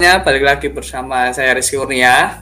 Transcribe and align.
Ya, 0.00 0.16
balik 0.16 0.48
lagi 0.48 0.72
bersama 0.72 1.28
saya 1.28 1.52
Rizky 1.52 1.76
Kurnia. 1.76 2.40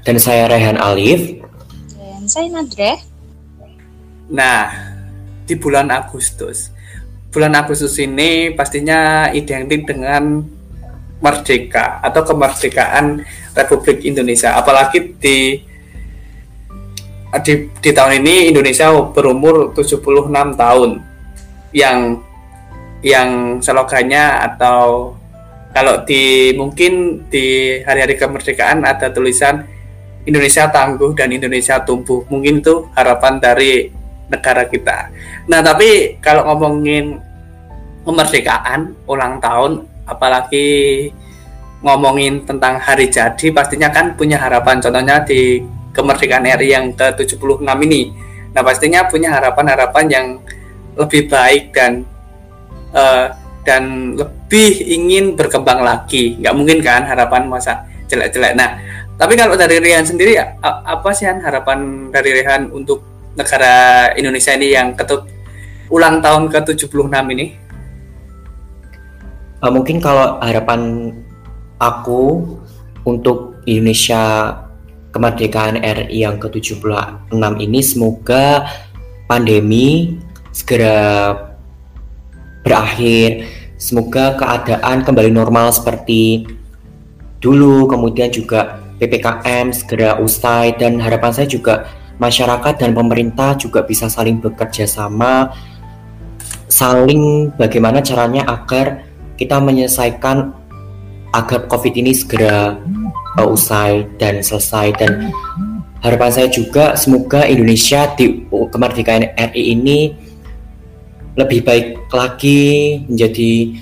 Dan 0.00 0.16
saya 0.16 0.48
Rehan 0.48 0.80
Alif. 0.80 1.44
Dan 1.92 2.24
saya 2.24 2.48
Nadre. 2.48 3.04
Nah, 4.32 4.72
di 5.44 5.60
bulan 5.60 5.92
Agustus. 5.92 6.72
Bulan 7.28 7.52
Agustus 7.52 8.00
ini 8.00 8.48
pastinya 8.56 9.28
identik 9.28 9.84
dengan 9.84 10.40
merdeka 11.20 12.00
atau 12.00 12.24
kemerdekaan 12.24 13.20
Republik 13.52 14.00
Indonesia. 14.08 14.56
Apalagi 14.56 15.20
di 15.20 15.60
di, 17.44 17.54
di 17.76 17.90
tahun 17.92 18.24
ini 18.24 18.48
Indonesia 18.48 18.88
berumur 19.12 19.76
76 19.76 20.00
tahun 20.32 21.04
yang 21.76 22.24
yang 23.04 23.60
slogannya 23.60 24.48
atau 24.48 25.12
kalau 25.76 26.08
di 26.08 26.56
mungkin 26.56 27.20
di 27.28 27.76
hari-hari 27.84 28.16
kemerdekaan 28.16 28.80
ada 28.80 29.12
tulisan 29.12 29.60
Indonesia 30.24 30.72
tangguh 30.72 31.12
dan 31.12 31.28
Indonesia 31.28 31.84
tumbuh. 31.84 32.24
Mungkin 32.32 32.64
itu 32.64 32.88
harapan 32.96 33.36
dari 33.36 33.92
negara 34.32 34.64
kita. 34.64 35.12
Nah, 35.52 35.60
tapi 35.60 36.16
kalau 36.24 36.48
ngomongin 36.48 37.20
kemerdekaan 38.08 38.96
ulang 39.04 39.36
tahun 39.36 39.84
apalagi 40.08 40.66
ngomongin 41.84 42.48
tentang 42.48 42.80
hari 42.80 43.12
jadi 43.12 43.52
pastinya 43.52 43.92
kan 43.92 44.16
punya 44.16 44.40
harapan 44.40 44.80
contohnya 44.80 45.20
di 45.28 45.60
kemerdekaan 45.92 46.48
RI 46.56 46.72
yang 46.72 46.96
ke-76 46.96 47.60
ini. 47.84 48.16
Nah, 48.56 48.64
pastinya 48.64 49.04
punya 49.04 49.28
harapan-harapan 49.28 50.04
yang 50.08 50.26
lebih 50.96 51.28
baik 51.28 51.76
dan 51.76 52.08
uh, 52.96 53.28
dan 53.66 54.14
lebih 54.14 54.86
ingin 54.86 55.34
berkembang 55.34 55.82
lagi. 55.82 56.38
Nggak 56.38 56.54
mungkin 56.54 56.78
kan 56.80 57.02
harapan 57.02 57.50
masa 57.50 57.82
jelek-jelek. 58.06 58.54
Nah, 58.54 58.78
tapi 59.18 59.34
kalau 59.34 59.58
dari 59.58 59.82
Rian 59.82 60.06
sendiri, 60.06 60.38
apa 60.62 61.10
sih 61.10 61.26
harapan 61.26 62.08
dari 62.14 62.30
Rian 62.30 62.70
untuk 62.70 63.02
negara 63.34 64.08
Indonesia 64.14 64.54
ini 64.54 64.72
yang 64.72 64.94
ketut 64.94 65.26
ulang 65.90 66.22
tahun 66.22 66.48
ke-76 66.48 67.10
ini? 67.34 67.46
Uh, 69.60 69.72
mungkin 69.72 69.98
kalau 69.98 70.36
harapan 70.38 71.10
aku 71.80 72.44
untuk 73.08 73.58
Indonesia 73.64 74.52
kemerdekaan 75.16 75.80
RI 75.80 76.28
yang 76.28 76.36
ke-76 76.36 77.32
ini 77.40 77.80
semoga 77.80 78.68
pandemi 79.24 80.20
segera 80.52 81.32
berakhir. 82.60 83.48
Semoga 83.76 84.40
keadaan 84.40 85.04
kembali 85.04 85.30
normal 85.32 85.68
seperti 85.72 86.48
dulu, 87.40 87.84
kemudian 87.86 88.32
juga 88.32 88.80
PPKM 88.96 89.72
segera 89.76 90.16
usai 90.16 90.72
dan 90.80 90.96
harapan 90.96 91.32
saya 91.32 91.48
juga 91.48 91.84
masyarakat 92.16 92.80
dan 92.80 92.96
pemerintah 92.96 93.52
juga 93.60 93.84
bisa 93.84 94.08
saling 94.08 94.40
bekerja 94.40 94.88
sama 94.88 95.52
saling 96.66 97.52
bagaimana 97.54 98.00
caranya 98.00 98.48
agar 98.48 99.04
kita 99.36 99.60
menyelesaikan 99.60 100.56
agar 101.36 101.68
COVID 101.68 101.94
ini 102.00 102.16
segera 102.16 102.80
uh, 103.36 103.48
usai 103.48 104.08
dan 104.16 104.40
selesai. 104.40 104.96
Dan 104.96 105.30
harapan 106.00 106.30
saya 106.32 106.48
juga 106.48 106.96
semoga 106.96 107.44
Indonesia 107.44 108.08
di 108.16 108.48
kemerdekaan 108.48 109.36
RI 109.52 109.62
ini 109.76 109.98
lebih 111.36 111.60
baik 111.62 111.86
lagi 112.10 113.00
menjadi 113.06 113.76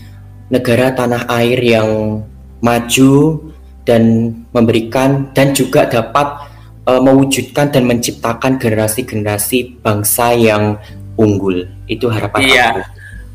negara 0.50 0.90
tanah 0.92 1.30
air 1.40 1.58
yang 1.62 2.20
maju 2.58 3.14
dan 3.86 4.34
memberikan 4.50 5.30
dan 5.32 5.54
juga 5.54 5.86
dapat 5.86 6.50
uh, 6.88 7.00
mewujudkan 7.00 7.70
dan 7.70 7.86
menciptakan 7.86 8.58
generasi-generasi 8.58 9.80
bangsa 9.80 10.34
yang 10.34 10.76
unggul. 11.14 11.64
Itu 11.86 12.10
harapan 12.10 12.40
iya, 12.42 12.66
aku. 12.74 12.80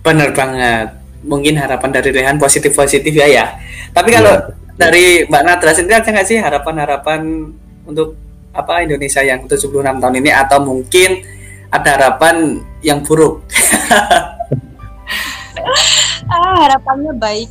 benar 0.04 0.30
banget. 0.36 0.88
Mungkin 1.20 1.56
harapan 1.60 1.90
dari 1.92 2.10
Rehan 2.16 2.38
positif-positif 2.40 3.12
ya 3.12 3.28
ya. 3.28 3.46
Tapi 3.92 4.10
kalau 4.12 4.36
ya. 4.36 4.52
dari 4.76 5.24
Mbak 5.28 5.44
Nadra 5.44 5.72
sendiri 5.76 6.00
ada 6.00 6.10
nggak 6.10 6.28
sih 6.28 6.38
harapan-harapan 6.40 7.22
untuk 7.88 8.16
apa 8.50 8.84
Indonesia 8.84 9.22
yang 9.22 9.46
76 9.46 9.70
tahun 9.72 10.16
ini 10.20 10.32
atau 10.34 10.60
mungkin 10.64 11.22
ada 11.70 11.90
harapan 11.98 12.66
yang 12.82 13.06
buruk? 13.06 13.46
ah, 16.34 16.56
harapannya 16.66 17.14
baik. 17.14 17.50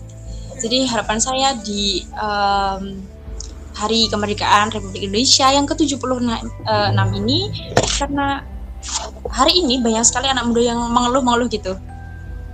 Jadi 0.58 0.90
harapan 0.90 1.18
saya 1.22 1.54
di 1.62 2.02
um, 2.18 2.98
Hari 3.78 4.10
Kemerdekaan 4.10 4.74
Republik 4.74 5.06
Indonesia 5.06 5.46
yang 5.54 5.70
ke-76 5.70 6.02
uh, 6.66 6.90
ini 7.14 7.46
karena 7.94 8.42
hari 9.30 9.62
ini 9.62 9.78
banyak 9.78 10.02
sekali 10.02 10.26
anak 10.26 10.50
muda 10.50 10.74
yang 10.74 10.82
mengeluh-mengeluh 10.90 11.46
gitu. 11.46 11.78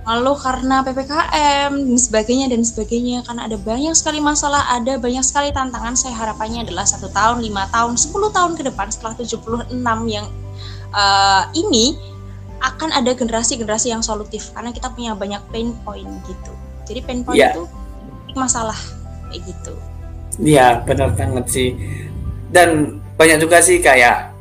Mengeluh 0.05 0.37
karena 0.37 0.85
PPKM 0.85 1.73
dan 1.73 1.97
sebagainya 1.97 2.45
dan 2.53 2.61
sebagainya 2.61 3.25
karena 3.25 3.49
ada 3.49 3.57
banyak 3.57 3.97
sekali 3.97 4.21
masalah, 4.21 4.69
ada 4.69 5.01
banyak 5.01 5.25
sekali 5.25 5.49
tantangan. 5.49 5.97
Saya 5.97 6.13
harapannya 6.13 6.61
adalah 6.61 6.85
satu 6.85 7.09
tahun, 7.09 7.41
lima 7.41 7.65
tahun, 7.73 7.97
10 7.97 8.13
tahun 8.29 8.53
ke 8.53 8.69
depan 8.69 8.93
setelah 8.93 9.17
76 9.17 9.65
yang 10.05 10.29
uh, 10.95 11.43
ini 11.51 12.15
akan 12.63 12.89
ada 12.95 13.11
generasi-generasi 13.13 13.93
yang 13.93 14.01
solutif 14.01 14.49
karena 14.55 14.71
kita 14.71 14.89
punya 14.89 15.13
banyak 15.13 15.43
pain 15.51 15.75
point 15.83 16.09
gitu. 16.25 16.53
Jadi 16.87 16.99
pain 17.03 17.21
point 17.21 17.37
yeah. 17.37 17.53
itu 17.53 17.67
masalah 18.33 18.77
kayak 19.29 19.45
gitu. 19.45 19.73
Iya, 20.41 20.81
benar 20.83 21.13
banget 21.13 21.45
sih. 21.51 21.69
Dan 22.49 22.99
banyak 23.15 23.37
juga 23.43 23.61
sih 23.61 23.79
kayak 23.79 24.33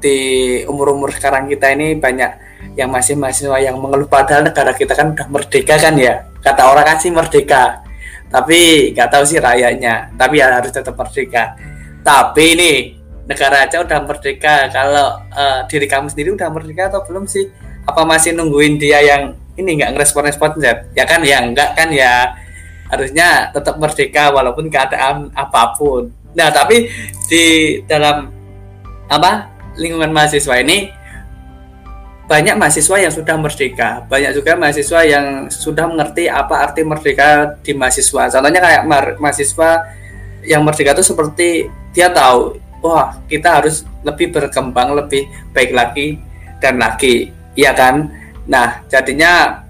di 0.00 0.18
umur-umur 0.66 1.10
sekarang 1.14 1.50
kita 1.50 1.72
ini 1.74 1.98
banyak 1.98 2.46
yang 2.76 2.92
masih 2.92 3.16
mahasiswa 3.16 3.56
yang 3.58 3.78
mengeluh 3.80 4.06
padahal 4.06 4.44
negara 4.44 4.76
kita 4.76 4.92
kan 4.92 5.12
udah 5.12 5.26
merdeka 5.28 5.76
kan 5.78 5.94
ya. 5.98 6.26
Kata 6.40 6.62
orang 6.70 6.86
kan 6.86 6.98
sih 6.98 7.12
merdeka. 7.12 7.82
Tapi 8.26 8.90
nggak 8.96 9.08
tahu 9.10 9.24
sih 9.24 9.38
rakyatnya. 9.38 10.16
Tapi 10.18 10.34
ya 10.40 10.50
harus 10.50 10.72
tetap 10.74 10.96
merdeka. 10.98 11.54
Tapi 12.02 12.44
ini 12.58 12.70
negara 13.26 13.66
aja 13.66 13.82
udah 13.82 14.00
merdeka. 14.06 14.70
Kalau 14.70 15.20
uh, 15.34 15.60
diri 15.66 15.86
kamu 15.90 16.10
sendiri 16.10 16.34
udah 16.34 16.48
merdeka 16.50 16.88
atau 16.90 17.02
belum 17.04 17.26
sih? 17.26 17.50
Apa 17.86 18.02
masih 18.02 18.34
nungguin 18.34 18.78
dia 18.78 19.02
yang 19.02 19.34
ini 19.58 19.78
nggak 19.78 19.98
ngerespon-respon 19.98 20.58
ya 20.94 21.04
kan? 21.06 21.20
Ya 21.22 21.42
enggak 21.42 21.74
kan? 21.74 21.90
Ya 21.90 22.34
harusnya 22.86 23.50
tetap 23.50 23.76
merdeka 23.82 24.30
walaupun 24.30 24.70
keadaan 24.70 25.30
apa 25.34 25.74
pun. 25.74 26.10
Nah 26.38 26.50
tapi 26.54 26.86
di 27.26 27.44
dalam 27.86 28.30
apa 29.06 29.50
lingkungan 29.78 30.10
mahasiswa 30.10 30.62
ini 30.62 30.90
banyak 32.26 32.58
mahasiswa 32.58 32.96
yang 32.98 33.14
sudah 33.14 33.38
merdeka, 33.38 34.02
banyak 34.10 34.34
juga 34.34 34.58
mahasiswa 34.58 35.00
yang 35.06 35.46
sudah 35.46 35.86
mengerti 35.86 36.26
apa 36.26 36.58
arti 36.58 36.82
merdeka 36.82 37.54
di 37.62 37.70
mahasiswa. 37.70 38.34
Contohnya 38.34 38.58
kayak 38.58 38.82
mahasiswa 39.22 39.86
yang 40.42 40.66
merdeka 40.66 40.98
itu 40.98 41.06
seperti 41.06 41.70
dia 41.94 42.10
tahu 42.10 42.58
wah 42.86 43.18
kita 43.26 43.58
harus 43.62 43.82
lebih 44.06 44.30
berkembang 44.30 44.94
lebih 44.94 45.26
baik 45.50 45.74
lagi 45.74 46.22
dan 46.62 46.78
lagi. 46.78 47.34
Ya 47.58 47.74
kan? 47.74 48.14
Nah 48.46 48.86
jadinya 48.86 49.62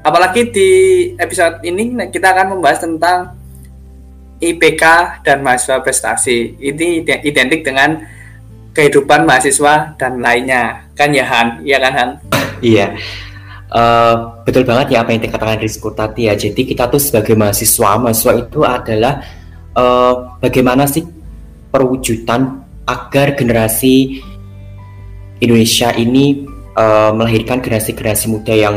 apalagi 0.00 0.48
di 0.48 0.70
episode 1.20 1.60
ini 1.62 1.92
kita 2.08 2.32
akan 2.32 2.56
membahas 2.56 2.80
tentang 2.80 3.36
IPK 4.38 4.82
dan 5.26 5.42
mahasiswa 5.42 5.82
prestasi. 5.82 6.56
Ini 6.56 7.02
identik 7.26 7.66
dengan 7.66 7.98
kehidupan 8.72 9.26
mahasiswa 9.26 9.98
dan 9.98 10.22
lainnya. 10.22 10.86
Kan 10.94 11.10
ya 11.10 11.26
Han? 11.26 11.66
Iya 11.66 11.78
kan 11.82 11.92
Han? 11.94 12.10
Iya. 12.62 12.94
Uh, 13.68 14.40
betul 14.48 14.64
banget 14.64 14.96
ya 14.96 15.04
apa 15.04 15.12
yang 15.12 15.20
dikatakan 15.20 15.58
Rizko 15.58 15.90
tadi 15.90 16.30
ya. 16.30 16.38
Jadi 16.38 16.62
kita 16.64 16.86
tuh 16.86 17.02
sebagai 17.02 17.34
mahasiswa 17.34 17.98
mahasiswa 17.98 18.32
itu 18.38 18.62
adalah 18.62 19.20
uh, 19.74 20.38
bagaimana 20.38 20.86
sih 20.86 21.02
perwujudan 21.68 22.64
agar 22.88 23.36
generasi 23.36 24.24
Indonesia 25.38 25.92
ini 25.94 26.48
uh, 26.74 27.12
melahirkan 27.14 27.60
generasi-generasi 27.60 28.26
muda 28.32 28.54
yang 28.54 28.76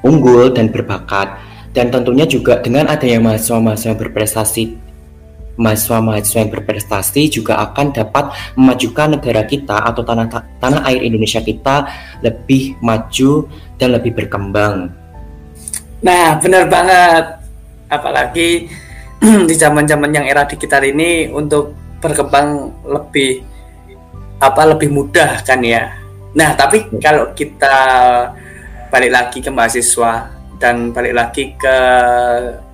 unggul 0.00 0.50
dan 0.50 0.72
berbakat 0.72 1.36
dan 1.70 1.92
tentunya 1.92 2.26
juga 2.26 2.58
dengan 2.58 2.90
adanya 2.90 3.22
mahasiswa-mahasiswa 3.22 3.94
yang 3.94 4.00
berprestasi 4.00 4.62
mahasiswa-mahasiswa 5.60 6.40
yang 6.40 6.52
berprestasi 6.56 7.22
juga 7.28 7.60
akan 7.60 7.92
dapat 7.92 8.32
memajukan 8.56 9.20
negara 9.20 9.44
kita 9.44 9.76
atau 9.84 10.00
tanah 10.00 10.26
tanah 10.56 10.80
air 10.88 11.04
Indonesia 11.04 11.44
kita 11.44 11.84
lebih 12.24 12.80
maju 12.80 13.44
dan 13.76 13.88
lebih 13.92 14.16
berkembang. 14.16 14.88
Nah, 16.00 16.40
benar 16.40 16.64
banget. 16.64 17.24
Apalagi 17.92 18.72
di 19.48 19.54
zaman-zaman 19.54 20.10
yang 20.10 20.24
era 20.24 20.48
digital 20.48 20.80
ini 20.84 21.28
untuk 21.28 21.76
berkembang 22.00 22.72
lebih 22.88 23.44
apa 24.40 24.62
lebih 24.72 24.88
mudah 24.88 25.44
kan 25.44 25.60
ya. 25.60 25.92
Nah, 26.32 26.56
tapi 26.56 26.88
kalau 26.96 27.36
kita 27.36 27.76
balik 28.88 29.12
lagi 29.12 29.38
ke 29.44 29.50
mahasiswa 29.52 30.32
dan 30.56 30.90
balik 30.90 31.14
lagi 31.14 31.52
ke 31.54 31.76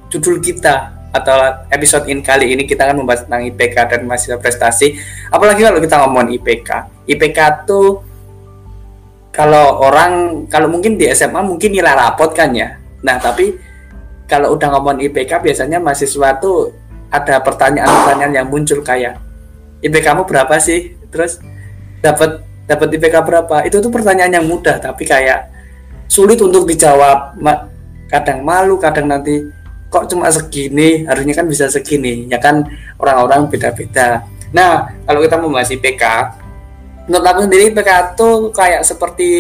judul 0.06 0.38
kita 0.38 0.94
atau 1.10 1.66
episode 1.72 2.06
ini 2.06 2.20
kali 2.20 2.52
ini 2.52 2.62
kita 2.68 2.84
akan 2.84 3.02
membahas 3.02 3.24
tentang 3.24 3.42
IPK 3.50 3.76
dan 3.90 4.00
mahasiswa 4.06 4.38
prestasi. 4.38 4.94
Apalagi 5.32 5.66
kalau 5.66 5.80
kita 5.82 5.96
ngomong 6.04 6.30
IPK. 6.38 6.70
IPK 7.10 7.38
tuh 7.66 8.04
kalau 9.34 9.82
orang 9.82 10.44
kalau 10.46 10.70
mungkin 10.70 10.94
di 10.94 11.10
SMA 11.10 11.42
mungkin 11.42 11.74
nilai 11.74 11.92
rapot 11.92 12.30
kan 12.30 12.54
ya. 12.54 12.78
Nah, 13.02 13.18
tapi 13.18 13.52
kalau 14.26 14.58
udah 14.58 14.68
ngomong 14.74 15.02
IPK 15.06 15.42
biasanya 15.42 15.78
mahasiswa 15.78 16.38
tuh 16.42 16.74
ada 17.10 17.38
pertanyaan-pertanyaan 17.40 18.34
yang 18.42 18.46
muncul 18.50 18.82
kayak 18.82 19.22
IPK 19.80 20.02
kamu 20.02 20.22
berapa 20.26 20.54
sih? 20.58 20.98
Terus 21.08 21.38
dapat 22.02 22.42
dapat 22.66 22.88
IPK 22.90 23.14
berapa? 23.22 23.56
Itu 23.62 23.78
tuh 23.78 23.90
pertanyaan 23.94 24.42
yang 24.42 24.46
mudah 24.46 24.82
tapi 24.82 25.06
kayak 25.06 25.46
sulit 26.10 26.38
untuk 26.42 26.66
dijawab. 26.66 27.38
Kadang 28.06 28.46
malu, 28.46 28.78
kadang 28.78 29.10
nanti 29.10 29.42
kok 29.90 30.10
cuma 30.10 30.28
segini 30.28 31.06
harusnya 31.06 31.34
kan 31.34 31.46
bisa 31.46 31.70
segini 31.70 32.26
ya 32.26 32.36
kan 32.42 32.66
orang-orang 32.98 33.46
beda-beda 33.46 34.26
nah 34.50 34.90
kalau 35.06 35.22
kita 35.22 35.36
membahas 35.38 35.70
IPK 35.72 36.04
menurut 37.06 37.26
aku 37.26 37.40
sendiri 37.46 37.62
IPK 37.70 37.90
itu 38.14 38.30
kayak 38.50 38.82
seperti 38.82 39.30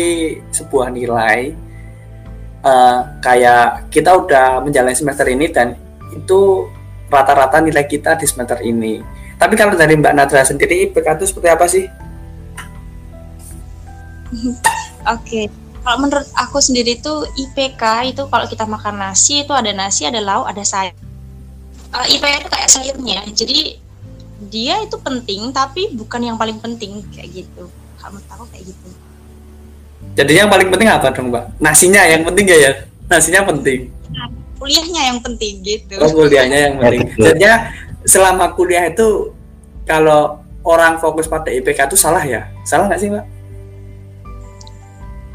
sebuah 0.54 0.94
nilai 0.94 1.52
uh, 2.66 3.22
kayak 3.22 3.86
kita 3.94 4.10
udah 4.10 4.60
menjalani 4.66 4.98
semester 4.98 5.26
ini 5.30 5.46
dan 5.54 5.78
itu 6.10 6.66
rata-rata 7.06 7.62
nilai 7.62 7.86
kita 7.86 8.18
di 8.18 8.26
semester 8.26 8.58
ini. 8.66 8.98
Tapi 9.38 9.54
kalau 9.54 9.78
dari 9.78 9.94
Mbak 9.94 10.14
Nadra 10.16 10.42
sendiri 10.42 10.90
IPK 10.90 11.22
itu 11.22 11.24
seperti 11.30 11.48
apa 11.48 11.66
sih? 11.70 11.86
Oke, 15.06 15.06
okay 15.06 15.46
kalau 15.86 16.02
menurut 16.02 16.26
aku 16.34 16.58
sendiri 16.58 16.98
itu 16.98 17.14
IPK 17.38 18.10
itu 18.10 18.26
kalau 18.26 18.50
kita 18.50 18.66
makan 18.66 18.98
nasi 18.98 19.46
itu 19.46 19.54
ada 19.54 19.70
nasi 19.70 20.02
ada 20.02 20.18
lauk 20.18 20.50
ada 20.50 20.66
sayur. 20.66 20.90
Uh, 21.94 22.02
eh, 22.02 22.18
IPK 22.18 22.42
itu 22.42 22.48
kayak 22.50 22.70
sayurnya. 22.74 23.20
Jadi 23.30 23.78
dia 24.50 24.82
itu 24.82 24.98
penting 24.98 25.54
tapi 25.54 25.94
bukan 25.94 26.26
yang 26.26 26.34
paling 26.34 26.58
penting 26.58 27.06
kayak 27.14 27.30
gitu. 27.30 27.70
Kamu 28.02 28.18
tahu 28.26 28.50
kayak 28.50 28.66
gitu 28.66 29.05
jadi 30.16 30.32
yang 30.32 30.48
paling 30.48 30.72
penting 30.72 30.88
apa 30.88 31.12
dong 31.12 31.28
mbak? 31.28 31.44
Nasinya 31.60 32.00
yang 32.08 32.24
penting 32.24 32.48
ya 32.48 32.56
ya? 32.56 32.72
Nasinya 33.12 33.44
penting. 33.44 33.92
Nah, 34.08 34.32
kuliahnya 34.56 35.02
yang 35.12 35.18
penting 35.20 35.60
gitu. 35.60 36.00
Oh 36.00 36.08
kuliahnya 36.08 36.58
yang 36.72 36.74
penting. 36.80 37.04
Jadinya 37.20 37.68
selama 38.08 38.56
kuliah 38.56 38.88
itu 38.88 39.36
kalau 39.84 40.40
orang 40.64 40.96
fokus 40.96 41.28
pada 41.28 41.52
IPK 41.52 41.92
itu 41.92 42.00
salah 42.00 42.24
ya? 42.24 42.48
Salah 42.64 42.88
nggak 42.88 43.00
sih 43.04 43.12
mbak? 43.12 43.26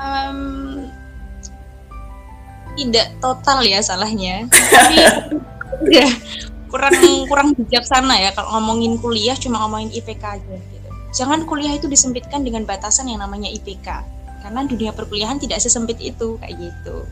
Um, 0.02 0.90
tidak 2.74 3.14
total 3.22 3.62
ya 3.62 3.86
salahnya. 3.86 4.50
Tapi 4.50 4.98
ya 6.02 6.10
kurang 6.74 6.98
kurang 7.30 7.54
bijaksana 7.54 8.18
ya 8.18 8.34
kalau 8.34 8.58
ngomongin 8.58 8.98
kuliah 8.98 9.38
cuma 9.38 9.62
ngomongin 9.62 9.94
IPK 9.94 10.42
aja 10.42 10.58
gitu. 10.58 10.90
Jangan 11.22 11.46
kuliah 11.46 11.78
itu 11.78 11.86
disempitkan 11.86 12.42
dengan 12.42 12.66
batasan 12.66 13.14
yang 13.14 13.22
namanya 13.22 13.54
IPK 13.54 14.21
karena 14.52 14.68
dunia 14.68 14.92
perkuliahan 14.92 15.40
tidak 15.40 15.64
sesempit 15.64 15.96
itu 16.04 16.36
kayak 16.44 16.60
gitu. 16.60 17.08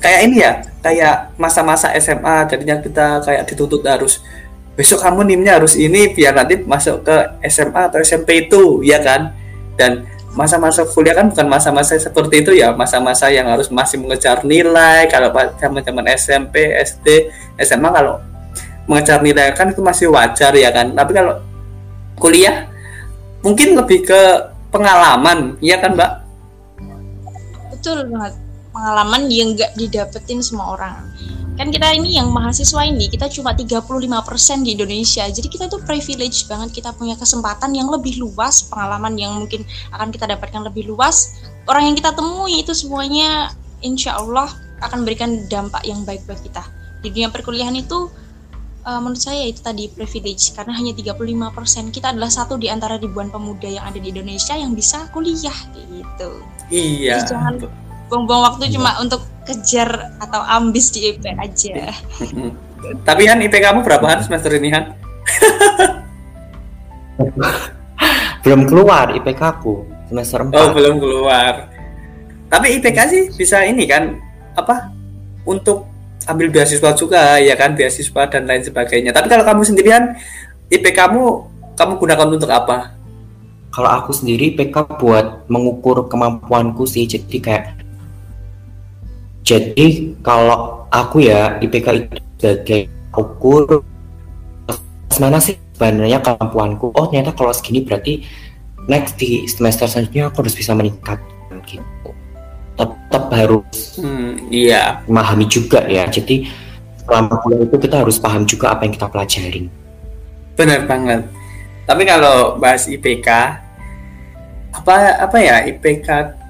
Kayak 0.00 0.20
ini 0.24 0.36
ya 0.40 0.52
kayak 0.80 1.36
masa-masa 1.36 1.92
SMA 2.00 2.48
jadinya 2.48 2.80
kita 2.80 3.20
kayak 3.20 3.44
dituntut 3.44 3.84
harus 3.84 4.24
besok 4.72 5.04
kamu 5.04 5.28
nimnya 5.28 5.60
harus 5.60 5.76
ini 5.76 6.16
biar 6.16 6.32
nanti 6.32 6.64
masuk 6.64 7.04
ke 7.04 7.16
SMA 7.52 7.92
atau 7.92 8.00
SMP 8.00 8.48
itu 8.48 8.80
ya 8.80 8.96
kan? 9.04 9.36
Dan 9.76 10.08
masa-masa 10.32 10.88
kuliah 10.88 11.12
kan 11.12 11.28
bukan 11.28 11.52
masa-masa 11.52 12.00
seperti 12.00 12.40
itu 12.40 12.56
ya 12.56 12.72
masa-masa 12.72 13.28
yang 13.28 13.44
harus 13.44 13.68
masih 13.68 14.00
mengejar 14.00 14.40
nilai. 14.40 15.04
Kalau 15.12 15.36
zaman-zaman 15.60 16.08
SMP 16.16 16.72
SD 16.80 17.28
SMA 17.60 17.92
kalau 17.92 18.24
mengejar 18.88 19.20
nilai 19.20 19.52
kan 19.52 19.68
itu 19.68 19.84
masih 19.84 20.08
wajar 20.08 20.56
ya 20.56 20.72
kan? 20.72 20.96
Tapi 20.96 21.12
kalau 21.12 21.44
kuliah 22.16 22.72
mungkin 23.44 23.76
lebih 23.76 24.08
ke 24.08 24.22
pengalaman 24.72 25.60
ya 25.60 25.76
kan 25.78 25.92
mbak 25.92 26.23
betul 27.84 28.08
banget. 28.08 28.32
Pengalaman 28.72 29.28
yang 29.28 29.52
nggak 29.52 29.76
didapetin 29.76 30.40
semua 30.40 30.72
orang. 30.72 31.04
Kan 31.54 31.68
kita 31.68 31.92
ini 31.94 32.16
yang 32.16 32.32
mahasiswa 32.32 32.80
ini 32.82 33.12
kita 33.12 33.28
cuma 33.28 33.52
35% 33.52 34.64
di 34.64 34.72
Indonesia. 34.72 35.28
Jadi 35.28 35.46
kita 35.52 35.68
itu 35.68 35.78
privilege 35.84 36.48
banget 36.48 36.72
kita 36.80 36.96
punya 36.96 37.14
kesempatan 37.14 37.76
yang 37.76 37.92
lebih 37.92 38.16
luas 38.18 38.64
pengalaman 38.66 39.14
yang 39.20 39.36
mungkin 39.36 39.62
akan 39.92 40.08
kita 40.10 40.26
dapatkan 40.26 40.64
lebih 40.72 40.88
luas. 40.90 41.36
Orang 41.68 41.92
yang 41.92 41.94
kita 41.94 42.16
temui 42.16 42.64
itu 42.64 42.72
semuanya 42.72 43.52
insya 43.84 44.16
Allah 44.16 44.48
akan 44.80 45.04
memberikan 45.04 45.44
dampak 45.46 45.84
yang 45.84 46.02
baik 46.08 46.24
buat 46.24 46.40
kita. 46.40 46.64
Di 47.04 47.12
dunia 47.12 47.28
perkuliahan 47.28 47.76
itu 47.76 48.08
uh, 48.84 49.00
menurut 49.00 49.20
saya 49.20 49.48
itu 49.48 49.60
tadi 49.64 49.88
privilege 49.90 50.52
karena 50.52 50.76
hanya 50.76 50.92
35% 50.92 51.90
kita 51.90 52.12
adalah 52.12 52.30
satu 52.30 52.60
di 52.60 52.68
antara 52.68 53.00
ribuan 53.00 53.32
pemuda 53.32 53.66
yang 53.66 53.84
ada 53.84 53.98
di 53.98 54.12
Indonesia 54.12 54.54
yang 54.54 54.76
bisa 54.76 55.08
kuliah 55.10 55.56
gitu 55.72 56.30
iya 56.68 57.20
Jadi 57.20 57.32
jangan 57.34 57.54
buang-buang 58.08 58.42
waktu 58.52 58.70
cuma 58.70 59.00
untuk 59.00 59.24
kejar 59.44 60.16
atau 60.20 60.40
ambis 60.40 60.92
di 60.92 61.12
IP 61.12 61.24
aja. 61.36 61.92
Tapi 63.08 63.22
Han 63.28 63.40
IP 63.44 63.54
kamu 63.60 63.80
berapa 63.80 64.04
Han 64.04 64.20
semester 64.24 64.52
ini 64.56 64.68
Han? 64.72 64.92
belum 68.44 68.68
keluar 68.68 69.08
IPK 69.16 69.40
aku 69.40 69.88
semester 70.12 70.44
4. 70.44 70.52
Oh, 70.52 70.70
belum 70.76 71.00
keluar. 71.00 71.72
Tapi 72.52 72.76
IPK 72.80 72.98
sih 73.08 73.22
bisa 73.32 73.64
ini 73.64 73.88
kan 73.88 74.20
apa? 74.52 74.92
Untuk 75.48 75.88
ambil 76.24 76.48
beasiswa 76.50 76.90
juga 76.96 77.36
ya 77.40 77.54
kan 77.54 77.76
beasiswa 77.76 78.22
dan 78.28 78.48
lain 78.48 78.64
sebagainya. 78.64 79.12
Tapi 79.12 79.26
kalau 79.28 79.44
kamu 79.44 79.62
sendirian 79.64 80.16
IP 80.72 80.94
kamu 80.96 81.22
kamu 81.74 81.92
gunakan 82.00 82.28
untuk 82.32 82.50
apa? 82.50 82.94
Kalau 83.74 83.90
aku 83.90 84.14
sendiri 84.14 84.54
IPK 84.54 85.02
buat 85.02 85.50
mengukur 85.50 86.06
kemampuanku 86.06 86.86
sih 86.86 87.10
jadi 87.10 87.36
kayak 87.42 87.64
jadi 89.44 90.14
kalau 90.22 90.86
aku 90.88 91.26
ya 91.26 91.58
IPK 91.58 91.86
itu 92.06 92.16
sebagai 92.38 92.80
ukur 93.12 93.82
mana 95.18 95.38
sih 95.38 95.58
sebenarnya 95.74 96.22
kemampuanku. 96.22 96.94
Oh 96.94 97.06
ternyata 97.10 97.34
kalau 97.34 97.50
segini 97.50 97.82
berarti 97.82 98.22
next 98.86 99.18
di 99.18 99.44
semester 99.50 99.90
selanjutnya 99.90 100.30
aku 100.30 100.46
harus 100.46 100.54
bisa 100.54 100.72
meningkat 100.72 101.18
gitu. 101.66 102.03
Tetap 102.74 103.24
harus 103.30 103.98
hmm, 104.02 104.50
iya 104.50 105.02
memahami 105.06 105.46
juga 105.46 105.86
ya. 105.86 106.06
Jadi 106.10 106.48
selama 107.04 107.38
kuliah 107.44 107.62
itu 107.68 107.76
kita 107.78 108.02
harus 108.02 108.16
paham 108.18 108.42
juga 108.48 108.74
apa 108.74 108.88
yang 108.88 108.94
kita 108.94 109.06
pelajarin. 109.06 109.66
Benar 110.58 110.80
banget. 110.90 111.22
Tapi 111.84 112.02
kalau 112.08 112.56
bahas 112.56 112.88
IPK 112.88 113.28
apa 114.74 114.94
apa 115.22 115.38
ya 115.38 115.62
IPK 115.70 116.08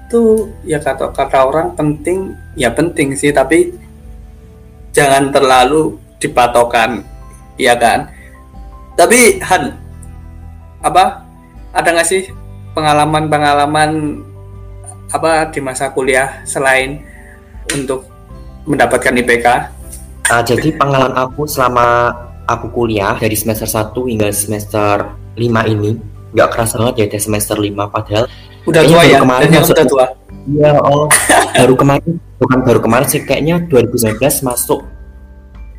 itu 0.09 0.49
ya 0.65 0.81
kata 0.81 1.13
kata 1.13 1.37
orang 1.45 1.73
penting 1.77 2.33
ya 2.57 2.73
penting 2.73 3.13
sih 3.13 3.29
tapi 3.29 3.73
jangan 4.95 5.29
terlalu 5.29 5.97
dipatokan 6.17 7.05
ya 7.59 7.77
kan 7.77 8.09
tapi 8.95 9.37
Han 9.43 9.75
apa 10.81 11.25
ada 11.75 11.89
nggak 11.91 12.07
sih 12.07 12.29
pengalaman-pengalaman 12.73 14.21
apa 15.15 15.49
di 15.49 15.59
masa 15.63 15.89
kuliah 15.95 16.43
selain 16.43 17.01
untuk 17.71 18.05
mendapatkan 18.67 19.15
IPK? 19.15 19.47
Uh, 20.25 20.41
jadi 20.41 20.73
pengalaman 20.75 21.13
aku 21.15 21.45
selama 21.45 22.11
aku 22.49 22.69
kuliah 22.73 23.15
dari 23.17 23.33
semester 23.37 23.69
1 23.69 23.93
hingga 23.93 24.27
semester 24.33 25.15
5 25.37 25.73
ini 25.73 25.97
nggak 26.35 26.49
kerasa 26.51 26.81
banget 26.81 26.95
ya 26.99 27.05
dari 27.15 27.23
semester 27.23 27.55
5 27.55 27.93
padahal 27.93 28.25
udah 28.65 28.81
tua 28.83 29.01
ya 29.05 29.17
kemarin 29.21 29.49
yang 29.53 29.65
sudah 29.65 29.85
tua 29.85 30.05
Iya, 30.45 30.77
oh, 30.77 31.09
baru 31.57 31.73
kemarin, 31.73 32.21
bukan 32.37 32.59
baru 32.61 32.77
kemarin 32.77 33.07
sih, 33.09 33.25
kayaknya 33.25 33.65
2019 33.65 34.21
masuk 34.45 34.85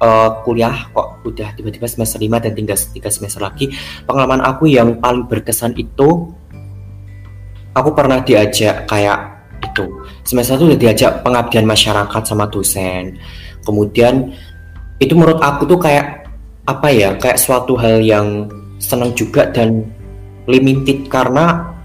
uh, 0.02 0.43
kuliah 0.43 0.90
kok 0.90 1.23
udah 1.23 1.55
tiba-tiba 1.55 1.87
semester 1.87 2.19
5 2.19 2.43
dan 2.43 2.50
tinggal 2.50 2.75
tiga 2.75 3.07
semester 3.14 3.47
lagi. 3.47 3.71
Pengalaman 4.11 4.43
aku 4.43 4.66
yang 4.66 4.99
paling 4.99 5.31
berkesan 5.31 5.78
itu, 5.78 6.35
aku 7.76 7.92
pernah 7.92 8.25
diajak 8.25 8.88
kayak 8.88 9.37
itu, 9.61 9.85
semester 10.25 10.56
itu 10.56 10.73
udah 10.73 10.80
diajak 10.80 11.21
pengabdian 11.21 11.68
masyarakat 11.68 12.23
sama 12.25 12.49
dosen. 12.49 13.21
Kemudian 13.61 14.33
itu 14.97 15.12
menurut 15.12 15.45
aku 15.45 15.68
tuh 15.68 15.76
kayak 15.76 16.25
apa 16.64 16.88
ya, 16.88 17.12
kayak 17.21 17.37
suatu 17.37 17.76
hal 17.76 18.00
yang 18.00 18.49
senang 18.80 19.12
juga 19.12 19.45
dan 19.52 19.85
limited 20.49 21.06
karena 21.12 21.76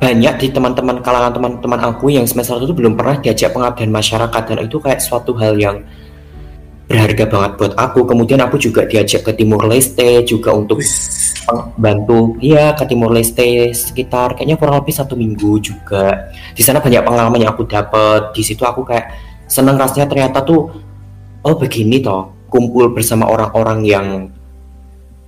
banyak 0.00 0.34
di 0.40 0.48
teman-teman 0.48 1.04
kalangan 1.04 1.36
teman-teman 1.36 1.80
aku 1.92 2.08
yang 2.08 2.24
semester 2.24 2.56
itu 2.56 2.72
belum 2.72 2.96
pernah 2.96 3.20
diajak 3.20 3.52
pengabdian 3.52 3.92
masyarakat 3.92 4.42
dan 4.48 4.58
itu 4.64 4.80
kayak 4.80 5.00
suatu 5.04 5.36
hal 5.36 5.60
yang 5.60 5.84
berharga 6.90 7.24
banget 7.30 7.50
buat 7.54 7.72
aku. 7.78 8.02
Kemudian 8.02 8.42
aku 8.42 8.58
juga 8.58 8.82
diajak 8.82 9.22
ke 9.22 9.32
Timur 9.38 9.62
Leste 9.70 10.26
juga 10.26 10.50
untuk 10.50 10.82
bantu 11.78 12.34
ya 12.42 12.74
ke 12.74 12.82
Timur 12.90 13.14
Leste 13.14 13.70
sekitar 13.70 14.34
kayaknya 14.34 14.58
kurang 14.58 14.82
lebih 14.82 14.90
satu 14.90 15.14
minggu 15.14 15.62
juga. 15.62 16.34
Di 16.50 16.66
sana 16.66 16.82
banyak 16.82 17.06
pengalaman 17.06 17.46
yang 17.46 17.54
aku 17.54 17.62
dapat. 17.70 18.34
Di 18.34 18.42
situ 18.42 18.66
aku 18.66 18.82
kayak 18.82 19.14
seneng 19.46 19.78
rasanya 19.78 20.10
ternyata 20.10 20.42
tuh 20.42 20.66
oh 21.46 21.54
begini 21.54 22.02
toh 22.02 22.34
kumpul 22.50 22.90
bersama 22.90 23.30
orang-orang 23.30 23.86
yang 23.86 24.06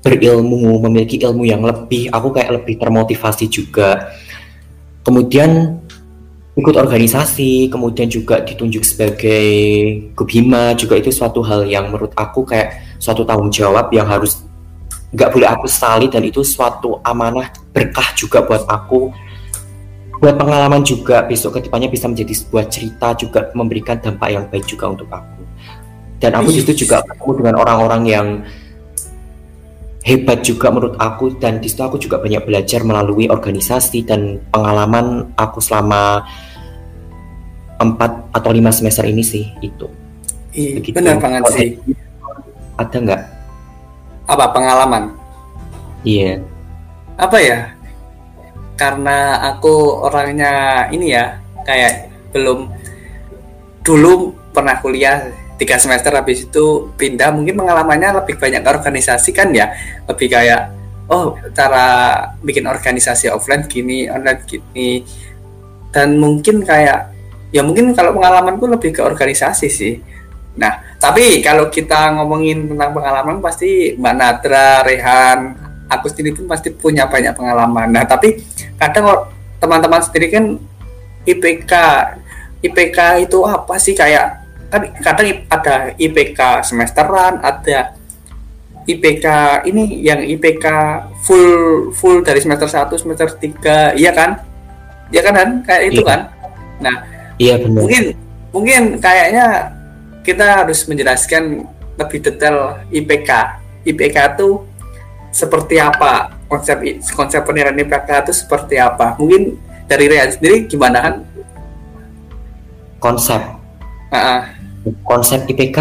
berilmu, 0.02 0.83
memiliki 0.83 1.23
ilmu 1.23 1.47
yang 1.47 1.62
lebih, 1.62 2.11
aku 2.11 2.35
kayak 2.35 2.50
lebih 2.59 2.75
termotivasi 2.75 3.47
juga. 3.47 4.11
Kemudian 5.07 5.81
ikut 6.52 6.76
organisasi, 6.76 7.73
kemudian 7.73 8.12
juga 8.12 8.44
ditunjuk 8.44 8.85
sebagai 8.85 9.44
Gubhima 10.12 10.76
juga 10.76 11.00
itu 11.00 11.09
suatu 11.09 11.40
hal 11.40 11.64
yang 11.64 11.88
menurut 11.88 12.12
aku 12.12 12.44
kayak 12.44 12.97
suatu 13.00 13.25
tanggung 13.25 13.49
jawab 13.49 13.88
yang 13.88 14.04
harus 14.04 14.44
nggak 15.12 15.28
boleh 15.32 15.49
aku 15.49 15.64
sesali 15.68 16.09
dan 16.12 16.25
itu 16.25 16.44
suatu 16.44 17.00
amanah 17.00 17.49
berkah 17.73 18.12
juga 18.12 18.44
buat 18.44 18.68
aku. 18.68 19.12
Buat 20.23 20.38
pengalaman 20.38 20.87
juga 20.87 21.26
besok 21.26 21.59
ke 21.59 21.66
depannya 21.66 21.90
bisa 21.90 22.06
menjadi 22.06 22.30
sebuah 22.30 22.71
cerita 22.71 23.11
juga 23.18 23.50
memberikan 23.59 23.99
dampak 23.99 24.28
yang 24.30 24.44
baik 24.47 24.68
juga 24.68 24.92
untuk 24.92 25.09
aku. 25.11 25.42
Dan 26.23 26.38
aku 26.38 26.54
di 26.54 26.62
situ 26.62 26.87
juga 26.87 27.02
ketemu 27.02 27.42
dengan 27.42 27.54
orang-orang 27.59 28.02
yang 28.06 28.26
hebat 30.02 30.42
juga 30.42 30.75
menurut 30.75 30.99
aku 30.99 31.38
dan 31.38 31.62
di 31.62 31.71
situ 31.71 31.82
aku 31.82 31.97
juga 31.99 32.18
banyak 32.18 32.42
belajar 32.42 32.82
melalui 32.82 33.30
organisasi 33.30 34.02
dan 34.02 34.42
pengalaman 34.50 35.30
aku 35.38 35.62
selama 35.62 36.26
empat 37.78 38.30
atau 38.35 38.50
lima 38.50 38.71
semester 38.75 39.06
ini 39.06 39.23
sih 39.23 39.47
itu. 39.62 39.87
Begitu. 40.52 40.94
benar 40.94 41.18
banget 41.23 41.42
sih. 41.54 41.68
Ada 42.78 42.97
nggak? 42.99 43.23
Apa 44.30 44.44
pengalaman? 44.54 45.14
Iya. 46.02 46.38
Yeah. 46.38 46.38
apa 47.21 47.38
ya? 47.38 47.59
Karena 48.75 49.38
aku 49.54 50.02
orangnya 50.02 50.87
ini 50.90 51.14
ya 51.14 51.38
kayak 51.62 52.11
belum 52.35 52.66
dulu 53.87 54.35
pernah 54.50 54.78
kuliah 54.82 55.30
tiga 55.62 55.78
semester 55.78 56.11
habis 56.11 56.50
itu 56.50 56.90
pindah 56.99 57.31
mungkin 57.31 57.54
pengalamannya 57.54 58.19
lebih 58.23 58.35
banyak 58.42 58.66
ke 58.66 58.71
organisasi 58.75 59.31
kan 59.31 59.54
ya? 59.54 59.71
Lebih 60.11 60.26
kayak 60.26 60.62
oh 61.07 61.38
cara 61.54 61.87
bikin 62.42 62.66
organisasi 62.66 63.31
offline 63.31 63.71
gini 63.71 64.11
online 64.11 64.42
gini. 64.42 65.07
Dan 65.95 66.19
mungkin 66.19 66.66
kayak 66.66 67.14
ya 67.54 67.62
mungkin 67.62 67.95
kalau 67.95 68.11
pengalamanku 68.19 68.66
lebih 68.66 68.90
ke 68.90 69.00
organisasi 69.07 69.69
sih. 69.71 69.95
Nah 70.59 70.99
tapi 70.99 71.42
kalau 71.42 71.71
kita 71.71 72.14
ngomongin 72.19 72.71
tentang 72.71 72.90
pengalaman 72.95 73.38
pasti 73.42 73.99
Mbak 73.99 74.14
Nadra, 74.14 74.87
Rehan, 74.87 75.38
aku 75.90 76.07
sendiri 76.09 76.33
pun 76.33 76.47
pasti 76.49 76.73
punya 76.73 77.04
banyak 77.11 77.37
pengalaman. 77.37 77.90
Nah, 77.92 78.04
tapi 78.09 78.40
kadang 78.81 79.28
teman-teman 79.61 80.00
sendiri 80.00 80.33
kan 80.33 80.45
IPK 81.28 81.73
IPK 82.62 82.99
itu 83.26 83.38
apa 83.45 83.75
sih? 83.76 83.92
Kayak 83.92 84.41
kan 84.73 84.88
kadang 85.05 85.45
ada 85.52 85.93
IPK 86.00 86.64
semesteran, 86.64 87.45
ada 87.45 87.93
IPK 88.88 89.26
ini 89.69 90.00
yang 90.00 90.25
IPK 90.25 90.67
full 91.21 91.93
full 91.93 92.25
dari 92.25 92.41
semester 92.41 92.64
1 92.64 92.88
semester 92.97 93.29
3, 93.37 94.00
iya 94.00 94.17
kan? 94.17 94.41
Iya 95.12 95.21
kan 95.29 95.35
kan 95.37 95.50
kayak 95.69 95.83
itu 95.93 96.00
iya. 96.00 96.09
kan. 96.09 96.21
Nah, 96.81 96.97
iya 97.37 97.55
benar. 97.61 97.85
Mungkin 97.85 98.05
mungkin 98.49 98.83
kayaknya 98.97 99.76
kita 100.25 100.64
harus 100.64 100.88
menjelaskan 100.88 101.69
lebih 102.00 102.19
detail 102.25 102.81
IPK. 102.88 103.31
IPK 103.85 104.17
itu 104.35 104.64
seperti 105.33 105.76
apa 105.76 106.33
konsep 106.49 106.81
konsep 107.17 107.41
penilaian 107.45 107.76
IPK 107.76 108.29
itu 108.29 108.33
seperti 108.45 108.76
apa 108.76 109.17
mungkin 109.17 109.57
dari 109.88 110.05
Rian 110.12 110.29
sendiri 110.29 110.69
gimana 110.69 111.00
kan 111.00 111.14
konsep 113.00 113.41
uh 113.41 114.17
-uh. 114.17 114.41
Konsep 115.06 115.46
IPK 115.46 115.78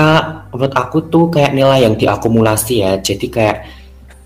menurut 0.54 0.74
aku 0.78 1.10
tuh 1.10 1.30
kayak 1.34 1.58
nilai 1.58 1.86
yang 1.86 1.98
diakumulasi 1.98 2.86
ya 2.86 2.98
jadi 3.02 3.28
kayak 3.28 3.58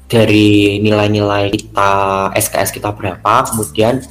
dari 0.06 0.78
nilai-nilai 0.84 1.50
kita 1.50 1.92
SKS 2.36 2.76
kita 2.76 2.94
berapa 2.94 3.34
kemudian 3.50 4.04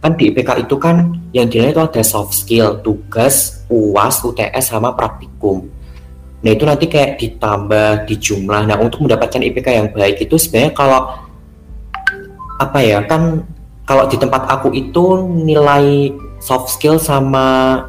kan 0.00 0.12
di 0.16 0.32
IPK 0.32 0.64
itu 0.68 0.76
kan 0.80 1.12
yang 1.32 1.48
dinilai 1.48 1.72
itu 1.72 1.82
ada 1.82 2.02
soft 2.04 2.32
skill 2.36 2.80
tugas 2.80 3.64
UAS 3.68 4.22
UTS 4.24 4.72
sama 4.72 4.92
praktikum 4.96 5.68
Nah 6.40 6.50
itu 6.56 6.64
nanti 6.64 6.88
kayak 6.88 7.20
ditambah 7.20 8.08
di 8.08 8.16
jumlah. 8.16 8.64
Nah 8.64 8.76
untuk 8.80 9.04
mendapatkan 9.04 9.44
IPK 9.44 9.68
yang 9.76 9.88
baik 9.92 10.24
itu 10.24 10.40
sebenarnya 10.40 10.72
kalau 10.72 11.00
apa 12.60 12.78
ya 12.80 13.04
kan 13.04 13.44
kalau 13.84 14.08
di 14.08 14.16
tempat 14.16 14.48
aku 14.48 14.72
itu 14.72 15.04
nilai 15.28 16.12
soft 16.40 16.72
skill 16.72 16.96
sama 16.96 17.80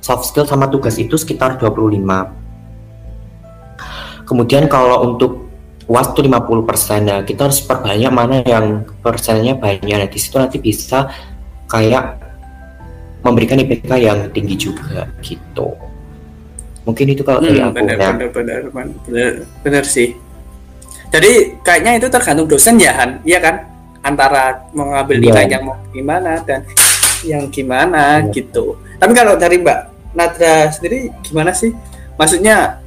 soft 0.00 0.28
skill 0.30 0.46
sama 0.46 0.66
tugas 0.70 0.96
itu 0.98 1.14
sekitar 1.18 1.58
25. 1.58 2.00
Kemudian 4.26 4.66
kalau 4.66 5.06
untuk 5.06 5.46
UAS 5.86 6.10
itu 6.10 6.26
50%. 6.26 7.06
Nah, 7.06 7.22
kita 7.22 7.46
harus 7.46 7.62
perbanyak 7.62 8.10
mana 8.10 8.42
yang 8.42 8.82
persennya 8.98 9.54
banyak. 9.54 9.96
Nah, 10.02 10.10
di 10.10 10.18
situ 10.18 10.34
nanti 10.34 10.58
bisa 10.58 11.06
kayak 11.70 12.26
memberikan 13.26 13.58
IPK 13.58 13.90
yang 13.98 14.18
tinggi 14.30 14.54
juga 14.54 15.10
gitu 15.18 15.74
mungkin 16.86 17.06
itu 17.10 17.22
kalau 17.26 17.42
dari 17.42 17.58
hmm, 17.58 17.66
aku 17.66 17.76
benar, 17.82 17.96
ya. 17.98 18.10
benar, 18.14 18.30
benar, 18.30 18.60
benar, 18.70 18.86
benar, 19.02 19.30
benar 19.66 19.84
sih 19.84 20.14
jadi 21.10 21.58
kayaknya 21.66 21.98
itu 21.98 22.06
tergantung 22.06 22.46
dosen 22.46 22.78
ya 22.78 22.94
Han 22.94 23.18
iya 23.26 23.42
kan 23.42 23.66
antara 24.06 24.70
mengambil 24.70 25.18
nilai 25.18 25.50
yeah. 25.50 25.58
yang 25.58 25.62
mau 25.66 25.74
gimana 25.90 26.38
dan 26.46 26.62
yang 27.26 27.50
gimana 27.50 28.22
yeah. 28.22 28.32
gitu. 28.32 28.78
Tapi 28.96 29.12
kalau 29.12 29.34
dari 29.36 29.60
Mbak 29.60 29.80
Nadra 30.16 30.70
sendiri 30.72 31.12
gimana 31.20 31.52
sih? 31.52 31.74
Maksudnya 32.16 32.80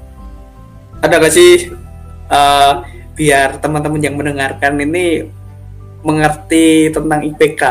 ada 0.99 1.15
gak 1.21 1.31
sih 1.31 1.69
uh, 2.27 2.83
biar 3.13 3.59
teman-teman 3.59 4.01
yang 4.01 4.15
mendengarkan 4.15 4.79
ini 4.79 5.27
mengerti 6.01 6.89
tentang 6.95 7.21
IPK 7.27 7.63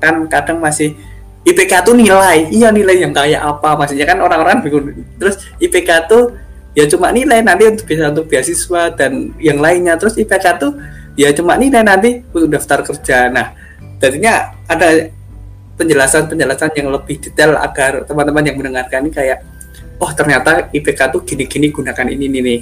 kan 0.00 0.24
kadang 0.28 0.60
masih 0.60 0.96
IPK 1.44 1.84
tuh 1.84 1.92
nilai. 1.92 2.48
Iya 2.48 2.72
nilai 2.72 3.04
yang 3.04 3.12
kayak 3.12 3.40
apa? 3.40 3.76
Maksudnya 3.76 4.08
kan 4.08 4.18
orang-orang 4.24 4.64
bingung. 4.64 4.96
Terus 5.20 5.44
IPK 5.60 6.08
tuh 6.08 6.32
ya 6.72 6.88
cuma 6.88 7.12
nilai 7.12 7.44
nanti 7.44 7.68
untuk 7.68 7.84
bisa 7.84 8.08
untuk 8.08 8.26
beasiswa 8.32 8.92
dan 8.96 9.36
yang 9.36 9.60
lainnya. 9.60 10.00
Terus 10.00 10.16
IPK 10.16 10.44
tuh 10.56 10.80
ya 11.20 11.30
cuma 11.36 11.60
nilai 11.60 11.84
nanti 11.84 12.24
untuk 12.32 12.48
daftar 12.48 12.80
kerja. 12.80 13.28
Nah 13.28 13.52
jadinya 14.00 14.56
ada 14.64 15.12
penjelasan-penjelasan 15.74 16.70
yang 16.78 16.88
lebih 16.94 17.18
detail 17.18 17.58
agar 17.58 18.06
teman-teman 18.06 18.44
yang 18.46 18.56
mendengarkan 18.58 19.06
ini 19.06 19.10
kayak 19.10 19.38
oh 19.98 20.10
ternyata 20.14 20.70
IPK 20.70 21.10
tuh 21.10 21.22
gini-gini 21.22 21.70
gunakan 21.74 22.06
ini 22.10 22.26
nih 22.30 22.60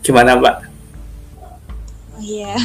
gimana 0.00 0.36
mbak? 0.36 0.56
Oh 2.16 2.22
iya 2.22 2.56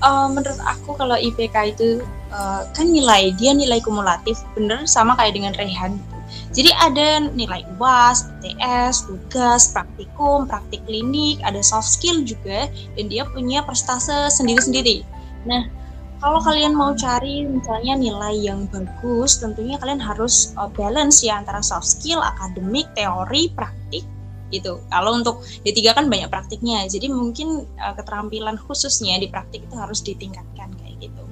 uh, 0.00 0.26
menurut 0.34 0.60
aku 0.64 0.96
kalau 0.96 1.16
IPK 1.16 1.76
itu 1.76 1.88
uh, 2.32 2.64
kan 2.72 2.86
nilai 2.88 3.32
dia 3.36 3.52
nilai 3.52 3.80
kumulatif 3.84 4.40
bener 4.56 4.84
sama 4.88 5.16
kayak 5.16 5.36
dengan 5.36 5.52
Rehan. 5.56 5.96
Jadi 6.56 6.72
ada 6.72 7.20
nilai 7.36 7.62
UAS, 7.76 8.32
TS, 8.40 9.06
tugas, 9.06 9.70
praktikum, 9.76 10.48
praktik 10.48 10.82
klinik, 10.88 11.38
ada 11.44 11.60
soft 11.60 11.86
skill 11.86 12.24
juga 12.24 12.66
dan 12.96 13.04
dia 13.12 13.28
punya 13.28 13.60
prestase 13.62 14.32
sendiri-sendiri. 14.32 15.04
Nah, 15.44 15.68
kalau 16.16 16.40
kalian 16.40 16.72
mau 16.72 16.96
cari 16.96 17.44
misalnya 17.44 17.94
nilai 17.96 18.34
yang 18.40 18.64
bagus, 18.72 19.36
tentunya 19.36 19.76
kalian 19.76 20.00
harus 20.00 20.56
uh, 20.56 20.68
balance 20.72 21.20
ya 21.20 21.40
antara 21.40 21.60
soft 21.60 21.86
skill, 21.86 22.24
akademik, 22.24 22.88
teori, 22.96 23.52
praktik 23.52 24.04
gitu. 24.54 24.80
Kalau 24.88 25.18
untuk 25.18 25.42
D3 25.66 25.92
kan 25.92 26.06
banyak 26.06 26.30
praktiknya, 26.30 26.86
jadi 26.88 27.10
mungkin 27.12 27.68
uh, 27.76 27.94
keterampilan 27.98 28.56
khususnya 28.56 29.20
di 29.20 29.28
praktik 29.28 29.66
itu 29.66 29.76
harus 29.76 30.00
ditingkatkan 30.00 30.72
kayak 30.80 30.94
gitu. 31.10 31.22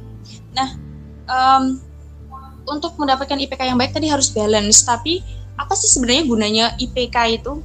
Nah, 0.53 0.69
um, 1.31 1.81
untuk 2.69 2.97
mendapatkan 3.01 3.41
IPK 3.41 3.73
yang 3.73 3.79
baik 3.81 3.97
tadi 3.97 4.09
harus 4.09 4.29
balance, 4.33 4.85
tapi 4.85 5.25
apa 5.55 5.73
sih 5.79 5.89
sebenarnya 5.89 6.25
gunanya 6.27 6.67
IPK 6.77 7.17
itu? 7.41 7.63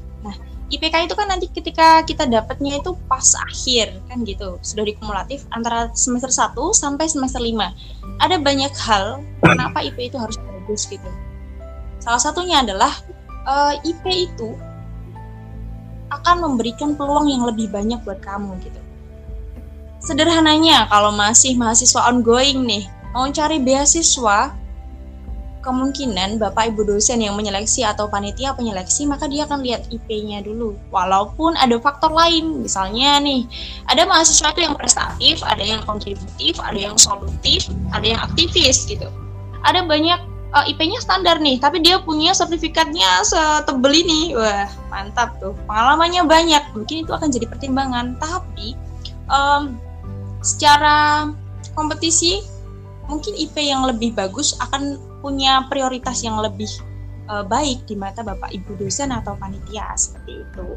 IPK 0.69 1.09
itu 1.09 1.15
kan 1.17 1.27
nanti 1.33 1.49
ketika 1.49 2.05
kita 2.05 2.29
dapatnya 2.29 2.77
itu 2.77 2.93
pas 3.09 3.25
akhir 3.41 3.89
kan 4.05 4.21
gitu, 4.21 4.61
sudah 4.61 4.85
dikumulatif 4.85 5.41
antara 5.49 5.89
semester 5.97 6.29
1 6.29 6.53
sampai 6.77 7.09
semester 7.09 7.41
5. 7.41 8.21
Ada 8.21 8.37
banyak 8.37 8.73
hal 8.77 9.25
kenapa 9.41 9.81
IP 9.81 10.13
itu 10.13 10.17
harus 10.21 10.37
bagus 10.37 10.85
gitu. 10.85 11.09
Salah 11.97 12.21
satunya 12.21 12.61
adalah 12.61 12.93
uh, 13.49 13.73
eh, 13.81 13.89
IP 13.89 14.29
itu 14.29 14.53
akan 16.09 16.37
memberikan 16.45 16.93
peluang 16.93 17.29
yang 17.29 17.45
lebih 17.49 17.69
banyak 17.73 18.01
buat 18.05 18.21
kamu 18.21 18.53
gitu. 18.61 18.81
Sederhananya 19.99 20.85
kalau 20.87 21.09
masih 21.09 21.57
mahasiswa 21.57 22.07
ongoing 22.13 22.63
nih, 22.63 22.85
mau 23.11 23.25
cari 23.33 23.57
beasiswa, 23.57 24.53
kemungkinan 25.59 26.39
Bapak 26.39 26.71
Ibu 26.73 26.87
dosen 26.87 27.19
yang 27.19 27.35
menyeleksi 27.35 27.83
atau 27.83 28.07
panitia 28.07 28.55
penyeleksi 28.55 29.03
maka 29.05 29.27
dia 29.27 29.43
akan 29.43 29.59
lihat 29.63 29.87
IP-nya 29.91 30.39
dulu. 30.43 30.75
Walaupun 30.89 31.59
ada 31.59 31.75
faktor 31.79 32.15
lain, 32.15 32.63
misalnya 32.63 33.19
nih, 33.19 33.43
ada 33.91 34.07
mahasiswa 34.07 34.55
itu 34.55 34.63
yang 34.63 34.75
prestatif, 34.75 35.43
ada 35.43 35.61
yang 35.61 35.83
kontributif, 35.83 36.57
ada 36.63 36.79
yang 36.79 36.95
solutif, 36.95 37.67
ada 37.91 38.05
yang 38.07 38.19
aktivis 38.23 38.87
gitu. 38.87 39.07
Ada 39.67 39.83
banyak 39.83 40.19
uh, 40.55 40.65
IP-nya 40.65 41.03
standar 41.03 41.37
nih, 41.43 41.59
tapi 41.59 41.83
dia 41.83 41.99
punya 41.99 42.31
sertifikatnya 42.31 43.23
setebel 43.27 43.91
ini. 43.91 44.33
Wah, 44.33 44.69
mantap 44.87 45.37
tuh. 45.43 45.53
Pengalamannya 45.67 46.23
banyak. 46.25 46.63
Mungkin 46.73 47.03
itu 47.03 47.11
akan 47.11 47.29
jadi 47.29 47.45
pertimbangan. 47.51 48.15
Tapi 48.17 48.73
um, 49.27 49.75
secara 50.39 51.27
kompetisi 51.75 52.39
mungkin 53.09 53.33
IP 53.35 53.57
yang 53.57 53.83
lebih 53.89 54.13
bagus 54.13 54.53
akan 54.61 55.08
punya 55.19 55.67
prioritas 55.67 56.23
yang 56.23 56.39
lebih 56.39 56.69
uh, 57.29 57.45
baik 57.45 57.85
di 57.85 57.95
mata 57.95 58.25
Bapak 58.25 58.51
Ibu 58.51 58.79
dosen 58.81 59.13
atau 59.13 59.37
panitia 59.37 59.93
seperti 59.95 60.43
itu. 60.43 60.67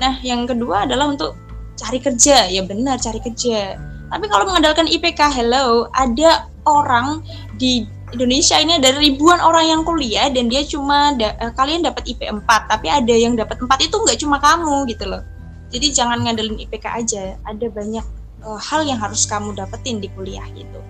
Nah, 0.00 0.18
yang 0.24 0.48
kedua 0.48 0.88
adalah 0.88 1.10
untuk 1.12 1.36
cari 1.76 2.00
kerja. 2.00 2.48
Ya 2.48 2.64
benar, 2.64 2.98
cari 2.98 3.20
kerja. 3.20 3.76
Tapi 4.10 4.26
kalau 4.26 4.48
mengandalkan 4.48 4.90
IPK, 4.90 5.20
hello, 5.30 5.86
ada 5.94 6.50
orang 6.66 7.22
di 7.60 7.86
Indonesia 8.10 8.58
ini 8.58 8.78
ada 8.82 8.90
ribuan 8.98 9.38
orang 9.38 9.70
yang 9.70 9.82
kuliah 9.86 10.26
dan 10.34 10.50
dia 10.50 10.66
cuma 10.66 11.14
da 11.14 11.34
uh, 11.38 11.52
kalian 11.54 11.86
dapat 11.86 12.10
IP 12.10 12.26
4 12.26 12.42
tapi 12.42 12.90
ada 12.90 13.14
yang 13.14 13.38
dapat 13.38 13.62
4 13.62 13.70
itu 13.86 13.94
nggak 13.94 14.18
cuma 14.18 14.36
kamu 14.42 14.90
gitu 14.90 15.06
loh 15.06 15.22
jadi 15.70 15.94
jangan 15.94 16.26
ngandelin 16.26 16.58
IPK 16.58 16.86
aja 16.90 17.38
ada 17.46 17.66
banyak 17.70 18.02
uh, 18.42 18.58
hal 18.58 18.82
yang 18.82 18.98
harus 18.98 19.22
kamu 19.30 19.54
dapetin 19.54 20.02
di 20.02 20.10
kuliah 20.18 20.42
gitu 20.58 20.82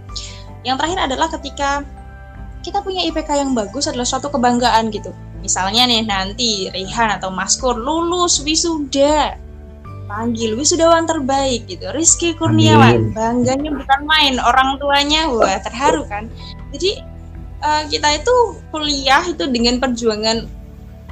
yang 0.65 0.81
terakhir 0.81 1.13
adalah 1.13 1.29
ketika 1.29 1.85
kita 2.61 2.85
punya 2.85 3.05
IPK 3.09 3.41
yang 3.41 3.53
bagus 3.57 3.89
adalah 3.89 4.05
suatu 4.05 4.29
kebanggaan 4.29 4.93
gitu. 4.93 5.13
Misalnya 5.41 5.89
nih 5.89 6.05
nanti 6.05 6.69
Rehan 6.69 7.17
atau 7.17 7.33
Maskur 7.33 7.77
lulus 7.77 8.45
wisuda. 8.45 9.37
Panggil 10.05 10.59
wisudawan 10.59 11.09
terbaik 11.09 11.65
gitu. 11.71 11.89
Rizky 11.95 12.37
Kurniawan. 12.37 13.15
Amin. 13.15 13.17
bangganya 13.17 13.71
bukan 13.73 14.01
main 14.05 14.35
orang 14.43 14.77
tuanya. 14.77 15.31
Wah 15.33 15.57
terharu 15.63 16.05
kan? 16.05 16.29
Jadi 16.77 17.01
uh, 17.65 17.83
kita 17.89 18.21
itu 18.21 18.35
kuliah 18.75 19.25
itu 19.25 19.47
dengan 19.49 19.81
perjuangan 19.81 20.45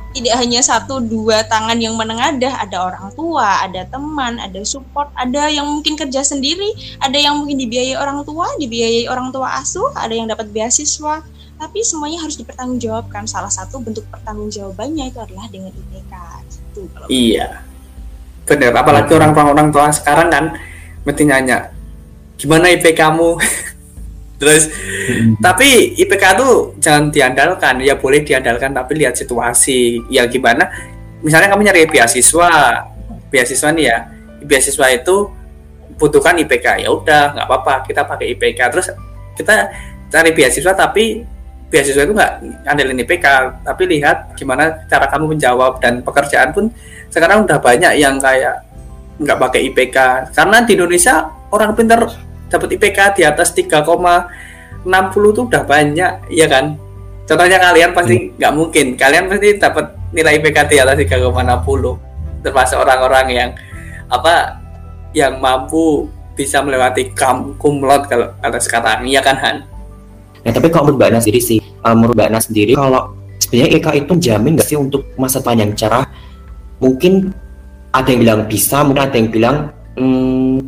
tidak 0.09 0.35
hanya 0.41 0.61
satu 0.65 0.99
dua 0.99 1.47
tangan 1.47 1.79
yang 1.79 1.95
menengadah. 1.95 2.69
Ada 2.69 2.77
orang 2.91 3.09
tua 3.15 3.65
ada 3.65 3.87
teman 3.89 4.37
ada 4.43 4.61
support 4.67 5.09
ada 5.15 5.47
yang 5.47 5.65
mungkin 5.65 5.95
kerja 5.97 6.21
sendiri 6.21 6.99
ada 7.01 7.17
yang 7.17 7.39
mungkin 7.39 7.57
dibiayai 7.57 7.97
orang 7.97 8.27
tua 8.27 8.51
dibiayai 8.59 9.07
orang 9.07 9.31
tua 9.31 9.63
asuh 9.63 9.95
ada 9.95 10.11
yang 10.11 10.27
dapat 10.27 10.51
beasiswa 10.51 11.23
tapi 11.59 11.83
semuanya 11.83 12.23
harus 12.23 12.39
dipertanggungjawabkan 12.39 13.27
salah 13.27 13.51
satu 13.51 13.83
bentuk 13.83 14.07
pertanggungjawabannya 14.09 15.11
itu 15.11 15.19
adalah 15.19 15.47
dengan 15.51 15.75
IPK 15.75 16.15
gitu 16.49 16.81
kalau 16.95 17.07
iya 17.11 17.67
benar 18.47 18.73
apalagi 18.79 19.13
orang-orang 19.13 19.69
tua 19.75 19.91
sekarang 19.93 20.31
kan 20.31 20.45
mesti 21.05 21.23
nanya 21.27 21.75
gimana 22.39 22.71
IP 22.71 22.95
kamu 22.95 23.37
Terus 24.39 24.71
hmm. 24.71 25.43
tapi 25.43 25.99
IPK 25.99 26.25
tuh 26.39 26.79
jangan 26.79 27.11
diandalkan, 27.11 27.83
ya 27.83 27.99
boleh 27.99 28.23
diandalkan 28.23 28.71
tapi 28.71 28.95
lihat 29.03 29.19
situasi. 29.19 29.99
Ya 30.09 30.31
gimana? 30.31 30.71
Misalnya 31.27 31.51
kamu 31.51 31.67
nyari 31.67 31.91
beasiswa, 31.91 32.87
beasiswa 33.35 33.69
nih 33.75 33.85
ya, 33.91 33.99
beasiswa 34.47 34.87
itu 34.95 35.27
butuhkan 35.99 36.39
IPK. 36.39 36.87
Ya 36.87 36.95
udah, 36.95 37.35
nggak 37.35 37.47
apa-apa, 37.51 37.75
kita 37.91 38.07
pakai 38.07 38.39
IPK. 38.39 38.61
Terus 38.71 38.87
kita 39.35 39.55
cari 40.09 40.31
beasiswa 40.31 40.73
tapi 40.73 41.27
beasiswa 41.69 42.03
itu 42.09 42.17
nggak 42.17 42.33
andelin 42.65 43.05
IPK, 43.05 43.27
tapi 43.65 43.83
lihat 43.85 44.33
gimana 44.35 44.73
cara 44.89 45.05
kamu 45.05 45.37
menjawab 45.37 45.81
dan 45.85 46.01
pekerjaan 46.01 46.57
pun 46.57 46.73
sekarang 47.13 47.45
udah 47.45 47.61
banyak 47.61 47.93
yang 48.01 48.17
kayak 48.17 48.65
nggak 49.19 49.39
pakai 49.39 49.61
IPK 49.73 49.97
karena 50.33 50.63
di 50.63 50.73
Indonesia 50.79 51.27
orang 51.51 51.75
pintar 51.75 52.07
dapat 52.49 52.69
IPK 52.79 53.19
di 53.19 53.23
atas 53.27 53.51
3,60 53.53 53.85
tuh 55.37 55.45
udah 55.45 55.63
banyak 55.67 56.13
ya 56.33 56.47
kan 56.47 56.79
contohnya 57.27 57.59
kalian 57.61 57.91
pasti 57.93 58.17
hmm. 58.17 58.29
nggak 58.41 58.53
hmm. 58.53 58.59
mungkin 58.59 58.87
kalian 58.95 59.25
pasti 59.27 59.49
dapat 59.59 59.87
nilai 60.15 60.41
IPK 60.41 60.59
di 60.71 60.77
atas 60.81 60.97
3,60 60.97 62.47
termasuk 62.47 62.79
orang-orang 62.79 63.27
yang 63.29 63.51
apa 64.09 64.63
yang 65.13 65.37
mampu 65.43 66.09
bisa 66.39 66.63
melewati 66.63 67.11
kumlot 67.59 68.07
kalau 68.07 68.31
atas 68.41 68.71
sekarang 68.71 69.03
iya 69.05 69.19
kan 69.19 69.37
Han 69.37 69.78
ya 70.49 70.53
tapi 70.57 70.73
kalau 70.73 70.89
menurut 70.89 71.13
Mbak 71.13 71.21
sendiri 71.21 71.41
sih 71.45 71.61
uh, 71.61 71.93
menurut 71.93 72.17
Mbak 72.17 72.41
sendiri 72.41 72.73
kalau 72.73 73.19
sebenarnya 73.49 73.71
IK 73.81 73.87
itu 74.05 74.13
jamin 74.29 74.53
nggak 74.59 74.69
sih 74.69 74.77
untuk 74.77 75.09
masa 75.17 75.41
depan 75.41 75.65
yang 75.65 75.73
cerah? 75.73 76.05
Mungkin 76.85 77.33
ada 77.95 78.09
yang 78.13 78.21
bilang 78.21 78.41
bisa 78.45 78.85
mungkin 78.85 79.09
ada 79.09 79.17
yang 79.17 79.31
bilang 79.33 79.57
hmm, 79.97 80.61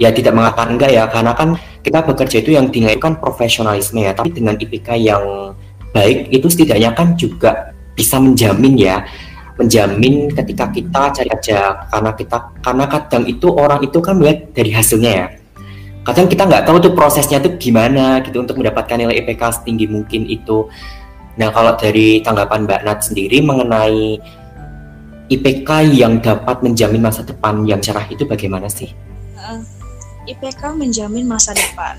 ya 0.00 0.08
tidak 0.14 0.32
mengatakan 0.32 0.80
enggak 0.80 0.90
ya. 0.96 1.04
Karena 1.12 1.32
kan 1.36 1.48
kita 1.84 1.98
bekerja 2.00 2.36
itu 2.40 2.50
yang 2.56 2.72
dinilai 2.72 2.96
kan 2.96 3.20
profesionalisme 3.20 4.00
ya. 4.00 4.16
Tapi 4.16 4.32
dengan 4.32 4.56
IPK 4.56 4.88
yang 4.96 5.52
baik 5.92 6.32
itu 6.32 6.46
setidaknya 6.48 6.96
kan 6.96 7.12
juga 7.20 7.76
bisa 7.92 8.16
menjamin 8.16 8.80
ya. 8.80 9.04
Menjamin 9.60 10.32
ketika 10.32 10.72
kita 10.72 11.02
cari 11.12 11.28
kerja. 11.36 11.84
Karena 11.92 12.10
kita 12.16 12.38
karena 12.64 12.84
kadang 12.88 13.24
itu 13.28 13.46
orang 13.52 13.84
itu 13.84 13.98
kan 14.00 14.16
melihat 14.16 14.56
dari 14.56 14.72
hasilnya 14.72 15.12
ya 15.12 15.26
kadang 16.02 16.26
kita 16.26 16.46
nggak 16.46 16.66
tahu 16.66 16.76
tuh 16.82 16.92
prosesnya 16.94 17.38
tuh 17.38 17.54
gimana 17.58 18.18
gitu 18.26 18.42
untuk 18.42 18.58
mendapatkan 18.58 18.98
nilai 18.98 19.22
IPK 19.22 19.62
setinggi 19.62 19.86
mungkin 19.86 20.26
itu 20.26 20.66
nah 21.38 21.48
kalau 21.54 21.78
dari 21.78 22.20
tanggapan 22.20 22.68
Mbak 22.68 22.80
Nat 22.84 22.98
sendiri 23.06 23.40
mengenai 23.40 24.20
IPK 25.32 25.96
yang 25.96 26.20
dapat 26.20 26.60
menjamin 26.60 27.00
masa 27.00 27.24
depan 27.24 27.64
yang 27.64 27.80
cerah 27.80 28.04
itu 28.12 28.28
bagaimana 28.28 28.68
sih? 28.68 28.92
IPK 30.28 30.76
menjamin 30.76 31.24
masa 31.24 31.56
depan. 31.56 31.96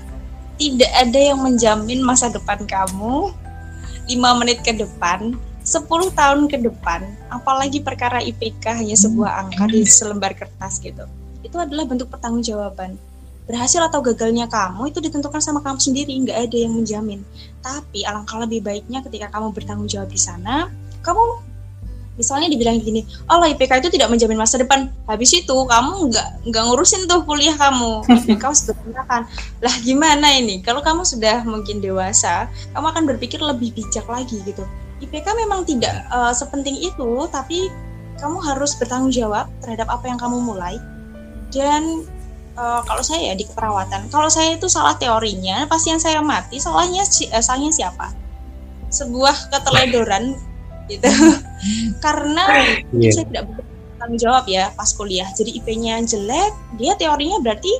Tidak 0.54 0.86
ada 0.94 1.18
yang 1.18 1.42
menjamin 1.42 1.98
masa 1.98 2.30
depan 2.30 2.62
kamu 2.62 3.34
5 4.06 4.38
menit 4.38 4.62
ke 4.62 4.70
depan, 4.70 5.34
10 5.66 6.14
tahun 6.14 6.46
ke 6.46 6.62
depan, 6.62 7.02
apalagi 7.26 7.82
perkara 7.82 8.22
IPK 8.22 8.84
hanya 8.84 8.94
sebuah 8.94 9.42
angka 9.42 9.66
di 9.66 9.82
selembar 9.82 10.38
kertas 10.38 10.78
gitu. 10.78 11.02
Itu 11.42 11.58
adalah 11.58 11.90
bentuk 11.90 12.14
pertanggungjawaban. 12.14 12.94
Berhasil 13.44 13.80
atau 13.84 14.00
gagalnya 14.00 14.48
kamu 14.48 14.88
itu 14.88 15.04
ditentukan 15.04 15.40
sama 15.40 15.60
kamu 15.60 15.76
sendiri, 15.76 16.16
nggak 16.24 16.38
ada 16.48 16.56
yang 16.56 16.72
menjamin. 16.72 17.20
Tapi 17.60 18.04
alangkah 18.08 18.40
lebih 18.40 18.64
baiknya 18.64 19.04
ketika 19.04 19.28
kamu 19.28 19.52
bertanggung 19.52 19.88
jawab 19.88 20.08
di 20.08 20.16
sana, 20.16 20.72
kamu 21.04 21.22
misalnya 22.14 22.46
dibilang 22.46 22.78
gini, 22.78 23.02
oh 23.26 23.36
lah 23.42 23.50
IPK 23.50 23.84
itu 23.84 23.90
tidak 23.98 24.08
menjamin 24.08 24.38
masa 24.38 24.56
depan. 24.56 24.88
Habis 25.04 25.44
itu 25.44 25.52
kamu 25.52 26.08
nggak 26.08 26.28
nggak 26.48 26.62
ngurusin 26.70 27.04
tuh 27.10 27.20
kuliah 27.26 27.54
kamu, 27.58 28.06
IPK 28.24 28.44
sudah 28.54 28.76
gunakan. 28.86 29.22
Lah 29.60 29.74
gimana 29.82 30.26
ini? 30.32 30.62
Kalau 30.62 30.80
kamu 30.80 31.02
sudah 31.04 31.42
mungkin 31.44 31.82
dewasa, 31.82 32.48
kamu 32.72 32.86
akan 32.96 33.02
berpikir 33.14 33.42
lebih 33.42 33.74
bijak 33.74 34.06
lagi 34.06 34.40
gitu. 34.46 34.64
IPK 35.02 35.26
memang 35.36 35.66
tidak 35.66 36.06
uh, 36.08 36.32
sepenting 36.32 36.80
itu, 36.80 37.10
tapi 37.28 37.68
kamu 38.16 38.38
harus 38.40 38.78
bertanggung 38.78 39.12
jawab 39.12 39.50
terhadap 39.60 39.90
apa 39.90 40.06
yang 40.06 40.16
kamu 40.16 40.38
mulai. 40.40 40.78
Dan 41.50 42.06
uh, 42.58 42.80
kalau 42.86 43.02
saya 43.02 43.32
ya 43.32 43.34
di 43.34 43.44
keperawatan, 43.46 44.10
kalau 44.10 44.30
saya 44.30 44.54
itu 44.56 44.66
salah 44.70 44.94
teorinya, 44.98 45.66
pasien 45.66 45.98
saya 45.98 46.22
mati, 46.22 46.58
salahnya 46.58 47.02
uh, 47.04 47.42
salahnya 47.42 47.70
siapa? 47.74 48.14
Sebuah 48.90 49.50
keteledoran 49.50 50.38
gitu. 50.86 51.08
Karena 52.04 52.44
yeah. 52.94 53.12
saya 53.12 53.26
tidak 53.30 53.44
bertanggung 53.50 54.20
jawab 54.20 54.44
ya 54.46 54.70
pas 54.74 54.90
kuliah. 54.94 55.28
Jadi 55.34 55.58
IP-nya 55.58 56.02
jelek 56.06 56.52
dia 56.78 56.92
teorinya 56.94 57.42
berarti 57.42 57.72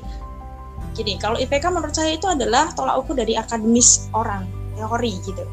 gini 0.94 1.18
kalau 1.18 1.34
IPK 1.34 1.74
menurut 1.74 1.94
saya 1.94 2.14
itu 2.14 2.30
adalah 2.30 2.70
tolak 2.70 3.02
ukur 3.02 3.18
dari 3.18 3.34
akademis 3.34 4.10
orang 4.14 4.46
teori 4.74 5.12
gitu. 5.26 5.44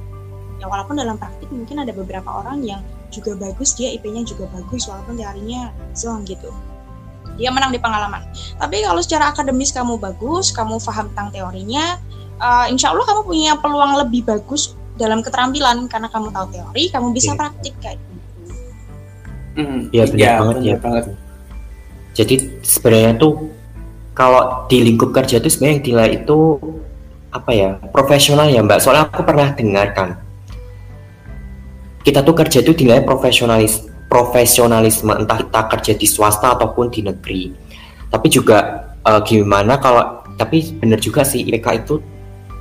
Ya 0.62 0.70
walaupun 0.70 1.02
dalam 1.02 1.18
praktik 1.18 1.50
mungkin 1.50 1.82
ada 1.82 1.90
beberapa 1.90 2.30
orang 2.30 2.62
yang 2.62 2.86
juga 3.12 3.36
bagus 3.36 3.74
dia 3.76 3.92
IP-nya 3.92 4.24
juga 4.24 4.48
bagus 4.54 4.88
walaupun 4.88 5.20
teorinya 5.20 5.74
zong 5.98 6.24
gitu 6.24 6.54
dia 7.40 7.50
menang 7.54 7.72
di 7.72 7.80
pengalaman 7.80 8.24
tapi 8.60 8.84
kalau 8.84 9.00
secara 9.04 9.32
akademis 9.32 9.72
kamu 9.72 10.00
bagus 10.00 10.52
kamu 10.52 10.80
paham 10.82 11.08
tentang 11.14 11.30
teorinya 11.32 12.00
uh, 12.42 12.66
insya 12.68 12.92
Allah 12.92 13.06
kamu 13.06 13.22
punya 13.24 13.52
peluang 13.62 14.02
lebih 14.02 14.26
bagus 14.26 14.74
dalam 14.98 15.24
keterampilan 15.24 15.88
karena 15.88 16.10
kamu 16.10 16.34
tahu 16.34 16.46
teori 16.52 16.84
kamu 16.90 17.08
bisa 17.16 17.32
yeah. 17.32 17.40
praktik 17.40 17.76
kayak 17.80 17.98
gitu. 17.98 18.16
Mm, 19.52 19.80
ya 19.92 20.04
benar 20.08 20.20
ya, 20.20 20.34
banget 20.40 20.58
ya 20.64 20.76
banget. 20.80 21.06
Jadi 22.12 22.36
sebenarnya 22.64 23.14
tuh 23.16 23.34
kalau 24.12 24.68
di 24.68 24.84
lingkup 24.84 25.16
kerja 25.16 25.40
itu 25.40 25.48
sebenarnya 25.48 25.74
yang 25.80 25.84
dinilai 25.84 26.12
itu 26.24 26.40
apa 27.32 27.52
ya 27.56 27.70
profesional 27.92 28.48
ya 28.52 28.60
mbak. 28.64 28.84
Soalnya 28.84 29.08
aku 29.08 29.24
pernah 29.24 29.56
dengarkan 29.56 30.20
kita 32.02 32.26
tuh 32.26 32.36
kerja 32.36 32.66
itu 32.66 32.74
dinilai 32.76 33.06
profesionalis 33.06 33.91
profesionalisme 34.12 35.16
entah 35.16 35.40
kita 35.40 35.62
kerja 35.72 35.94
di 35.96 36.04
swasta 36.04 36.52
ataupun 36.60 36.92
di 36.92 37.08
negeri. 37.08 37.48
Tapi 38.12 38.28
juga 38.28 38.92
uh, 39.08 39.24
gimana 39.24 39.80
kalau 39.80 40.28
tapi 40.36 40.76
benar 40.76 41.00
juga 41.00 41.24
sih 41.24 41.48
IPK 41.48 41.88
itu 41.88 42.04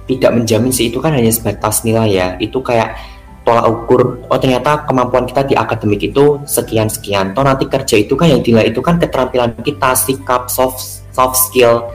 tidak 0.06 0.30
menjamin 0.38 0.70
sih 0.70 0.94
itu 0.94 1.02
kan 1.02 1.10
hanya 1.10 1.34
sebatas 1.34 1.82
nilai 1.82 2.14
ya. 2.14 2.26
Itu 2.38 2.62
kayak 2.62 2.94
tolak 3.42 3.66
ukur 3.66 4.22
oh 4.30 4.38
ternyata 4.38 4.86
kemampuan 4.86 5.26
kita 5.26 5.42
di 5.42 5.58
akademik 5.58 6.06
itu 6.06 6.38
sekian 6.44 6.92
sekian 6.92 7.32
toh 7.32 7.40
nanti 7.40 7.64
kerja 7.66 7.96
itu 7.96 8.12
kan 8.12 8.28
yang 8.28 8.44
dinilai 8.44 8.68
itu 8.68 8.84
kan 8.84 9.00
keterampilan 9.00 9.56
kita 9.64 9.90
sikap 9.98 10.46
soft 10.46 11.02
soft 11.10 11.34
skill. 11.34 11.90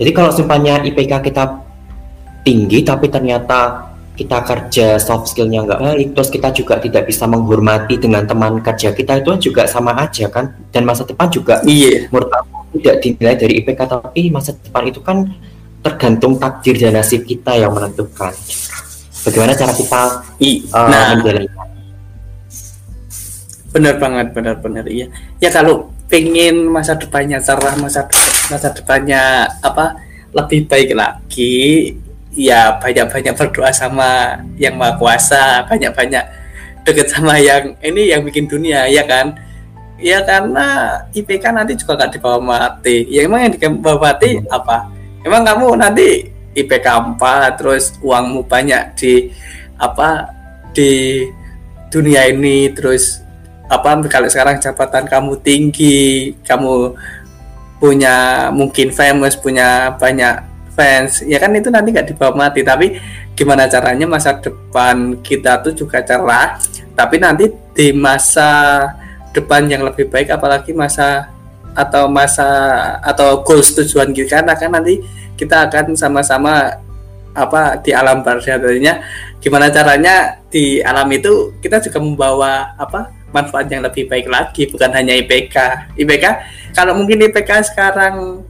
Jadi 0.00 0.10
kalau 0.10 0.34
simpannya 0.34 0.90
IPK 0.90 1.22
kita 1.22 1.60
tinggi 2.42 2.82
tapi 2.82 3.06
ternyata 3.12 3.89
kita 4.20 4.44
kerja 4.44 5.00
soft 5.00 5.32
skillnya 5.32 5.64
nggak 5.64 5.80
baik, 5.80 6.08
terus 6.12 6.28
kita 6.28 6.52
juga 6.52 6.76
tidak 6.76 7.08
bisa 7.08 7.24
menghormati 7.24 7.96
dengan 7.96 8.28
teman 8.28 8.60
kerja 8.60 8.92
kita 8.92 9.24
itu 9.24 9.48
juga 9.48 9.64
sama 9.64 9.96
aja 9.96 10.28
kan. 10.28 10.52
Dan 10.68 10.84
masa 10.84 11.08
depan 11.08 11.32
juga 11.32 11.64
iya 11.64 12.04
menurut 12.12 12.28
aku 12.28 12.76
tidak 12.76 12.96
dinilai 13.00 13.36
dari 13.40 13.52
IPK 13.64 13.80
tapi 13.88 14.28
masa 14.28 14.52
depan 14.52 14.82
itu 14.84 15.00
kan 15.00 15.24
tergantung 15.80 16.36
takdir 16.36 16.76
dan 16.76 17.00
nasib 17.00 17.24
kita 17.24 17.56
yang 17.56 17.72
menentukan. 17.72 18.36
Bagaimana 19.20 19.52
cara 19.56 19.72
kita 19.72 20.00
I, 20.40 20.64
uh, 20.72 20.88
nah 20.88 21.16
menjalankan? 21.16 21.70
benar 23.70 23.94
banget 24.02 24.26
benar 24.34 24.54
benar 24.58 24.84
iya 24.90 25.06
ya 25.38 25.46
kalau 25.46 25.94
pengen 26.10 26.66
masa 26.66 26.98
depannya 26.98 27.38
cerah 27.38 27.78
masa 27.78 28.02
masa 28.50 28.74
depannya 28.74 29.46
apa 29.62 29.94
lebih 30.34 30.66
baik 30.66 30.90
lagi 30.98 31.94
ya 32.34 32.78
banyak-banyak 32.78 33.34
berdoa 33.34 33.70
sama 33.74 34.38
yang 34.54 34.78
maha 34.78 34.94
kuasa 34.96 35.66
banyak-banyak 35.66 36.24
deket 36.86 37.10
sama 37.10 37.36
yang 37.42 37.74
ini 37.82 38.10
yang 38.10 38.22
bikin 38.24 38.46
dunia 38.46 38.86
ya 38.88 39.04
kan? 39.04 39.36
Ya 40.00 40.24
karena 40.24 40.96
IPK 41.12 41.44
nanti 41.52 41.76
juga 41.76 41.92
gak 42.00 42.16
dibawa 42.16 42.40
mati. 42.40 43.04
Ya 43.12 43.28
emang 43.28 43.44
yang 43.44 43.52
dibawa 43.52 44.12
mati 44.12 44.40
apa? 44.48 44.88
Emang 45.20 45.44
kamu 45.44 45.76
nanti 45.76 46.24
IPK 46.56 47.20
4 47.20 47.58
terus 47.60 47.94
uangmu 48.00 48.48
banyak 48.48 48.96
di 48.96 49.28
apa 49.76 50.32
di 50.72 51.24
dunia 51.92 52.30
ini 52.32 52.70
terus 52.72 53.20
apa 53.70 53.94
kalau 54.10 54.26
sekarang 54.26 54.58
jabatan 54.58 55.06
kamu 55.06 55.38
tinggi 55.46 56.34
kamu 56.42 56.94
punya 57.78 58.48
mungkin 58.50 58.90
famous 58.90 59.38
punya 59.38 59.94
banyak 59.94 60.49
fans. 60.80 61.20
Ya 61.28 61.36
kan 61.36 61.52
itu 61.52 61.68
nanti 61.68 61.92
nggak 61.92 62.16
dibawa 62.16 62.48
mati 62.48 62.64
tapi 62.64 62.96
gimana 63.36 63.68
caranya 63.68 64.08
masa 64.08 64.40
depan 64.40 65.20
kita 65.20 65.60
tuh 65.60 65.76
juga 65.76 66.00
cerah 66.00 66.56
tapi 66.96 67.16
nanti 67.16 67.48
di 67.72 67.92
masa 67.92 68.84
depan 69.32 69.64
yang 69.64 69.80
lebih 69.84 70.12
baik 70.12 70.28
apalagi 70.28 70.76
masa 70.76 71.32
atau 71.72 72.10
masa 72.10 72.44
atau 73.00 73.40
goals 73.40 73.72
tujuan 73.78 74.12
kita 74.12 74.42
kan 74.42 74.46
akan 74.52 74.70
nanti 74.76 75.00
kita 75.38 75.70
akan 75.70 75.96
sama-sama 75.96 76.76
apa 77.30 77.78
di 77.80 77.94
alam 77.94 78.26
barzah 78.26 78.58
tadinya 78.58 79.00
gimana 79.38 79.70
caranya 79.70 80.42
di 80.50 80.82
alam 80.82 81.06
itu 81.14 81.54
kita 81.62 81.78
juga 81.78 82.02
membawa 82.02 82.74
apa 82.74 83.14
manfaat 83.30 83.70
yang 83.70 83.86
lebih 83.86 84.10
baik 84.10 84.26
lagi 84.26 84.66
bukan 84.66 84.90
hanya 84.90 85.14
IPK 85.14 85.56
IPK 85.94 86.24
kalau 86.74 86.98
mungkin 86.98 87.22
IPK 87.22 87.70
sekarang 87.70 88.44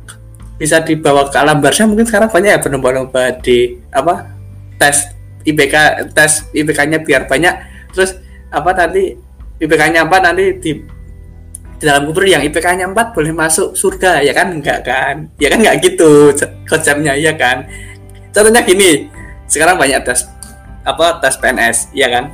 bisa 0.60 0.84
dibawa 0.84 1.24
ke 1.32 1.40
alam 1.40 1.56
barzah 1.64 1.88
mungkin 1.88 2.04
sekarang 2.04 2.28
banyak 2.28 2.52
ya 2.52 2.60
berlomba-lomba 2.60 3.32
di 3.40 3.80
apa 3.88 4.28
tes 4.76 5.08
IPK 5.48 6.04
tes 6.12 6.44
IPK-nya 6.52 7.00
biar 7.00 7.24
banyak. 7.24 7.54
Terus 7.96 8.20
apa 8.52 8.76
nanti 8.76 9.16
IPK-nya 9.56 10.04
apa 10.04 10.20
nanti 10.20 10.60
di 10.60 10.70
di 11.80 11.84
dalam 11.88 12.04
kubur 12.04 12.28
yang 12.28 12.44
IPK-nya 12.44 12.92
4 12.92 13.16
boleh 13.16 13.32
masuk 13.32 13.72
surga 13.72 14.20
ya 14.20 14.36
kan? 14.36 14.52
Enggak 14.52 14.84
kan? 14.84 15.32
Ya 15.40 15.48
kan 15.48 15.64
enggak 15.64 15.80
gitu 15.80 16.36
konsepnya 16.68 17.16
ya 17.16 17.32
kan? 17.40 17.64
Contohnya 18.28 18.60
gini 18.60 19.08
sekarang 19.48 19.80
banyak 19.80 20.04
tes 20.04 20.28
apa 20.84 21.24
tes 21.24 21.40
PNS 21.40 21.96
ya 21.96 22.12
kan? 22.12 22.28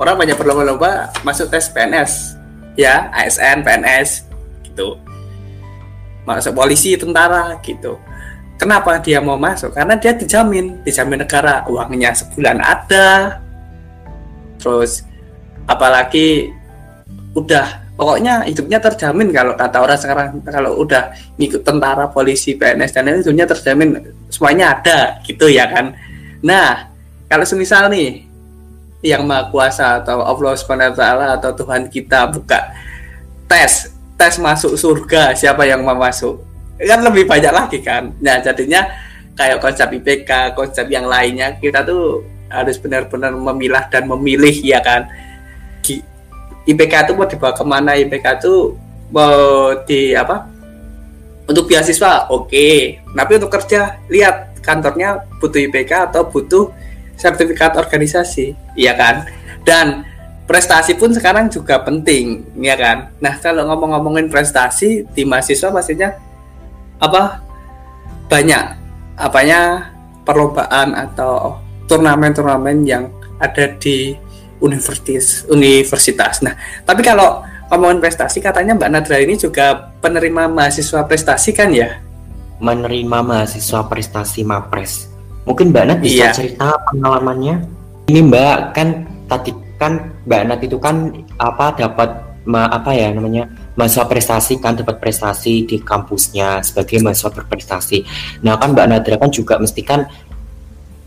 Orang 0.00 0.16
banyak 0.16 0.40
berlomba-lomba 0.40 1.12
masuk 1.20 1.52
tes 1.52 1.68
PNS 1.68 2.40
ya 2.80 3.12
ASN 3.12 3.60
PNS 3.60 4.24
gitu 4.64 4.96
masuk 6.22 6.54
polisi 6.54 6.94
tentara 6.94 7.58
gitu. 7.62 7.98
Kenapa 8.60 9.02
dia 9.02 9.18
mau 9.18 9.34
masuk? 9.34 9.74
Karena 9.74 9.98
dia 9.98 10.14
dijamin 10.14 10.86
dijamin 10.86 11.26
negara 11.26 11.66
uangnya 11.66 12.14
sebulan 12.14 12.62
ada. 12.62 13.40
Terus 14.62 15.02
apalagi 15.66 16.54
udah 17.34 17.96
pokoknya 17.98 18.46
hidupnya 18.46 18.78
terjamin 18.78 19.34
kalau 19.34 19.58
kata 19.58 19.78
orang 19.82 19.98
sekarang 19.98 20.28
kalau 20.46 20.78
udah 20.78 21.10
ngikut 21.40 21.66
tentara 21.66 22.06
polisi 22.06 22.54
PNS 22.54 22.92
dan 22.94 23.08
lain 23.08 23.18
hidupnya 23.24 23.46
terjamin 23.50 23.88
semuanya 24.30 24.78
ada 24.78 25.18
gitu 25.26 25.50
ya 25.50 25.66
kan? 25.66 25.98
Nah 26.46 26.86
kalau 27.26 27.42
semisal 27.42 27.90
nih 27.90 28.30
yang 29.02 29.26
maha 29.26 29.50
kuasa 29.50 29.98
atau 29.98 30.22
Allah 30.22 30.54
swt 30.54 31.02
atau 31.02 31.50
Tuhan 31.50 31.90
kita 31.90 32.30
buka 32.30 32.70
tes 33.50 33.90
tes 34.22 34.38
masuk 34.38 34.78
surga 34.78 35.34
siapa 35.34 35.66
yang 35.66 35.82
mau 35.82 35.98
masuk? 35.98 36.38
Kan 36.78 37.02
lebih 37.02 37.26
banyak 37.26 37.50
lagi 37.50 37.82
kan. 37.82 38.14
Nah 38.22 38.38
jadinya 38.38 38.86
kayak 39.34 39.58
konsep 39.58 39.90
IPK 39.90 40.54
konsep 40.54 40.86
yang 40.86 41.10
lainnya 41.10 41.58
kita 41.58 41.82
tuh 41.82 42.22
harus 42.46 42.78
benar-benar 42.78 43.34
memilah 43.34 43.90
dan 43.90 44.06
memilih 44.06 44.54
ya 44.62 44.78
kan? 44.78 45.10
IPK 46.62 47.10
itu 47.10 47.12
mau 47.18 47.26
dibawa 47.26 47.50
ke 47.50 47.64
mana? 47.66 47.98
IPK 47.98 48.26
itu 48.38 48.78
mau 49.10 49.74
di 49.82 50.14
apa? 50.14 50.46
Untuk 51.50 51.66
beasiswa 51.66 52.30
oke. 52.30 52.46
Okay. 52.46 53.02
tapi 53.02 53.42
untuk 53.42 53.50
kerja 53.50 53.98
lihat 54.06 54.62
kantornya 54.62 55.26
butuh 55.42 55.58
IPK 55.58 56.14
atau 56.14 56.22
butuh 56.30 56.70
sertifikat 57.18 57.74
organisasi, 57.74 58.54
iya 58.78 58.94
kan? 58.94 59.26
Dan 59.66 60.06
prestasi 60.52 61.00
pun 61.00 61.08
sekarang 61.16 61.48
juga 61.48 61.80
penting, 61.80 62.44
ya 62.60 62.76
kan? 62.76 63.08
Nah, 63.24 63.40
kalau 63.40 63.64
ngomong-ngomongin 63.72 64.28
prestasi 64.28 65.08
di 65.16 65.24
mahasiswa 65.24 65.72
pastinya 65.72 66.12
apa 67.00 67.40
banyak 68.28 68.64
apanya 69.16 69.88
perlombaan 70.28 70.92
atau 70.92 71.56
turnamen-turnamen 71.88 72.84
yang 72.84 73.08
ada 73.40 73.72
di 73.80 74.12
universitas 74.60 75.48
universitas. 75.48 76.44
Nah, 76.44 76.52
tapi 76.84 77.00
kalau 77.00 77.40
ngomongin 77.72 78.04
prestasi 78.04 78.44
katanya 78.44 78.76
Mbak 78.76 78.90
Nadra 78.92 79.16
ini 79.24 79.40
juga 79.40 79.90
penerima 80.04 80.52
mahasiswa 80.52 81.00
prestasi 81.08 81.56
kan 81.56 81.72
ya? 81.72 81.96
Menerima 82.60 83.24
mahasiswa 83.24 83.88
prestasi 83.88 84.44
Mapres. 84.44 85.08
Mungkin 85.48 85.72
Mbak 85.72 85.84
Nat 85.88 85.98
bisa 86.04 86.28
Iya. 86.28 86.36
cerita 86.36 86.76
pengalamannya. 86.92 87.56
Ini 88.06 88.20
Mbak 88.20 88.58
kan 88.76 88.88
tadi 89.26 89.61
kan 89.82 90.14
Mbak 90.22 90.42
Nat 90.46 90.60
itu 90.62 90.78
kan 90.78 91.10
apa 91.42 91.74
dapat 91.74 92.10
ma, 92.46 92.70
apa 92.70 92.94
ya 92.94 93.10
namanya 93.10 93.50
mahasiswa 93.74 94.06
prestasi 94.06 94.62
kan 94.62 94.78
dapat 94.78 95.02
prestasi 95.02 95.66
di 95.66 95.82
kampusnya 95.82 96.62
sebagai 96.62 97.02
mahasiswa 97.02 97.34
berprestasi. 97.34 97.98
Nah 98.46 98.54
kan 98.62 98.74
Mbak 98.74 98.86
Nadra 98.86 99.16
kan 99.18 99.30
juga 99.34 99.58
mesti 99.58 99.82
kan 99.82 100.06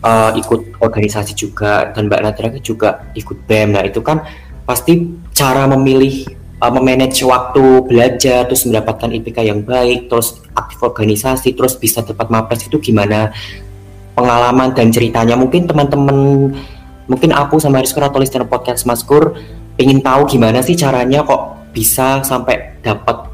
eh, 0.04 0.32
ikut 0.36 0.84
organisasi 0.84 1.32
juga 1.32 1.96
dan 1.96 2.12
Mbak 2.12 2.22
Nadra 2.22 2.48
kan 2.52 2.64
juga 2.64 2.90
ikut 3.16 3.48
BEM. 3.48 3.80
Nah 3.80 3.84
itu 3.88 4.04
kan 4.04 4.28
pasti 4.68 5.16
cara 5.32 5.68
memilih 5.72 6.28
eh, 6.60 6.72
memanage 6.76 7.24
waktu 7.24 7.88
belajar 7.88 8.52
terus 8.52 8.68
mendapatkan 8.68 9.10
IPK 9.16 9.38
yang 9.48 9.64
baik 9.64 10.12
terus 10.12 10.44
aktif 10.52 10.84
organisasi 10.84 11.56
terus 11.56 11.80
bisa 11.80 12.04
dapat 12.04 12.28
mapres 12.28 12.68
itu 12.68 12.80
gimana 12.80 13.32
pengalaman 14.16 14.72
dan 14.72 14.90
ceritanya 14.96 15.36
mungkin 15.36 15.68
teman-teman 15.68 16.18
mungkin 17.06 17.30
aku 17.30 17.58
sama 17.58 17.80
Rizko 17.80 18.00
atau 18.00 18.18
listener 18.18 18.46
podcast 18.46 18.84
Maskur 18.84 19.38
ingin 19.76 20.00
tahu 20.00 20.26
gimana 20.28 20.60
sih 20.60 20.74
caranya 20.74 21.22
kok 21.22 21.42
bisa 21.70 22.20
sampai 22.22 22.80
dapat 22.80 23.28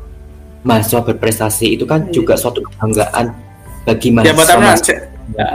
mahasiswa 0.61 1.01
berprestasi 1.01 1.73
itu 1.73 1.85
kan 1.85 2.05
Iya. 2.05 2.13
juga 2.13 2.33
suatu 2.35 2.61
kebanggaan 2.61 3.31
bagi 3.83 4.09
Siapa 4.09 4.19
mahasiswa 4.21 4.45
tahu 4.45 4.59
mahasiswa 4.59 4.93
nanti, 4.93 5.33
ya, 5.33 5.47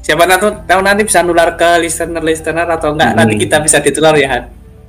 siapa 0.00 0.22
tahu, 0.24 0.48
tahu 0.64 0.80
nanti 0.80 1.02
bisa 1.02 1.18
nular 1.20 1.50
ke 1.52 1.70
listener-listener 1.80 2.66
atau 2.70 2.94
enggak 2.94 3.10
Hmm. 3.10 3.18
nanti 3.18 3.34
kita 3.36 3.56
bisa 3.58 3.76
ditular 3.78 4.14
ya 4.14 4.28
Han. 4.30 4.44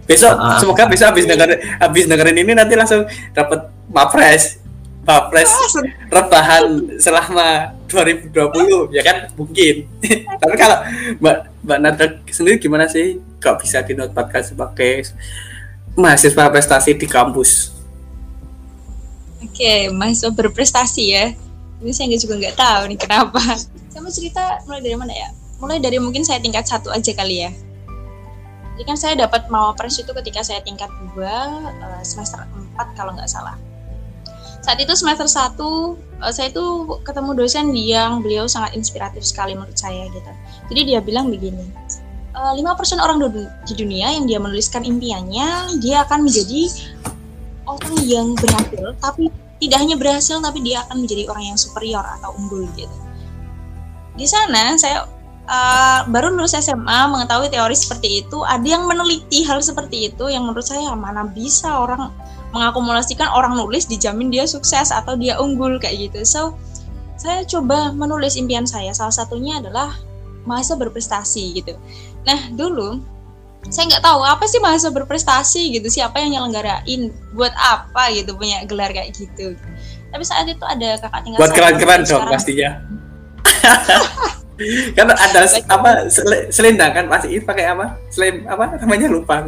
Besok 0.06 0.34
Ah. 0.34 0.58
semoga 0.58 0.84
besok 0.86 1.12
habis 1.12 1.26
dengerin 1.26 1.60
habis 1.78 2.04
dengerin 2.06 2.38
ini 2.38 2.52
nanti 2.54 2.74
langsung 2.74 3.04
dapat 3.32 3.60
mapres 3.88 4.59
mapres 5.10 5.50
rebahan 6.14 6.86
selama 7.02 7.74
2020 7.90 8.94
ya 8.94 9.02
kan 9.02 9.26
mungkin. 9.34 9.90
Tapi 10.42 10.54
kalau 10.54 10.78
Mbak 11.18 11.38
Mbak 11.66 11.80
Nada 11.82 12.06
sendiri 12.30 12.62
gimana 12.62 12.86
sih 12.86 13.18
kok 13.42 13.58
bisa 13.58 13.82
dinobatkan 13.82 14.46
sebagai 14.46 15.10
mahasiswa 15.98 16.54
prestasi 16.54 16.94
di 16.94 17.10
kampus? 17.10 17.74
Oke, 19.42 19.90
mahasiswa 19.90 20.30
berprestasi 20.30 21.04
ya. 21.10 21.34
Ini 21.82 21.92
saya 21.96 22.14
juga 22.22 22.38
nggak 22.38 22.56
tahu 22.60 22.82
nih 22.94 23.00
kenapa. 23.02 23.42
Saya 23.90 24.02
mau 24.06 24.14
cerita 24.14 24.62
mulai 24.70 24.84
dari 24.86 24.98
mana 25.00 25.14
ya? 25.16 25.30
Mulai 25.58 25.82
dari 25.82 25.98
mungkin 25.98 26.22
saya 26.22 26.38
tingkat 26.38 26.70
satu 26.70 26.94
aja 26.94 27.12
kali 27.18 27.50
ya. 27.50 27.52
Jadi 28.78 28.84
kan 28.88 28.96
saya 28.96 29.14
dapat 29.20 29.52
mawapres 29.52 30.00
itu 30.00 30.12
ketika 30.24 30.40
saya 30.40 30.64
tingkat 30.64 30.88
dua 31.12 31.68
eh, 31.68 32.04
semester 32.06 32.40
4 32.80 32.96
kalau 32.96 33.12
nggak 33.12 33.28
salah. 33.28 33.60
Saat 34.70 34.86
itu 34.86 34.94
semester 34.94 35.26
1 35.26 35.98
eh, 36.22 36.30
saya 36.30 36.54
itu 36.54 36.66
ketemu 37.02 37.34
dosen 37.34 37.74
yang 37.74 38.22
beliau 38.22 38.46
sangat 38.46 38.78
inspiratif 38.78 39.26
sekali 39.26 39.58
menurut 39.58 39.74
saya 39.74 40.06
gitu. 40.14 40.30
Jadi 40.70 40.94
dia 40.94 41.02
bilang 41.02 41.34
begini, 41.34 41.66
"Eh, 42.38 42.54
5% 42.54 43.02
orang 43.02 43.18
du- 43.18 43.50
di 43.66 43.74
dunia 43.74 44.14
yang 44.14 44.30
dia 44.30 44.38
menuliskan 44.38 44.86
impiannya, 44.86 45.82
dia 45.82 46.06
akan 46.06 46.30
menjadi 46.30 46.70
orang 47.66 47.98
yang 48.06 48.38
berhasil 48.38 48.94
tapi 49.02 49.34
tidak 49.58 49.78
hanya 49.82 49.98
berhasil 49.98 50.38
tapi 50.38 50.62
dia 50.62 50.86
akan 50.86 51.02
menjadi 51.02 51.26
orang 51.34 51.50
yang 51.50 51.58
superior 51.58 52.06
atau 52.06 52.38
unggul 52.38 52.70
gitu 52.78 53.10
di 54.20 54.26
sana 54.26 54.76
saya 54.76 55.08
uh, 55.48 56.00
baru 56.12 56.36
lulus 56.36 56.52
SMA 56.60 57.08
mengetahui 57.08 57.48
teori 57.48 57.72
seperti 57.72 58.28
itu, 58.28 58.44
ada 58.44 58.68
yang 58.68 58.84
meneliti 58.86 59.48
hal 59.48 59.64
seperti 59.64 60.12
itu 60.12 60.28
yang 60.28 60.44
menurut 60.44 60.68
saya 60.68 60.92
mana 60.94 61.24
bisa 61.26 61.72
orang 61.72 62.12
mengakumulasikan 62.50 63.30
orang 63.30 63.54
nulis 63.58 63.86
dijamin 63.86 64.34
dia 64.34 64.46
sukses 64.50 64.90
atau 64.90 65.14
dia 65.14 65.38
unggul 65.38 65.78
kayak 65.78 66.10
gitu. 66.10 66.26
So 66.26 66.42
saya 67.20 67.44
coba 67.46 67.94
menulis 67.94 68.40
impian 68.40 68.66
saya. 68.66 68.96
Salah 68.96 69.14
satunya 69.14 69.60
adalah 69.62 69.94
mahasiswa 70.48 70.80
berprestasi 70.80 71.62
gitu. 71.62 71.74
Nah 72.26 72.50
dulu 72.56 73.02
saya 73.68 73.92
nggak 73.92 74.04
tahu 74.08 74.24
apa 74.24 74.44
sih 74.48 74.60
mahasiswa 74.64 74.96
berprestasi 74.96 75.62
gitu. 75.78 75.88
Siapa 75.92 76.18
yang 76.24 76.40
nyelenggarain? 76.40 77.12
Buat 77.36 77.54
apa 77.54 78.10
gitu 78.16 78.34
punya 78.40 78.66
gelar 78.66 78.90
kayak 78.96 79.14
gitu. 79.14 79.54
Tapi 80.10 80.24
saat 80.26 80.50
itu 80.50 80.64
ada 80.66 80.98
kakak 80.98 81.22
tinggal 81.22 81.40
buat 81.44 81.54
keren-keren 81.54 82.02
dong 82.08 82.26
pastinya. 82.32 82.82
Kan 84.98 85.08
ada 85.08 85.48
apa 85.72 86.12
selendang 86.52 86.92
kan? 86.92 87.06
Masih 87.08 87.40
pakai 87.48 87.72
apa? 87.72 87.96
Selem 88.12 88.44
apa 88.44 88.76
namanya? 88.84 89.08
Lupa 89.08 89.40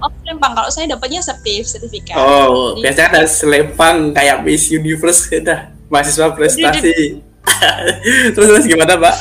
Oh, 0.00 0.10
selempang. 0.24 0.52
Kalau 0.56 0.70
saya 0.72 0.86
dapatnya 0.90 1.20
sertif, 1.20 1.68
sertifikat. 1.68 2.16
Oh, 2.16 2.74
Jadi, 2.76 2.82
biasanya 2.84 3.08
ada 3.12 3.22
selempang 3.28 3.96
kayak 4.16 4.42
Miss 4.44 4.72
Universe 4.72 5.28
udah 5.44 5.68
mahasiswa 5.92 6.32
prestasi. 6.32 7.20
terus 8.34 8.48
terus 8.48 8.66
gimana, 8.68 8.96
Mbak? 8.96 9.16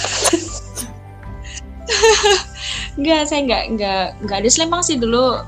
enggak, 3.00 3.22
saya 3.28 3.40
enggak 3.44 3.64
enggak 3.72 4.06
enggak 4.22 4.38
ada 4.44 4.50
selempang 4.52 4.82
sih 4.84 5.00
dulu 5.00 5.40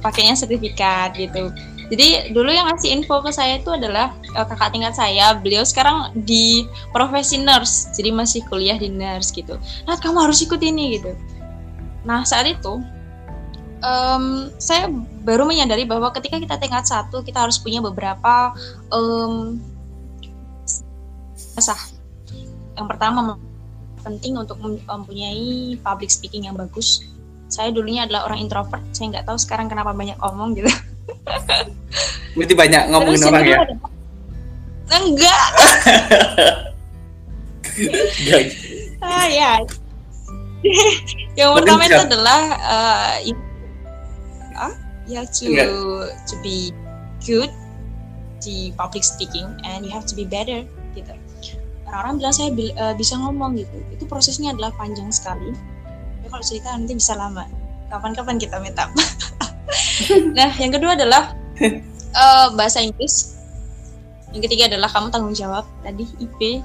pakainya 0.00 0.34
sertifikat 0.36 1.14
gitu. 1.16 1.52
Jadi 1.92 2.32
dulu 2.32 2.48
yang 2.48 2.64
ngasih 2.72 2.96
info 2.96 3.20
ke 3.20 3.28
saya 3.28 3.60
itu 3.60 3.68
adalah 3.68 4.16
uh, 4.34 4.48
kakak 4.48 4.72
tingkat 4.72 4.96
saya. 4.96 5.36
Beliau 5.36 5.62
sekarang 5.68 6.16
di 6.24 6.64
profesi 6.96 7.36
nurse, 7.36 7.92
jadi 7.92 8.08
masih 8.08 8.40
kuliah 8.48 8.80
di 8.80 8.88
nurse 8.88 9.30
gitu. 9.36 9.60
Nah, 9.84 10.00
kamu 10.00 10.24
harus 10.24 10.40
ikut 10.40 10.58
ini 10.64 10.96
gitu. 10.96 11.12
Nah 12.04 12.22
saat 12.22 12.46
itu 12.48 12.80
um, 13.84 14.48
saya 14.56 14.88
baru 15.22 15.44
menyadari 15.44 15.84
bahwa 15.84 16.08
ketika 16.16 16.40
kita 16.40 16.56
tingkat 16.56 16.88
satu 16.88 17.20
kita 17.20 17.44
harus 17.44 17.60
punya 17.60 17.84
beberapa 17.84 18.56
um, 18.88 19.60
asah. 21.54 21.78
Yang 22.74 22.86
pertama 22.90 23.38
penting 24.02 24.36
untuk 24.36 24.58
mempunyai 24.60 25.78
public 25.80 26.10
speaking 26.10 26.48
yang 26.50 26.56
bagus. 26.56 27.04
Saya 27.48 27.70
dulunya 27.70 28.08
adalah 28.08 28.26
orang 28.26 28.42
introvert. 28.42 28.82
Saya 28.90 29.14
nggak 29.14 29.26
tahu 29.30 29.38
sekarang 29.38 29.70
kenapa 29.70 29.94
banyak 29.94 30.18
omong 30.18 30.58
gitu. 30.58 30.72
Berarti 32.36 32.54
banyak 32.58 32.82
ngomongin 32.90 33.20
Terus 33.22 33.30
orang 33.30 33.44
ya? 33.46 33.58
Ada, 33.62 34.96
enggak. 34.98 35.48
ah 39.06 39.26
ya. 39.30 39.52
yang 41.38 41.54
pertama 41.54 41.86
itu 41.86 42.00
adalah 42.00 42.40
uh, 42.58 43.14
you 45.08 45.14
have 45.16 45.30
to 45.32 45.44
enggak. 45.48 45.68
to 46.28 46.34
be 46.40 46.72
good 47.24 47.50
di 48.44 48.72
public 48.76 49.04
speaking 49.04 49.48
and 49.64 49.84
you 49.84 49.92
have 49.92 50.04
to 50.04 50.12
be 50.12 50.28
better 50.28 50.64
gitu. 50.92 51.14
Orang-orang 51.88 52.20
bilang 52.20 52.34
saya 52.34 52.50
uh, 52.80 52.94
bisa 52.96 53.14
ngomong 53.16 53.56
gitu. 53.60 53.76
Itu 53.92 54.04
prosesnya 54.08 54.52
adalah 54.52 54.72
panjang 54.76 55.08
sekali. 55.12 55.52
Ya, 56.24 56.26
kalau 56.28 56.44
cerita 56.44 56.72
nanti 56.72 56.96
bisa 56.96 57.14
lama. 57.14 57.44
Kapan-kapan 57.88 58.36
kita 58.40 58.58
meet 58.58 58.76
up. 58.80 58.90
nah, 60.36 60.50
yang 60.56 60.72
kedua 60.72 60.96
adalah 60.96 61.36
uh, 62.16 62.48
bahasa 62.58 62.80
Inggris. 62.80 63.38
Yang 64.34 64.50
ketiga 64.50 64.74
adalah 64.74 64.90
kamu 64.90 65.08
tanggung 65.14 65.36
jawab 65.36 65.64
tadi 65.86 66.04
IP. 66.18 66.64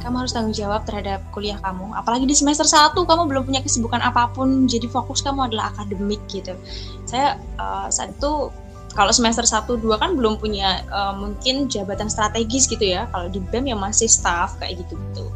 Kamu 0.00 0.14
harus 0.22 0.32
tanggung 0.32 0.54
jawab 0.54 0.86
terhadap 0.86 1.20
kuliah 1.34 1.58
kamu. 1.60 1.92
Apalagi 1.92 2.24
di 2.24 2.32
semester 2.32 2.64
1 2.64 2.94
kamu 2.94 3.22
belum 3.26 3.42
punya 3.44 3.60
kesibukan 3.60 4.00
apa 4.00 4.30
pun, 4.30 4.64
jadi 4.70 4.86
fokus 4.86 5.20
kamu 5.20 5.50
adalah 5.52 5.74
akademik 5.74 6.22
gitu. 6.30 6.56
Saya 7.04 7.36
uh, 7.58 7.90
saat 7.90 8.14
itu 8.14 8.48
kalau 8.94 9.12
semester 9.12 9.44
1 9.44 9.68
2 9.68 10.02
kan 10.02 10.16
belum 10.16 10.40
punya 10.40 10.82
uh, 10.88 11.12
mungkin 11.14 11.68
jabatan 11.68 12.08
strategis 12.08 12.64
gitu 12.70 12.82
ya. 12.82 13.10
Kalau 13.12 13.28
di 13.28 13.42
BEM 13.42 13.70
ya 13.70 13.76
masih 13.76 14.08
staff 14.08 14.56
kayak 14.56 14.80
gitu-gitu. 14.86 15.28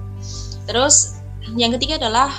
Terus 0.64 1.20
yang 1.52 1.76
ketiga 1.76 2.00
adalah 2.00 2.32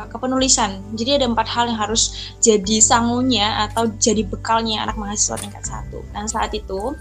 Eh, 0.00 0.08
kepenulisan. 0.08 0.80
Jadi 0.96 1.20
ada 1.20 1.26
empat 1.28 1.44
hal 1.52 1.68
yang 1.68 1.76
harus 1.76 2.32
jadi 2.40 2.80
sangunya 2.80 3.68
atau 3.68 3.84
jadi 4.00 4.24
bekalnya 4.24 4.80
anak 4.88 4.96
mahasiswa 4.96 5.36
tingkat 5.36 5.60
satu. 5.68 6.00
Dan 6.16 6.24
saat 6.24 6.56
itu 6.56 6.96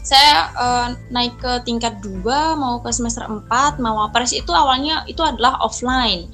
saya 0.00 0.48
uh, 0.56 0.88
naik 1.12 1.36
ke 1.38 1.52
tingkat 1.68 2.00
dua 2.00 2.56
mau 2.56 2.80
ke 2.80 2.88
semester 2.88 3.28
4 3.28 3.46
mau 3.78 4.00
apres 4.00 4.32
itu 4.32 4.48
awalnya 4.50 5.04
itu 5.04 5.20
adalah 5.20 5.60
offline. 5.60 6.26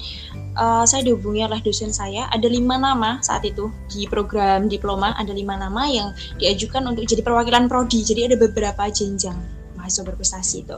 Uh, 0.57 0.81
saya 0.89 1.05
dihubungi 1.05 1.45
oleh 1.45 1.61
dosen 1.61 1.93
saya. 1.93 2.25
Ada 2.33 2.49
lima 2.49 2.81
nama 2.81 3.21
saat 3.21 3.45
itu. 3.45 3.69
Di 3.91 4.09
program 4.09 4.65
diploma 4.65 5.13
ada 5.13 5.29
lima 5.29 5.53
nama 5.53 5.85
yang 5.85 6.15
diajukan 6.41 6.81
untuk 6.89 7.05
jadi 7.05 7.21
perwakilan 7.21 7.69
prodi. 7.69 8.01
Jadi 8.01 8.33
ada 8.33 8.35
beberapa 8.39 8.89
jenjang 8.89 9.37
mahasiswa 9.77 10.09
berprestasi 10.09 10.55
itu. 10.65 10.77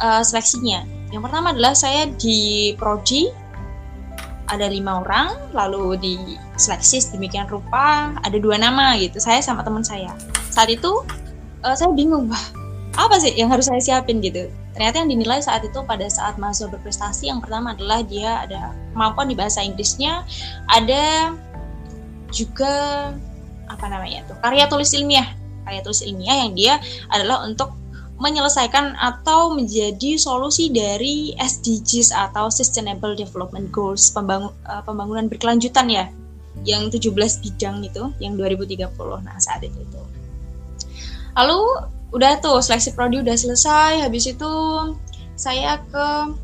Uh, 0.00 0.24
seleksinya. 0.24 0.88
Yang 1.12 1.22
pertama 1.28 1.52
adalah 1.52 1.76
saya 1.76 2.08
di 2.08 2.72
prodi. 2.80 3.28
Ada 4.50 4.66
lima 4.66 5.04
orang 5.04 5.54
lalu 5.54 6.00
di 6.00 6.14
seleksi 6.56 7.12
demikian 7.12 7.46
rupa. 7.52 8.16
Ada 8.24 8.40
dua 8.40 8.56
nama 8.56 8.96
gitu. 8.96 9.20
Saya 9.20 9.44
sama 9.44 9.60
teman 9.60 9.84
saya. 9.84 10.16
Saat 10.48 10.72
itu 10.72 11.04
uh, 11.64 11.74
saya 11.76 11.92
bingung 11.92 12.28
wah 12.28 12.44
apa 12.98 13.22
sih 13.22 13.32
yang 13.38 13.48
harus 13.48 13.70
saya 13.70 13.80
siapin? 13.80 14.18
Gitu. 14.18 14.50
Ternyata 14.74 15.02
yang 15.02 15.10
dinilai 15.14 15.40
saat 15.40 15.62
itu 15.62 15.78
pada 15.86 16.06
saat 16.10 16.36
mahasiswa 16.36 16.68
berprestasi 16.74 17.30
yang 17.30 17.38
pertama 17.38 17.72
adalah 17.72 18.02
dia 18.02 18.44
ada 18.44 18.74
kemampuan 18.92 19.30
di 19.30 19.36
bahasa 19.38 19.62
Inggrisnya 19.62 20.26
ada 20.68 21.34
juga 22.30 22.72
apa 23.70 23.86
namanya 23.86 24.26
tuh 24.26 24.36
karya 24.42 24.66
tulis 24.66 24.90
ilmiah. 24.92 25.26
Karya 25.64 25.80
tulis 25.86 26.02
ilmiah 26.02 26.44
yang 26.46 26.52
dia 26.58 26.74
adalah 27.14 27.46
untuk 27.46 27.72
menyelesaikan 28.20 29.00
atau 29.00 29.56
menjadi 29.56 30.20
solusi 30.20 30.68
dari 30.68 31.32
SDGs 31.40 32.12
atau 32.12 32.52
Sustainable 32.52 33.16
Development 33.16 33.72
Goals 33.72 34.12
pembangun, 34.12 34.52
uh, 34.68 34.84
pembangunan 34.84 35.24
berkelanjutan 35.24 35.88
ya 35.88 36.04
yang 36.68 36.92
17 36.92 37.16
bidang 37.16 37.80
itu 37.80 38.12
yang 38.20 38.36
2030 38.36 38.92
nah 39.24 39.40
saat 39.40 39.64
itu 39.64 39.80
itu 39.80 40.00
lalu 41.38 41.60
udah 42.10 42.42
tuh 42.42 42.58
seleksi 42.58 42.90
prodi 42.94 43.22
udah 43.22 43.36
selesai 43.38 44.02
habis 44.02 44.26
itu 44.26 44.52
saya 45.38 45.78
ke 45.88 46.34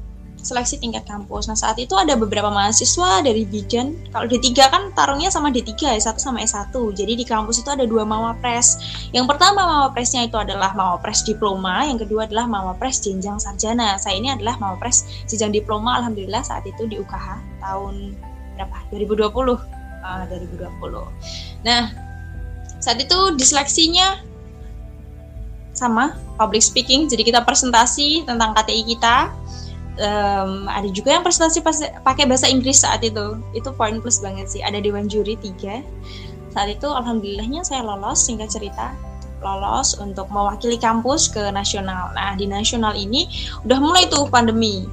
seleksi 0.46 0.78
tingkat 0.78 1.02
kampus. 1.10 1.50
Nah, 1.50 1.58
saat 1.58 1.74
itu 1.82 1.98
ada 1.98 2.14
beberapa 2.14 2.46
mahasiswa 2.46 3.18
dari 3.26 3.42
Bidan. 3.42 3.98
Kalau 4.14 4.30
D3 4.30 4.46
kan 4.70 4.82
tarungnya 4.94 5.26
sama 5.26 5.50
D3 5.50 5.74
ya, 5.74 5.98
satu 5.98 6.22
sama 6.22 6.38
S1. 6.38 6.70
Jadi 6.70 7.18
di 7.18 7.26
kampus 7.26 7.66
itu 7.66 7.68
ada 7.74 7.82
dua 7.82 8.06
mawapres. 8.06 8.78
Yang 9.10 9.34
pertama 9.34 9.66
mawapresnya 9.66 10.30
itu 10.30 10.38
adalah 10.38 10.70
mawapres 10.78 11.26
diploma, 11.26 11.82
yang 11.82 11.98
kedua 11.98 12.30
adalah 12.30 12.46
mawapres 12.46 13.02
jenjang 13.02 13.42
sarjana. 13.42 13.98
Saya 13.98 14.22
ini 14.22 14.30
adalah 14.30 14.54
mawapres 14.62 15.26
jenjang 15.26 15.50
diploma 15.50 15.98
alhamdulillah 15.98 16.46
saat 16.46 16.62
itu 16.62 16.86
di 16.86 17.02
UKH 17.02 17.42
tahun 17.58 18.14
berapa? 18.54 18.78
2020. 18.94 19.58
Uh, 20.06 20.22
2020. 20.30 21.66
Nah, 21.66 21.90
saat 22.78 23.02
itu 23.02 23.34
diseleksinya 23.34 24.22
sama 25.76 26.16
public 26.40 26.64
speaking. 26.64 27.06
Jadi 27.06 27.28
kita 27.28 27.44
presentasi 27.44 28.24
tentang 28.24 28.56
KTI 28.56 28.82
kita. 28.96 29.30
Um, 29.96 30.68
ada 30.68 30.88
juga 30.92 31.16
yang 31.16 31.24
presentasi 31.24 31.64
pakai 32.04 32.24
bahasa 32.24 32.48
Inggris 32.48 32.80
saat 32.80 33.04
itu. 33.04 33.36
Itu 33.52 33.76
poin 33.76 34.00
plus 34.00 34.24
banget 34.24 34.48
sih. 34.48 34.64
Ada 34.64 34.80
dewan 34.80 35.06
juri 35.06 35.36
tiga. 35.36 35.84
Saat 36.56 36.80
itu 36.80 36.88
alhamdulillahnya 36.88 37.60
saya 37.62 37.84
lolos 37.84 38.24
singkat 38.24 38.48
cerita. 38.48 38.96
Lolos 39.44 40.00
untuk 40.00 40.32
mewakili 40.32 40.80
kampus 40.80 41.28
ke 41.28 41.52
nasional. 41.52 42.12
Nah 42.16 42.32
di 42.34 42.48
nasional 42.48 42.96
ini 42.96 43.28
udah 43.68 43.76
mulai 43.76 44.08
tuh 44.08 44.24
pandemi. 44.32 44.88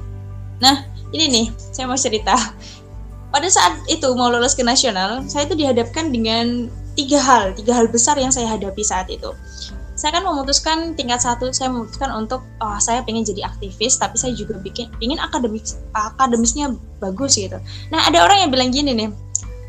Nah 0.60 0.84
ini 1.16 1.24
nih 1.32 1.46
saya 1.72 1.88
mau 1.88 1.96
cerita. 1.96 2.36
Pada 3.34 3.50
saat 3.50 3.74
itu 3.90 4.06
mau 4.14 4.30
lolos 4.30 4.54
ke 4.54 4.62
nasional 4.62 5.26
saya 5.26 5.48
itu 5.48 5.58
dihadapkan 5.58 6.14
dengan 6.14 6.70
tiga 6.94 7.18
hal 7.18 7.50
tiga 7.58 7.74
hal 7.74 7.90
besar 7.90 8.14
yang 8.14 8.30
saya 8.30 8.46
hadapi 8.54 8.82
saat 8.86 9.10
itu 9.10 9.34
saya 10.04 10.20
kan 10.20 10.24
memutuskan 10.28 10.92
tingkat 10.92 11.16
satu 11.24 11.48
saya 11.48 11.72
memutuskan 11.72 12.12
untuk 12.12 12.44
oh, 12.60 12.76
saya 12.76 13.00
pengen 13.08 13.24
jadi 13.24 13.48
aktivis 13.48 13.96
tapi 13.96 14.20
saya 14.20 14.36
juga 14.36 14.60
bikin 14.60 14.92
ingin 15.00 15.16
akademis 15.16 15.80
akademisnya 15.96 16.76
bagus 17.00 17.40
gitu. 17.40 17.56
Nah 17.88 18.04
ada 18.04 18.20
orang 18.20 18.44
yang 18.44 18.50
bilang 18.52 18.68
gini 18.68 18.92
nih 18.92 19.08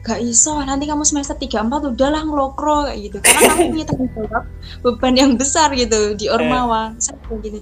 gak 0.04 0.20
iso 0.20 0.60
nanti 0.60 0.92
kamu 0.92 1.08
semester 1.08 1.40
3 1.40 1.72
4 1.72 1.96
udahlah 1.96 2.28
ngelokro 2.28 2.84
kayak 2.84 3.00
gitu. 3.08 3.18
Karena 3.24 3.48
kamu 3.48 3.64
punya 3.72 3.86
tanggung 3.88 4.12
jawab 4.12 4.44
beban 4.84 5.16
yang 5.16 5.32
besar 5.40 5.72
gitu 5.72 6.20
di 6.20 6.28
Ormawa 6.28 6.92
eh. 6.92 7.00
saya 7.00 7.16
bilang 7.24 7.40
gini 7.40 7.60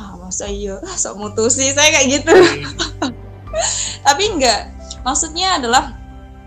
ah 0.00 0.16
masa 0.16 0.48
iya? 0.48 0.80
Sok 0.88 1.20
mutusi 1.20 1.76
saya 1.76 1.92
kayak 1.92 2.08
gitu. 2.08 2.32
Tapi 4.08 4.22
enggak. 4.32 4.72
Maksudnya 5.04 5.60
adalah 5.60 5.92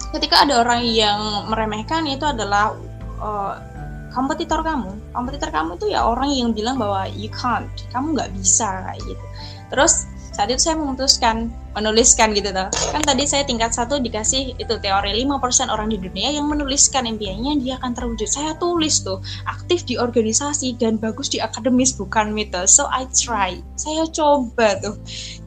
ketika 0.09 0.41
ada 0.41 0.65
orang 0.65 0.89
yang 0.89 1.45
meremehkan 1.53 2.09
itu 2.09 2.25
adalah 2.25 2.73
uh, 3.21 3.70
kompetitor 4.11 4.61
kamu. 4.61 4.91
Kompetitor 5.15 5.49
kamu 5.49 5.79
tuh 5.79 5.91
ya 5.91 6.03
orang 6.05 6.29
yang 6.31 6.51
bilang 6.51 6.77
bahwa 6.77 7.07
you 7.15 7.31
can't. 7.33 7.67
Kamu 7.91 8.13
nggak 8.15 8.31
bisa 8.37 8.67
kayak 8.87 9.01
gitu. 9.03 9.25
Terus 9.71 10.05
saat 10.31 10.47
itu 10.47 10.63
saya 10.63 10.79
memutuskan 10.79 11.51
menuliskan 11.75 12.31
gitu 12.31 12.51
tuh 12.55 12.67
kan 12.91 13.03
tadi 13.03 13.23
saya 13.27 13.43
tingkat 13.47 13.71
satu 13.71 13.99
dikasih 13.99 14.55
itu 14.59 14.75
teori 14.79 15.23
5% 15.23 15.71
orang 15.71 15.91
di 15.91 15.99
dunia 15.99 16.35
yang 16.35 16.47
menuliskan 16.47 17.07
impiannya 17.07 17.59
dia 17.63 17.75
akan 17.79 17.91
terwujud. 17.95 18.27
Saya 18.27 18.55
tulis 18.59 19.03
tuh 19.03 19.19
aktif 19.47 19.83
di 19.87 19.95
organisasi 19.99 20.75
dan 20.79 20.99
bagus 20.99 21.31
di 21.31 21.39
akademis 21.39 21.95
bukan 21.95 22.31
mitos. 22.31 22.75
So 22.75 22.87
I 22.91 23.07
try. 23.11 23.59
Saya 23.79 24.07
coba 24.11 24.79
tuh. 24.79 24.95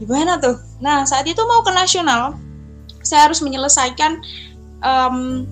Gimana 0.01 0.41
tuh? 0.41 0.61
Nah 0.81 1.05
saat 1.05 1.29
itu 1.29 1.41
mau 1.45 1.61
ke 1.65 1.73
nasional 1.73 2.37
saya 3.05 3.29
harus 3.29 3.45
menyelesaikan 3.45 4.21
um, 4.81 5.45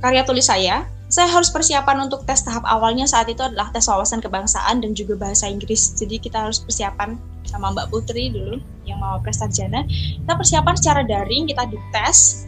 karya 0.00 0.24
tulis 0.24 0.48
saya 0.48 0.88
saya 1.16 1.32
harus 1.32 1.48
persiapan 1.48 2.12
untuk 2.12 2.28
tes 2.28 2.44
tahap 2.44 2.60
awalnya 2.68 3.08
saat 3.08 3.24
itu 3.32 3.40
adalah 3.40 3.72
tes 3.72 3.88
wawasan 3.88 4.20
kebangsaan 4.20 4.84
dan 4.84 4.92
juga 4.92 5.16
bahasa 5.16 5.48
Inggris. 5.48 5.96
Jadi 5.96 6.20
kita 6.20 6.44
harus 6.44 6.60
persiapan 6.60 7.16
sama 7.48 7.72
Mbak 7.72 7.88
Putri 7.88 8.28
dulu 8.28 8.60
yang 8.84 9.00
mau 9.00 9.16
prestasiana. 9.24 9.88
Kita 9.88 10.36
persiapan 10.36 10.76
secara 10.76 11.00
daring, 11.08 11.48
kita 11.48 11.72
dites. 11.72 12.44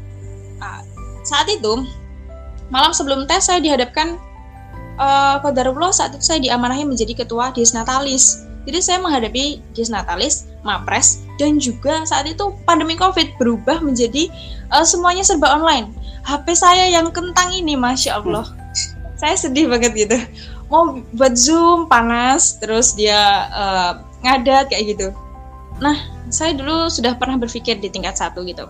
Nah, 0.60 0.84
saat 1.24 1.48
itu 1.48 1.80
malam 2.68 2.92
sebelum 2.92 3.24
tes 3.24 3.48
saya 3.48 3.56
dihadapkan 3.56 4.20
uh, 5.00 5.40
Kodarullah 5.40 5.88
saat 5.88 6.20
itu 6.20 6.28
saya 6.28 6.36
diamanahi 6.36 6.84
menjadi 6.84 7.24
ketua 7.24 7.48
Disnatalis. 7.56 8.44
Jadi 8.68 8.84
saya 8.84 9.00
menghadapi 9.00 9.64
Disnatalis, 9.72 10.44
Mapres, 10.60 11.24
dan 11.40 11.56
juga 11.56 12.04
saat 12.04 12.28
itu 12.28 12.52
pandemi 12.68 13.00
COVID 13.00 13.40
berubah 13.40 13.80
menjadi 13.80 14.28
uh, 14.76 14.84
semuanya 14.84 15.24
serba 15.24 15.56
online 15.56 15.88
HP 16.28 16.52
saya 16.52 16.92
yang 16.92 17.08
kentang 17.08 17.48
ini 17.56 17.72
masya 17.72 18.20
Allah 18.20 18.57
saya 19.18 19.34
sedih 19.34 19.66
banget 19.66 19.92
gitu. 19.98 20.16
Mau 20.70 21.02
buat 21.12 21.34
zoom 21.34 21.90
panas 21.90 22.56
terus 22.62 22.94
dia 22.94 23.50
uh, 23.50 23.92
ngadat 24.22 24.70
kayak 24.70 24.96
gitu. 24.96 25.08
Nah 25.82 25.98
saya 26.30 26.54
dulu 26.54 26.86
sudah 26.88 27.18
pernah 27.18 27.36
berpikir 27.36 27.82
di 27.82 27.90
tingkat 27.90 28.14
satu 28.14 28.46
gitu. 28.46 28.64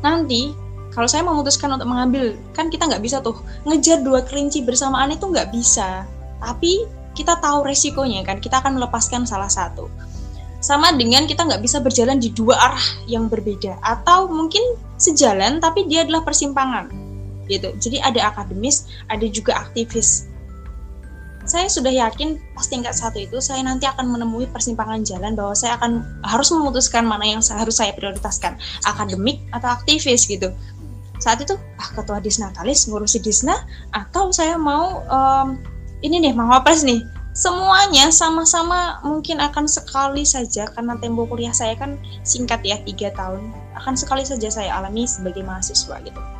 Nanti 0.00 0.56
kalau 0.96 1.04
saya 1.04 1.20
memutuskan 1.28 1.68
untuk 1.76 1.92
mengambil 1.92 2.32
kan 2.56 2.72
kita 2.72 2.88
nggak 2.88 3.04
bisa 3.04 3.20
tuh 3.20 3.36
ngejar 3.68 4.00
dua 4.00 4.24
kelinci 4.24 4.64
bersamaan 4.64 5.12
itu 5.12 5.28
nggak 5.28 5.52
bisa. 5.52 6.08
Tapi 6.40 6.88
kita 7.12 7.36
tahu 7.40 7.64
resikonya 7.64 8.24
kan 8.24 8.40
kita 8.40 8.64
akan 8.64 8.80
melepaskan 8.80 9.28
salah 9.28 9.52
satu. 9.52 9.92
Sama 10.64 10.96
dengan 10.96 11.28
kita 11.28 11.44
nggak 11.44 11.60
bisa 11.60 11.84
berjalan 11.84 12.16
di 12.16 12.32
dua 12.32 12.56
arah 12.56 12.86
yang 13.04 13.28
berbeda. 13.28 13.76
Atau 13.84 14.32
mungkin 14.32 14.64
sejalan 14.96 15.60
tapi 15.60 15.84
dia 15.84 16.08
adalah 16.08 16.24
persimpangan 16.24 17.05
gitu. 17.46 17.72
Jadi 17.78 18.02
ada 18.02 18.30
akademis 18.30 18.90
ada 19.10 19.26
juga 19.26 19.58
aktivis. 19.58 20.30
Saya 21.46 21.70
sudah 21.70 21.94
yakin 21.94 22.42
pas 22.58 22.66
tingkat 22.66 22.98
satu 22.98 23.22
itu 23.22 23.38
saya 23.38 23.62
nanti 23.62 23.86
akan 23.86 24.10
menemui 24.10 24.50
persimpangan 24.50 25.06
jalan 25.06 25.38
bahwa 25.38 25.54
saya 25.54 25.78
akan 25.78 26.02
harus 26.26 26.50
memutuskan 26.50 27.06
mana 27.06 27.22
yang 27.22 27.38
harus 27.38 27.78
saya 27.78 27.94
prioritaskan. 27.94 28.58
Akademik 28.82 29.46
atau 29.54 29.70
aktivis 29.70 30.26
gitu. 30.26 30.50
Saat 31.22 31.46
itu 31.46 31.54
ah 31.78 31.90
ketua 31.94 32.18
disnatalis 32.18 32.90
ngurusi 32.90 33.22
disna 33.22 33.62
atau 33.94 34.34
saya 34.34 34.58
mau 34.58 35.06
um, 35.06 35.54
ini 36.02 36.18
nih 36.18 36.34
mau 36.34 36.50
apa 36.50 36.74
nih? 36.82 37.06
Semuanya 37.36 38.08
sama-sama 38.10 38.98
mungkin 39.04 39.38
akan 39.38 39.68
sekali 39.68 40.24
saja 40.26 40.66
karena 40.72 40.98
tempo 40.98 41.28
kuliah 41.28 41.52
saya 41.52 41.78
kan 41.78 42.00
singkat 42.24 42.64
ya 42.64 42.80
tiga 42.82 43.12
tahun 43.12 43.52
akan 43.76 43.94
sekali 43.94 44.24
saja 44.24 44.48
saya 44.48 44.72
alami 44.72 45.04
sebagai 45.04 45.44
mahasiswa 45.44 46.00
gitu 46.00 46.35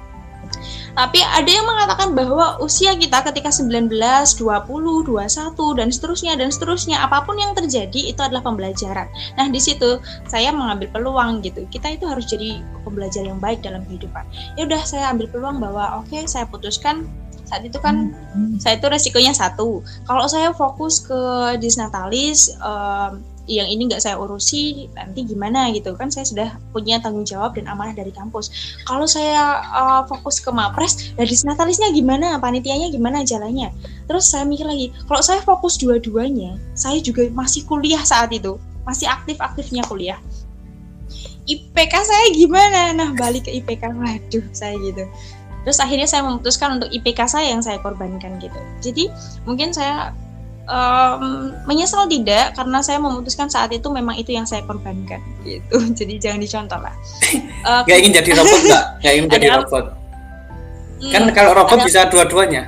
tapi 0.97 1.21
ada 1.21 1.51
yang 1.51 1.69
mengatakan 1.69 2.17
bahwa 2.17 2.57
usia 2.65 2.97
kita 2.97 3.21
ketika 3.29 3.53
19, 3.53 3.93
20, 3.93 4.41
21 4.41 5.79
dan 5.79 5.89
seterusnya 5.93 6.33
dan 6.41 6.49
seterusnya 6.49 6.97
apa 7.05 7.21
pun 7.29 7.37
yang 7.37 7.53
terjadi 7.53 8.17
itu 8.17 8.21
adalah 8.25 8.41
pembelajaran. 8.41 9.05
Nah, 9.37 9.47
di 9.53 9.61
situ 9.61 10.01
saya 10.25 10.57
mengambil 10.57 10.89
peluang 10.89 11.45
gitu. 11.45 11.69
Kita 11.69 11.93
itu 11.93 12.09
harus 12.09 12.25
jadi 12.25 12.65
pembelajar 12.89 13.29
yang 13.29 13.37
baik 13.37 13.61
dalam 13.61 13.85
kehidupan. 13.85 14.25
Ya 14.57 14.65
udah 14.65 14.81
saya 14.89 15.13
ambil 15.13 15.29
peluang 15.29 15.61
bahwa 15.61 16.01
oke 16.01 16.09
okay, 16.09 16.25
saya 16.25 16.49
putuskan 16.49 17.05
saat 17.47 17.63
itu 17.63 17.79
kan 17.79 18.11
hmm. 18.35 18.59
saya 18.59 18.75
itu 18.75 18.91
resikonya 18.91 19.31
satu 19.31 19.79
kalau 20.03 20.27
saya 20.27 20.51
fokus 20.51 20.99
ke 20.99 21.55
disnatalis 21.63 22.51
um, 22.59 23.23
yang 23.47 23.71
ini 23.71 23.87
nggak 23.87 24.03
saya 24.03 24.19
urusi 24.19 24.91
nanti 24.99 25.23
gimana 25.23 25.71
gitu 25.71 25.95
kan 25.95 26.11
saya 26.11 26.27
sudah 26.27 26.49
punya 26.75 26.99
tanggung 26.99 27.23
jawab 27.23 27.55
dan 27.55 27.71
amanah 27.71 27.95
dari 27.95 28.11
kampus. 28.11 28.51
Kalau 28.83 29.07
saya 29.07 29.63
uh, 29.71 30.03
fokus 30.11 30.43
ke 30.43 30.51
mapres 30.51 31.15
dari 31.15 31.31
disnatalisnya 31.31 31.95
gimana 31.95 32.37
panitianya 32.43 32.91
gimana 32.91 33.23
jalannya? 33.23 33.71
Terus 34.11 34.27
saya 34.27 34.43
mikir 34.43 34.67
lagi 34.67 34.91
kalau 35.07 35.23
saya 35.23 35.39
fokus 35.47 35.79
dua-duanya 35.79 36.59
saya 36.75 36.99
juga 36.99 37.27
masih 37.31 37.63
kuliah 37.65 38.03
saat 38.03 38.35
itu 38.35 38.59
masih 38.83 39.07
aktif-aktifnya 39.07 39.87
kuliah. 39.87 40.19
IPK 41.47 41.95
saya 42.03 42.27
gimana? 42.35 42.91
Nah 42.91 43.15
balik 43.15 43.47
ke 43.47 43.55
IPK 43.63 43.95
waduh 43.95 44.45
saya 44.51 44.75
gitu. 44.83 45.07
Terus 45.67 45.83
akhirnya 45.83 46.07
saya 46.07 46.23
memutuskan 46.27 46.79
untuk 46.79 46.91
IPK 46.95 47.27
saya 47.27 47.51
yang 47.51 47.63
saya 47.63 47.83
korbankan 47.83 48.39
gitu. 48.39 48.59
Jadi 48.83 49.11
mungkin 49.47 49.75
saya 49.75 50.15
um, 50.67 51.55
menyesal 51.65 52.05
tidak 52.11 52.55
karena 52.55 52.79
saya 52.83 52.99
memutuskan 52.99 53.49
saat 53.49 53.71
itu 53.73 53.87
memang 53.89 54.19
itu 54.19 54.35
yang 54.35 54.45
saya 54.45 54.63
korbankan. 54.67 55.23
Gitu. 55.47 55.77
Jadi 55.99 56.15
jangan 56.21 56.41
dicontoh 56.43 56.81
lah. 56.83 56.95
Uh, 57.67 57.83
nggak 57.83 57.99
ingin 57.99 58.13
jadi 58.15 58.31
robot 58.39 58.61
nggak 58.63 58.85
nggak 59.03 59.15
ingin 59.19 59.27
jadi 59.27 59.49
robot. 59.59 59.85
Hmm, 61.03 61.11
kan 61.11 61.23
kalau 61.35 61.51
robot 61.59 61.79
ada, 61.83 61.87
bisa 61.91 62.01
dua-duanya. 62.07 62.63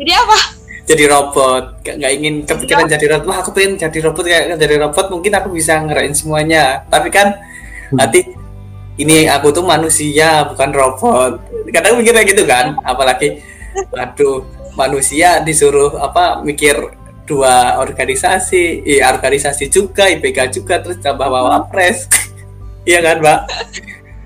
Jadi 0.00 0.12
apa? 0.16 0.38
Jadi 0.88 1.04
robot. 1.04 1.64
Nggak 1.84 2.12
ingin 2.16 2.34
kepikiran 2.48 2.88
jadi 2.88 3.06
robot. 3.12 3.26
Wah 3.28 3.38
aku 3.44 3.52
pengen 3.52 3.76
jadi 3.76 3.98
robot 4.08 4.24
kayak 4.24 4.56
jadi 4.56 4.76
robot. 4.88 5.06
Mungkin 5.12 5.32
aku 5.36 5.52
bisa 5.52 5.84
ngerain 5.84 6.16
semuanya. 6.16 6.80
Tapi 6.88 7.12
kan 7.12 7.36
hmm. 7.36 8.00
nanti 8.00 8.24
ini 8.96 9.28
aku 9.28 9.52
tuh 9.52 9.68
manusia 9.68 10.48
bukan 10.48 10.72
robot. 10.72 11.32
Kadang 11.76 12.00
mikirnya 12.00 12.24
gitu 12.24 12.48
kan. 12.48 12.72
Apalagi 12.88 13.36
aduh 13.92 14.48
manusia 14.74 15.40
disuruh 15.44 16.00
apa 16.00 16.40
mikir 16.40 16.76
dua 17.28 17.78
organisasi 17.78 18.82
eh, 18.82 19.00
organisasi 19.04 19.70
juga 19.70 20.10
IPK 20.10 20.58
juga 20.58 20.82
terus 20.82 20.98
tambah 20.98 21.28
bawa 21.28 21.68
pres 21.70 22.10
iya 22.88 22.98
kan 23.00 23.22
mbak? 23.22 23.40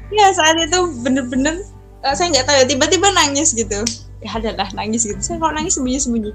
Iya 0.07 0.27
saat 0.33 0.57
itu 0.57 0.79
bener-bener 1.03 1.61
uh, 2.07 2.15
saya 2.15 2.31
nggak 2.33 2.47
tahu 2.47 2.57
ya 2.63 2.65
tiba-tiba 2.65 3.09
nangis 3.13 3.53
gitu 3.53 3.83
ya 4.25 4.31
adalah 4.41 4.69
nangis 4.73 5.05
gitu. 5.05 5.21
Saya 5.21 5.37
kalau 5.37 5.53
nangis 5.53 5.77
sembunyi-sembunyi. 5.77 6.33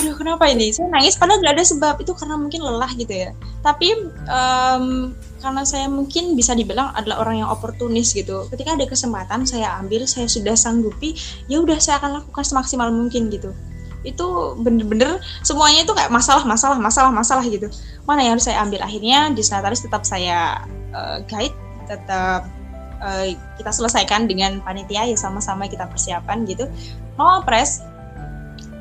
Aduh 0.00 0.14
kenapa 0.18 0.50
ini? 0.50 0.74
Saya 0.74 0.90
nangis 0.90 1.14
padahal 1.14 1.38
nggak 1.38 1.54
ada 1.54 1.64
sebab. 1.64 1.94
Itu 2.02 2.12
karena 2.18 2.34
mungkin 2.34 2.60
lelah 2.64 2.90
gitu 2.98 3.12
ya. 3.12 3.30
Tapi 3.62 4.10
um, 4.26 5.14
karena 5.38 5.62
saya 5.62 5.86
mungkin 5.86 6.34
bisa 6.34 6.54
dibilang 6.54 6.90
adalah 6.98 7.22
orang 7.22 7.46
yang 7.46 7.48
oportunis 7.50 8.10
gitu. 8.14 8.46
Ketika 8.50 8.74
ada 8.74 8.86
kesempatan 8.86 9.46
saya 9.46 9.78
ambil 9.78 10.06
saya 10.10 10.26
sudah 10.26 10.58
sanggupi 10.58 11.14
ya 11.46 11.62
udah 11.62 11.78
saya 11.78 12.02
akan 12.02 12.22
lakukan 12.22 12.44
semaksimal 12.46 12.90
mungkin 12.90 13.30
gitu. 13.30 13.54
Itu 14.02 14.58
bener-bener 14.58 15.22
semuanya 15.46 15.86
itu 15.86 15.94
kayak 15.94 16.10
masalah 16.10 16.42
masalah 16.42 16.78
masalah 16.78 17.10
masalah 17.14 17.44
gitu. 17.46 17.70
Mana 18.02 18.26
yang 18.26 18.34
harus 18.34 18.50
saya 18.50 18.58
ambil? 18.62 18.82
Akhirnya 18.82 19.30
di 19.30 19.42
Natalis 19.46 19.82
tetap 19.86 20.02
saya 20.02 20.66
uh, 20.90 21.22
guide 21.30 21.54
tetap 21.86 22.61
uh, 23.02 23.26
kita 23.58 23.70
selesaikan 23.74 24.30
dengan 24.30 24.62
panitia 24.62 25.04
ya 25.04 25.18
sama-sama 25.18 25.66
kita 25.66 25.90
persiapan 25.90 26.46
gitu. 26.46 26.70
Mau 27.18 27.42
pres 27.42 27.82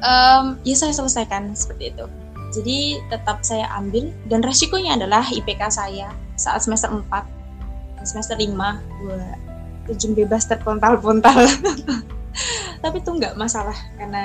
um, 0.05 0.55
ya 0.61 0.75
saya 0.77 0.93
selesaikan 0.93 1.57
seperti 1.57 1.91
itu. 1.97 2.05
Jadi 2.51 2.99
tetap 3.07 3.43
saya 3.47 3.65
ambil 3.79 4.11
dan 4.27 4.43
resikonya 4.43 4.99
adalah 4.99 5.23
IPK 5.23 5.71
saya 5.71 6.11
saat 6.35 6.61
semester 6.63 6.91
4 6.91 7.05
semester 8.03 8.33
5 8.33 8.49
gue 8.49 9.21
terjun 9.89 10.13
bebas 10.17 10.49
terpontal-pontal 10.49 11.45
tapi 12.83 12.97
itu 12.97 13.11
nggak 13.13 13.37
masalah 13.37 13.75
karena 13.97 14.23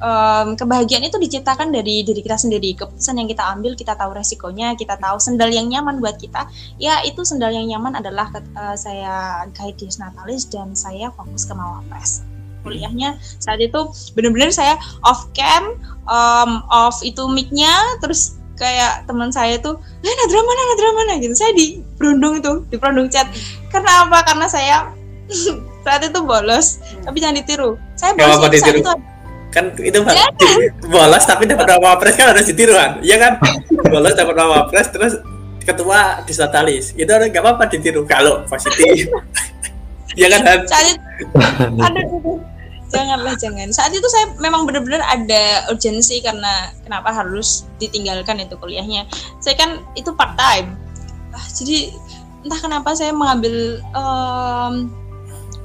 um, 0.00 0.56
kebahagiaan 0.56 1.04
itu 1.06 1.20
diciptakan 1.20 1.70
dari 1.70 2.02
diri 2.02 2.20
kita 2.24 2.40
sendiri. 2.40 2.74
Keputusan 2.74 3.20
yang 3.20 3.28
kita 3.28 3.44
ambil 3.52 3.76
kita 3.76 3.94
tahu 3.94 4.16
resikonya 4.16 4.74
kita 4.74 4.96
tahu 4.96 5.20
sendal 5.20 5.52
yang 5.52 5.68
nyaman 5.68 6.00
buat 6.00 6.16
kita. 6.16 6.48
Ya 6.80 7.04
itu 7.04 7.22
sendal 7.22 7.52
yang 7.54 7.68
nyaman 7.68 8.00
adalah 8.00 8.32
uh, 8.56 8.74
saya 8.74 9.46
guide 9.54 9.86
natalis 10.00 10.48
dan 10.48 10.72
saya 10.74 11.12
fokus 11.14 11.46
ke 11.46 11.54
mawapres. 11.54 12.24
Kuliahnya 12.60 13.16
saat 13.40 13.60
itu 13.60 13.88
benar-benar 14.12 14.52
saya 14.52 14.76
off 15.04 15.32
cam 15.32 15.80
um, 16.04 16.60
off 16.68 17.00
itu 17.00 17.24
micnya 17.32 17.72
terus 18.04 18.36
kayak 18.60 19.08
teman 19.08 19.32
saya 19.32 19.56
tuh 19.56 19.80
eh 20.04 20.12
Nadra 20.12 20.40
mana 20.44 20.62
Nadra 20.72 20.90
mana 20.92 21.12
gitu. 21.20 21.32
Saya 21.36 21.52
di 21.56 21.80
perundung 21.96 22.40
itu 22.40 22.52
di 22.68 22.76
perundung 22.76 23.08
chat. 23.08 23.28
Karena 23.72 24.04
apa? 24.04 24.20
Karena 24.28 24.46
saya 24.48 24.92
saat 25.84 26.04
itu 26.04 26.20
bolos 26.20 26.84
tapi 27.00 27.24
jangan 27.24 27.40
ditiru. 27.40 27.80
Saya 27.96 28.12
bolos 28.12 28.60
saat 28.60 28.76
itu 28.76 28.92
kan 29.50 29.74
itu 29.82 29.98
ya. 29.98 30.30
bolos 30.86 31.24
tapi 31.26 31.46
dapat 31.50 31.66
nama 31.66 31.98
pres 31.98 32.14
kan 32.14 32.30
harus 32.30 32.46
ditiru 32.46 32.74
kan 32.74 33.02
iya 33.02 33.18
kan? 33.18 33.32
Bolos 33.90 34.14
dapat 34.14 34.34
nama 34.38 34.66
pres 34.70 34.88
terus 34.94 35.18
ketua 35.62 36.22
di 36.24 36.32
Satalis 36.32 36.94
itu 36.94 37.10
nggak 37.10 37.42
apa-apa 37.42 37.66
ditiru 37.70 38.06
kalau 38.06 38.46
positif. 38.46 39.10
Iya 40.18 40.26
kan 40.26 40.66
saat 40.66 40.90
itu 40.90 42.34
janganlah 42.90 43.38
jangan. 43.38 43.70
Saat 43.70 43.94
itu 43.94 44.02
saya 44.10 44.34
memang 44.42 44.66
benar-benar 44.66 45.06
ada 45.06 45.70
urgensi 45.70 46.18
karena 46.18 46.74
kenapa 46.82 47.14
harus 47.14 47.62
ditinggalkan 47.78 48.42
itu 48.42 48.58
kuliahnya. 48.58 49.06
Saya 49.38 49.54
kan 49.54 49.78
itu 49.94 50.10
part 50.18 50.34
time 50.34 50.74
ah, 51.34 51.46
jadi 51.54 51.94
entah 52.42 52.60
kenapa 52.60 52.90
saya 52.96 53.12
mengambil 53.12 53.78
um, 53.94 54.88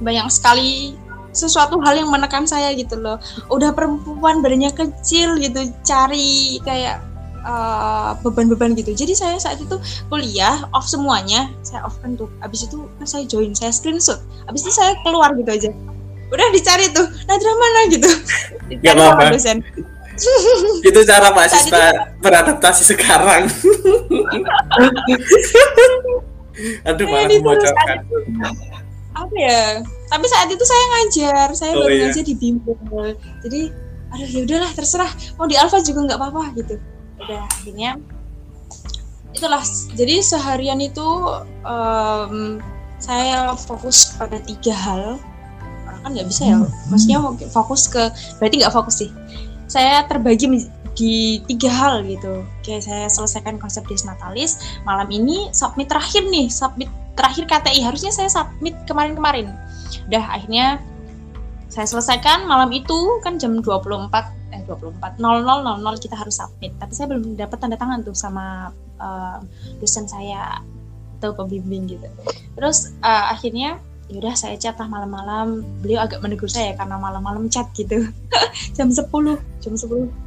banyak 0.02 0.26
sekali 0.28 0.94
sesuatu 1.36 1.76
hal 1.84 2.00
yang 2.00 2.08
menekan 2.08 2.48
saya 2.48 2.72
gitu 2.72 2.96
loh. 2.96 3.20
Udah 3.52 3.76
perempuan 3.76 4.40
badannya 4.40 4.72
kecil 4.72 5.36
gitu 5.38 5.68
cari 5.84 6.58
kayak 6.64 7.04
uh, 7.46 8.18
beban-beban 8.24 8.74
gitu. 8.74 8.92
Jadi 8.92 9.14
saya 9.14 9.38
saat 9.38 9.62
itu 9.62 9.78
kuliah 10.10 10.66
off 10.74 10.88
semuanya. 10.90 11.52
Saya 11.62 11.86
off 11.86 12.00
kan 12.02 12.18
tuh. 12.18 12.26
Abis 12.42 12.66
itu 12.66 12.88
kan 12.98 13.06
saya 13.06 13.24
join 13.28 13.54
saya 13.54 13.70
screenshot. 13.70 14.18
Abis 14.50 14.66
itu 14.66 14.72
saya 14.74 14.98
keluar 15.06 15.36
gitu 15.38 15.50
aja. 15.52 15.70
Udah 16.32 16.46
dicari 16.50 16.90
tuh. 16.90 17.06
Nadra 17.30 17.52
mana 17.54 17.80
gitu? 17.92 18.10
Gak 18.82 18.94
apa-apa. 18.98 19.30
dosen. 19.36 19.62
Itu 20.80 21.04
cara 21.04 21.28
mahasiswa 21.30 22.16
beradaptasi 22.24 22.82
sekarang. 22.88 23.46
Aduh 26.88 27.04
malah 27.04 27.28
memojokkan 27.28 28.00
apa 29.16 29.34
ya? 29.36 29.62
Tapi 30.12 30.24
saat 30.28 30.48
itu 30.52 30.64
saya 30.64 30.84
ngajar 30.92 31.48
saya 31.56 31.72
oh, 31.74 31.82
baru 31.82 31.94
iya. 31.96 32.02
ngajar 32.08 32.24
di 32.28 32.34
bimbel. 32.36 32.76
Jadi 33.42 33.60
aduh 34.12 34.28
ya 34.28 34.40
udahlah 34.44 34.70
terserah. 34.76 35.10
Mau 35.40 35.48
di 35.48 35.56
alfa 35.56 35.80
juga 35.80 36.12
nggak 36.12 36.18
apa-apa 36.20 36.42
gitu. 36.60 36.74
Udah 37.24 37.40
akhirnya 37.48 37.90
itulah. 39.32 39.64
Jadi 39.96 40.14
seharian 40.20 40.80
itu 40.80 41.08
um, 41.64 42.60
saya 43.00 43.56
fokus 43.56 44.14
pada 44.20 44.36
tiga 44.44 44.76
hal. 44.76 45.16
Orang 45.88 46.00
kan 46.04 46.10
nggak 46.12 46.28
bisa 46.28 46.42
ya 46.52 46.56
maksudnya 46.92 47.18
fokus 47.50 47.88
ke 47.88 48.12
berarti 48.38 48.54
nggak 48.60 48.74
fokus 48.74 49.04
sih. 49.04 49.10
Saya 49.66 50.06
terbagi 50.06 50.70
di 50.96 51.44
tiga 51.44 51.68
hal 51.68 52.02
gitu. 52.08 52.42
Oke, 52.42 52.80
saya 52.80 53.06
selesaikan 53.12 53.60
konsep 53.60 53.84
Natalis. 53.84 54.80
Malam 54.88 55.12
ini 55.12 55.52
submit 55.52 55.92
terakhir 55.92 56.24
nih, 56.24 56.48
submit 56.48 56.88
terakhir 57.16 57.44
KTI. 57.48 57.80
Harusnya 57.82 58.12
saya 58.12 58.28
submit 58.30 58.76
kemarin-kemarin. 58.84 59.50
Udah 60.06 60.24
akhirnya 60.36 60.78
saya 61.66 61.88
selesaikan 61.88 62.46
malam 62.46 62.70
itu 62.70 63.18
kan 63.24 63.40
jam 63.40 63.58
24 63.58 64.08
eh 64.54 64.62
24 64.68 65.18
00 65.18 65.20
00 65.20 66.04
kita 66.04 66.14
harus 66.14 66.36
submit. 66.38 66.72
Tapi 66.78 66.92
saya 66.92 67.06
belum 67.10 67.34
dapat 67.34 67.58
tanda 67.58 67.76
tangan 67.80 68.04
tuh 68.06 68.14
sama 68.14 68.70
uh, 69.00 69.42
dosen 69.82 70.06
saya 70.06 70.62
atau 71.18 71.32
pembimbing 71.32 71.88
gitu. 71.88 72.06
Terus 72.54 72.94
uh, 73.00 73.32
akhirnya 73.32 73.80
yaudah 74.06 74.38
saya 74.38 74.54
chat 74.54 74.78
lah 74.78 74.86
malam-malam 74.86 75.66
beliau 75.82 76.06
agak 76.06 76.22
menegur 76.22 76.46
saya 76.46 76.78
karena 76.78 76.94
malam-malam 76.94 77.50
chat 77.50 77.66
gitu 77.74 78.06
jam 78.78 78.86
10 78.86 79.02
jam 79.58 79.74
10 79.74 80.25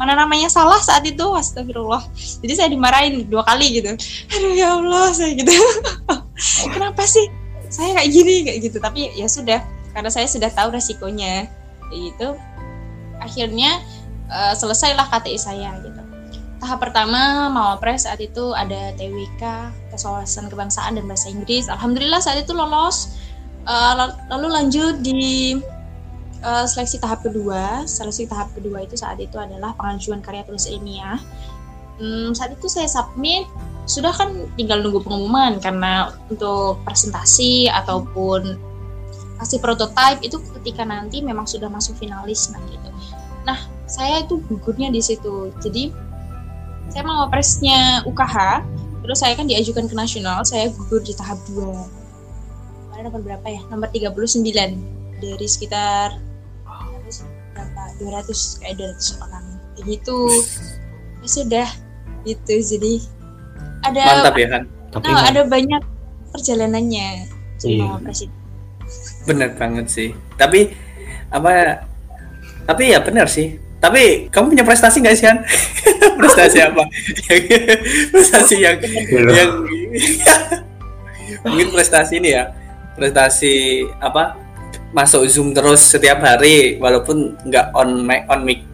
mana 0.00 0.16
namanya? 0.16 0.48
Salah 0.48 0.80
saat 0.80 1.04
itu 1.04 1.22
astagfirullah. 1.22 2.02
Jadi 2.42 2.52
saya 2.56 2.68
dimarahin 2.72 3.28
dua 3.28 3.44
kali 3.44 3.80
gitu. 3.80 3.92
Aduh 4.32 4.52
ya 4.56 4.78
Allah 4.80 5.12
saya 5.12 5.36
gitu. 5.36 5.52
Kenapa 6.74 7.04
sih? 7.04 7.28
Saya 7.72 7.96
kayak 7.96 8.10
gini 8.12 8.34
kayak 8.44 8.58
gitu. 8.66 8.76
Tapi 8.80 9.12
ya 9.14 9.28
sudah 9.28 9.60
karena 9.92 10.10
saya 10.10 10.26
sudah 10.28 10.48
tahu 10.52 10.72
resikonya. 10.74 11.48
Itu 11.92 12.34
akhirnya 13.20 13.84
uh, 14.32 14.54
selesailah 14.56 15.06
KTI 15.12 15.38
saya 15.38 15.70
gitu. 15.84 16.00
Tahap 16.62 16.78
pertama 16.78 17.50
Mawapres 17.50 18.06
saat 18.06 18.22
itu 18.22 18.54
ada 18.54 18.94
TWK 18.94 19.42
tes 19.90 20.02
kebangsaan 20.38 20.94
dan 20.94 21.04
bahasa 21.10 21.26
Inggris. 21.26 21.66
Alhamdulillah 21.66 22.22
saat 22.22 22.38
itu 22.42 22.54
lolos. 22.54 23.18
Uh, 23.62 24.10
lalu 24.26 24.46
lanjut 24.50 24.98
di 25.06 25.58
uh, 26.42 26.66
seleksi 26.66 26.98
tahap 26.98 27.24
kedua. 27.24 27.86
Seleksi 27.88 28.28
tahap 28.28 28.52
kedua 28.52 28.84
itu 28.84 28.98
saat 28.98 29.18
itu 29.18 29.38
adalah 29.38 29.72
pengajuan 29.78 30.20
karya 30.20 30.44
tulis 30.44 30.68
ilmiah. 30.68 31.18
Hmm, 31.98 32.34
saat 32.34 32.52
itu 32.54 32.66
saya 32.66 32.90
submit. 32.90 33.46
Sudah 33.86 34.14
kan 34.14 34.46
tinggal 34.54 34.82
nunggu 34.82 35.02
pengumuman 35.02 35.58
karena 35.58 36.14
untuk 36.30 36.78
presentasi 36.86 37.66
ataupun 37.70 38.58
kasih 39.42 39.58
prototype 39.58 40.22
itu 40.22 40.38
ketika 40.60 40.86
nanti 40.86 41.18
memang 41.18 41.50
sudah 41.50 41.66
masuk 41.66 41.98
finalis 41.98 42.46
nah 42.54 42.62
gitu. 42.70 42.90
Nah 43.42 43.58
saya 43.90 44.22
itu 44.22 44.38
gugurnya 44.46 44.94
di 44.94 45.02
situ. 45.02 45.50
Jadi 45.58 45.90
saya 46.94 47.02
mau 47.02 47.26
presnya 47.26 48.06
UKH 48.06 48.62
terus 49.02 49.18
saya 49.18 49.34
kan 49.34 49.50
diajukan 49.50 49.90
ke 49.90 49.98
nasional 49.98 50.46
saya 50.46 50.70
gugur 50.70 51.02
di 51.02 51.10
tahap 51.10 51.34
2 51.50 52.02
kemarin 53.02 53.02
nomor 53.10 53.22
berapa 53.26 53.46
ya? 53.50 53.60
Nomor 53.66 53.88
39 53.90 55.18
dari 55.18 55.46
sekitar 55.50 56.31
200 58.02 58.60
kayak 58.60 58.74
200 58.98 59.22
orang 59.22 59.44
gitu 59.86 60.18
ya 61.22 61.28
sudah 61.30 61.68
gitu 62.26 62.54
jadi 62.58 62.92
ada 63.86 64.02
mantap 64.02 64.36
ya 64.38 64.48
kan 64.50 64.62
Tapi 64.92 65.08
ada 65.08 65.42
banyak 65.48 65.82
perjalanannya 66.34 67.08
iya. 67.64 67.96
presiden 68.02 68.36
bener 69.24 69.54
banget 69.54 69.86
sih 69.86 70.08
tapi 70.34 70.74
apa 71.30 71.82
tapi 72.66 72.92
ya 72.92 72.98
benar 73.02 73.26
sih 73.30 73.62
tapi 73.82 74.30
kamu 74.30 74.54
punya 74.54 74.62
prestasi 74.62 75.02
nggak 75.02 75.16
sih 75.18 75.26
kan? 75.26 75.42
prestasi 76.22 76.62
apa? 76.62 76.86
prestasi 78.14 78.62
yang 78.62 78.78
yang 79.10 79.50
mungkin 81.42 81.66
prestasi 81.74 82.22
ini 82.22 82.38
ya. 82.38 82.54
Prestasi 82.94 83.82
apa? 83.98 84.38
Masuk 84.92 85.24
Zoom 85.28 85.56
terus 85.56 85.80
setiap 85.88 86.20
hari 86.20 86.76
walaupun 86.76 87.36
nggak 87.48 87.72
on 87.72 88.04
mic 88.04 88.28
on 88.28 88.44
mic. 88.44 88.60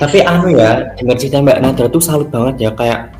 Tapi 0.00 0.26
anu 0.26 0.50
ya, 0.50 0.94
dengar 0.98 1.16
cerita 1.18 1.38
Mbak 1.38 1.58
Nadra 1.62 1.86
tuh 1.86 2.02
salut 2.02 2.26
banget 2.26 2.66
ya 2.66 2.70
kayak 2.74 3.14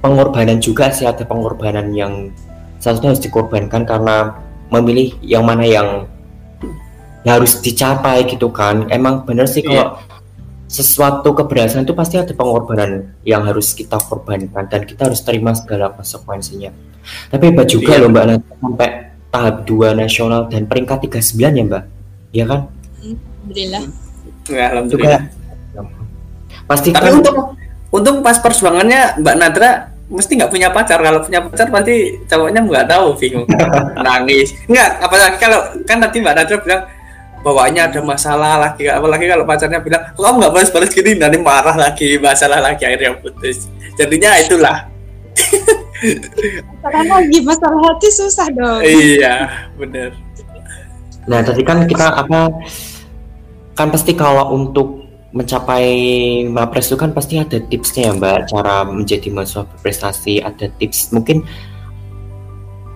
pengorbanan 0.00 0.58
juga 0.58 0.88
sih 0.88 1.04
ada 1.04 1.22
pengorbanan 1.22 1.92
yang 1.94 2.32
seharusnya 2.82 3.14
harus 3.14 3.22
dikorbankan 3.22 3.86
karena 3.86 4.34
memilih 4.72 5.14
yang 5.22 5.46
mana 5.46 5.62
yang 5.62 6.10
ya 7.22 7.38
harus 7.38 7.62
dicapai 7.62 8.26
gitu 8.26 8.50
kan 8.50 8.90
emang 8.90 9.22
bener 9.22 9.46
sih 9.46 9.62
kalau 9.62 9.94
yeah. 9.94 10.18
sesuatu 10.66 11.30
keberhasilan 11.38 11.86
itu 11.86 11.94
pasti 11.94 12.18
ada 12.18 12.34
pengorbanan 12.34 13.14
yang 13.22 13.46
harus 13.46 13.70
kita 13.78 13.94
korbankan 14.02 14.66
dan 14.66 14.82
kita 14.82 15.06
harus 15.06 15.22
terima 15.22 15.54
segala 15.54 15.94
konsekuensinya 15.94 16.74
tapi 17.30 17.54
hebat 17.54 17.70
juga 17.70 17.94
yeah. 17.94 18.02
loh 18.02 18.10
mbak 18.10 18.24
nanti 18.26 18.50
sampai 18.58 18.88
tahap 19.32 19.64
2 19.64 19.96
nasional 19.96 20.46
dan 20.52 20.68
peringkat 20.68 21.08
39 21.08 21.56
ya 21.56 21.64
mbak? 21.64 21.84
Iya 22.36 22.44
kan? 22.44 22.60
Alhamdulillah. 23.00 23.82
Ya, 24.52 24.64
Alhamdulillah. 24.70 25.22
Juga, 25.72 25.82
pasti 26.68 26.88
tapi 26.92 27.08
kan, 27.08 27.18
untuk 27.18 27.34
untung 27.88 28.16
pas 28.20 28.36
perjuangannya 28.38 29.24
mbak 29.24 29.36
Nadra 29.40 29.70
mesti 30.12 30.36
nggak 30.36 30.52
punya 30.52 30.68
pacar. 30.68 31.00
Kalau 31.00 31.24
punya 31.24 31.40
pacar 31.48 31.66
pasti 31.72 32.20
cowoknya 32.28 32.60
nggak 32.60 32.86
tahu 32.86 33.06
bingung. 33.16 33.48
Nangis. 34.06 34.52
Nggak 34.68 34.88
apalagi 35.00 35.36
kalau 35.40 35.60
kan 35.88 35.96
tadi 36.04 36.16
mbak 36.20 36.34
Nadra 36.36 36.56
bilang 36.60 36.82
bawaannya 37.40 37.82
ada 37.88 38.00
masalah 38.04 38.54
lagi. 38.60 38.84
Apalagi 38.86 39.24
kalau 39.26 39.44
pacarnya 39.48 39.80
bilang 39.80 40.02
kok 40.12 40.20
kamu 40.20 40.36
nggak 40.44 40.52
balas-balas 40.52 40.90
gini? 40.92 41.10
Nanti 41.16 41.40
marah 41.40 41.74
lagi 41.74 42.20
masalah 42.20 42.60
lagi 42.60 42.84
akhirnya 42.84 43.16
putus. 43.16 43.66
Jadinya 43.96 44.36
itulah 44.36 44.88
masalah 46.82 47.06
lagi 47.22 47.38
masalah 47.46 47.80
hati 47.90 48.08
susah 48.10 48.46
dong. 48.50 48.80
Iya 48.82 49.68
bener. 49.78 50.10
Nah 51.30 51.40
tadi 51.46 51.62
kan 51.62 51.86
kita 51.86 52.18
apa 52.18 52.50
kan 53.78 53.88
pasti 53.88 54.12
kalau 54.12 54.52
untuk 54.52 55.02
mencapai 55.32 55.88
mapres 56.44 56.92
itu 56.92 56.96
kan 57.00 57.16
pasti 57.16 57.40
ada 57.40 57.56
tipsnya 57.56 58.12
ya 58.12 58.18
mbak. 58.18 58.52
Cara 58.52 58.84
menjadi 58.84 59.32
mahasiswa 59.32 59.64
berprestasi 59.64 60.44
ada 60.44 60.68
tips. 60.76 61.14
Mungkin 61.14 61.46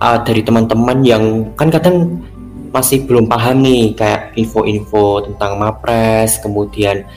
uh, 0.03 0.19
dari 0.21 0.45
teman-teman 0.45 1.01
yang 1.01 1.23
kan 1.57 1.73
kadang 1.73 2.21
masih 2.69 3.07
belum 3.09 3.25
paham 3.25 3.63
nih 3.63 3.95
kayak 3.97 4.37
info-info 4.37 5.25
tentang 5.25 5.57
mapres 5.57 6.37
kemudian 6.43 7.07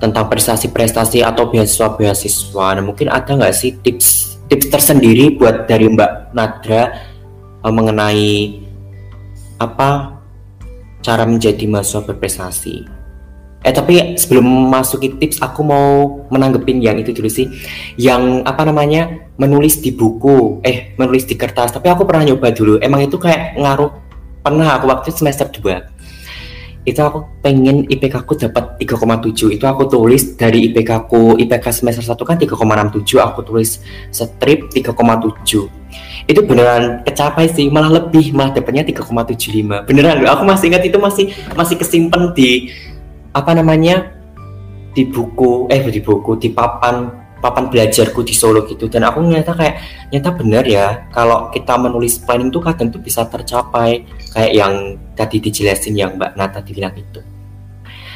tentang 0.00 0.26
prestasi-prestasi 0.26 1.22
atau 1.22 1.46
beasiswa-beasiswa. 1.52 2.66
Nah 2.78 2.82
mungkin 2.82 3.12
ada 3.12 3.36
nggak 3.36 3.54
sih 3.54 3.76
tips 3.84 4.31
tips 4.52 4.68
tersendiri 4.68 5.40
buat 5.40 5.64
dari 5.64 5.88
Mbak 5.88 6.36
Nadra 6.36 6.92
uh, 7.64 7.72
mengenai 7.72 8.60
apa 9.56 10.20
cara 11.00 11.24
menjadi 11.24 11.64
mahasiswa 11.64 12.04
berprestasi. 12.04 12.76
Eh 13.64 13.72
tapi 13.72 14.20
sebelum 14.20 14.44
masuki 14.44 15.16
tips 15.16 15.40
aku 15.40 15.64
mau 15.64 15.88
menanggepin 16.28 16.84
yang 16.84 17.00
itu 17.00 17.16
dulu 17.16 17.32
sih. 17.32 17.48
Yang 17.96 18.44
apa 18.44 18.68
namanya 18.68 19.32
menulis 19.40 19.80
di 19.80 19.94
buku. 19.94 20.60
Eh 20.66 20.92
menulis 21.00 21.24
di 21.24 21.38
kertas. 21.38 21.72
Tapi 21.72 21.88
aku 21.88 22.04
pernah 22.04 22.28
nyoba 22.28 22.52
dulu. 22.52 22.76
Emang 22.82 23.06
itu 23.06 23.16
kayak 23.16 23.56
ngaruh 23.56 23.88
pernah 24.42 24.76
aku 24.76 24.90
waktu 24.90 25.14
semester 25.14 25.46
2 25.48 26.01
itu 26.82 26.98
aku 26.98 27.30
pengen 27.38 27.86
IPK 27.86 28.26
aku 28.26 28.34
dapat 28.34 28.74
3,7 28.82 29.54
itu 29.54 29.62
aku 29.62 29.86
tulis 29.86 30.34
dari 30.34 30.66
IPK 30.66 30.90
aku 31.06 31.38
IPK 31.38 31.70
semester 31.70 32.02
1 32.02 32.18
kan 32.26 32.34
3,67 32.34 33.22
aku 33.22 33.40
tulis 33.46 33.78
strip 34.10 34.66
3,7 34.74 34.90
itu 36.26 36.40
beneran 36.42 37.06
kecapai 37.06 37.46
sih 37.54 37.70
malah 37.70 38.02
lebih 38.02 38.34
malah 38.34 38.50
dapatnya 38.50 38.82
3,75 38.82 39.86
beneran 39.86 40.26
aku 40.26 40.42
masih 40.42 40.74
ingat 40.74 40.82
itu 40.82 40.98
masih 40.98 41.30
masih 41.54 41.78
kesimpan 41.78 42.34
di 42.34 42.74
apa 43.30 43.54
namanya 43.54 44.18
di 44.90 45.06
buku 45.06 45.70
eh 45.70 45.86
di 45.86 46.02
buku 46.02 46.34
di 46.34 46.50
papan 46.50 47.21
papan 47.42 47.66
belajarku 47.66 48.22
di 48.22 48.30
Solo 48.38 48.62
gitu 48.70 48.86
dan 48.86 49.02
aku 49.02 49.18
nyata 49.26 49.52
kayak 49.58 49.74
nyata 50.14 50.30
benar 50.38 50.62
ya 50.62 51.10
kalau 51.10 51.50
kita 51.50 51.74
menulis 51.74 52.22
planning 52.22 52.54
tuh 52.54 52.62
kadang 52.62 52.94
tuh 52.94 53.02
bisa 53.02 53.26
tercapai 53.26 54.06
kayak 54.30 54.52
yang 54.54 54.96
tadi 55.18 55.42
dijelasin 55.42 55.98
yang 55.98 56.14
Mbak 56.14 56.38
Nata 56.38 56.62
bilang 56.62 56.94
itu. 56.94 57.18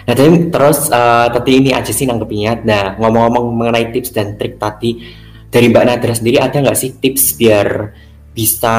Nah 0.06 0.14
terus 0.14 0.86
uh, 0.94 1.26
tadi 1.34 1.58
ini 1.58 1.74
aja 1.74 1.90
sih 1.90 2.06
nanggepinnya. 2.06 2.62
Nah 2.62 2.94
ngomong-ngomong 3.02 3.50
mengenai 3.50 3.90
tips 3.90 4.14
dan 4.14 4.38
trik 4.38 4.62
tadi 4.62 5.02
dari 5.50 5.66
Mbak 5.74 5.84
Nadra 5.90 6.14
sendiri 6.14 6.38
ada 6.38 6.62
nggak 6.62 6.78
sih 6.78 6.94
tips 6.94 7.34
biar 7.34 7.90
bisa 8.30 8.76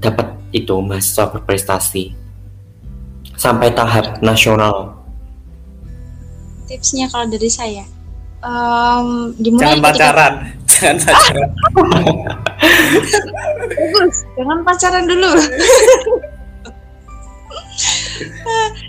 dapat 0.00 0.32
itu 0.56 0.72
mahasiswa 0.80 1.28
berprestasi 1.28 2.16
sampai 3.36 3.68
tahap 3.76 4.24
nasional? 4.24 4.96
Tipsnya 6.68 7.08
kalau 7.08 7.28
dari 7.28 7.48
saya, 7.48 7.84
um, 8.42 9.34
dimulai 9.38 9.74
jangan 9.74 9.80
pacaran, 9.82 10.32
jangan 10.70 10.96
pacaran. 11.02 11.50
Bagus, 13.68 14.16
jangan 14.36 14.58
pacaran 14.66 15.04
dulu. 15.06 15.30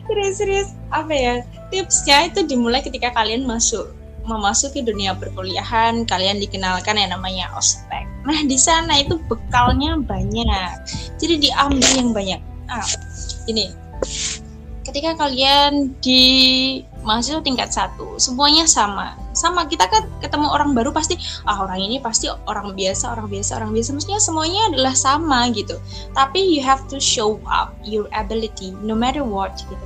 Serius-serius 0.09 0.73
apa 0.89 1.13
ya? 1.13 1.35
Tipsnya 1.69 2.33
itu 2.33 2.41
dimulai 2.49 2.81
ketika 2.81 3.13
kalian 3.13 3.45
masuk 3.45 3.93
memasuki 4.25 4.85
dunia 4.85 5.17
perkuliahan, 5.17 6.05
kalian 6.05 6.37
dikenalkan 6.37 6.97
yang 6.97 7.13
namanya 7.13 7.49
ospek. 7.57 8.05
Nah, 8.25 8.45
di 8.45 8.57
sana 8.61 9.01
itu 9.01 9.17
bekalnya 9.25 9.97
banyak. 9.97 10.73
Jadi 11.17 11.49
diambil 11.49 11.91
yang 11.97 12.09
banyak. 12.13 12.41
Ah, 12.69 12.85
ini. 13.49 13.73
Ketika 14.85 15.17
kalian 15.17 15.93
di 16.01 16.21
mahasiswa 17.05 17.41
tingkat 17.41 17.71
satu, 17.71 18.19
semuanya 18.19 18.67
sama. 18.67 19.15
Sama 19.31 19.65
kita 19.65 19.87
kan 19.87 20.07
ketemu 20.19 20.51
orang 20.51 20.75
baru 20.75 20.91
pasti 20.91 21.15
ah 21.47 21.63
orang 21.63 21.79
ini 21.79 21.97
pasti 21.99 22.27
orang 22.47 22.75
biasa, 22.75 23.15
orang 23.15 23.27
biasa, 23.31 23.51
orang 23.61 23.71
biasa. 23.71 23.89
Maksudnya 23.95 24.19
semuanya 24.19 24.61
adalah 24.73 24.93
sama 24.95 25.47
gitu. 25.55 25.79
Tapi 26.11 26.39
you 26.43 26.59
have 26.59 26.83
to 26.91 26.99
show 26.99 27.39
up 27.47 27.73
your 27.85 28.09
ability 28.11 28.75
no 28.83 28.93
matter 28.93 29.23
what 29.23 29.55
gitu. 29.67 29.85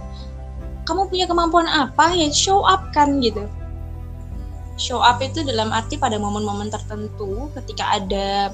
Kamu 0.84 1.08
punya 1.08 1.30
kemampuan 1.30 1.70
apa 1.70 2.12
ya 2.12 2.28
show 2.34 2.66
up 2.68 2.92
kan 2.92 3.24
gitu 3.24 3.48
show 4.78 5.00
up 5.00 5.22
itu 5.22 5.46
dalam 5.46 5.70
arti 5.70 6.02
pada 6.02 6.18
momen-momen 6.18 6.74
tertentu 6.74 7.50
ketika 7.54 7.94
ada 7.94 8.50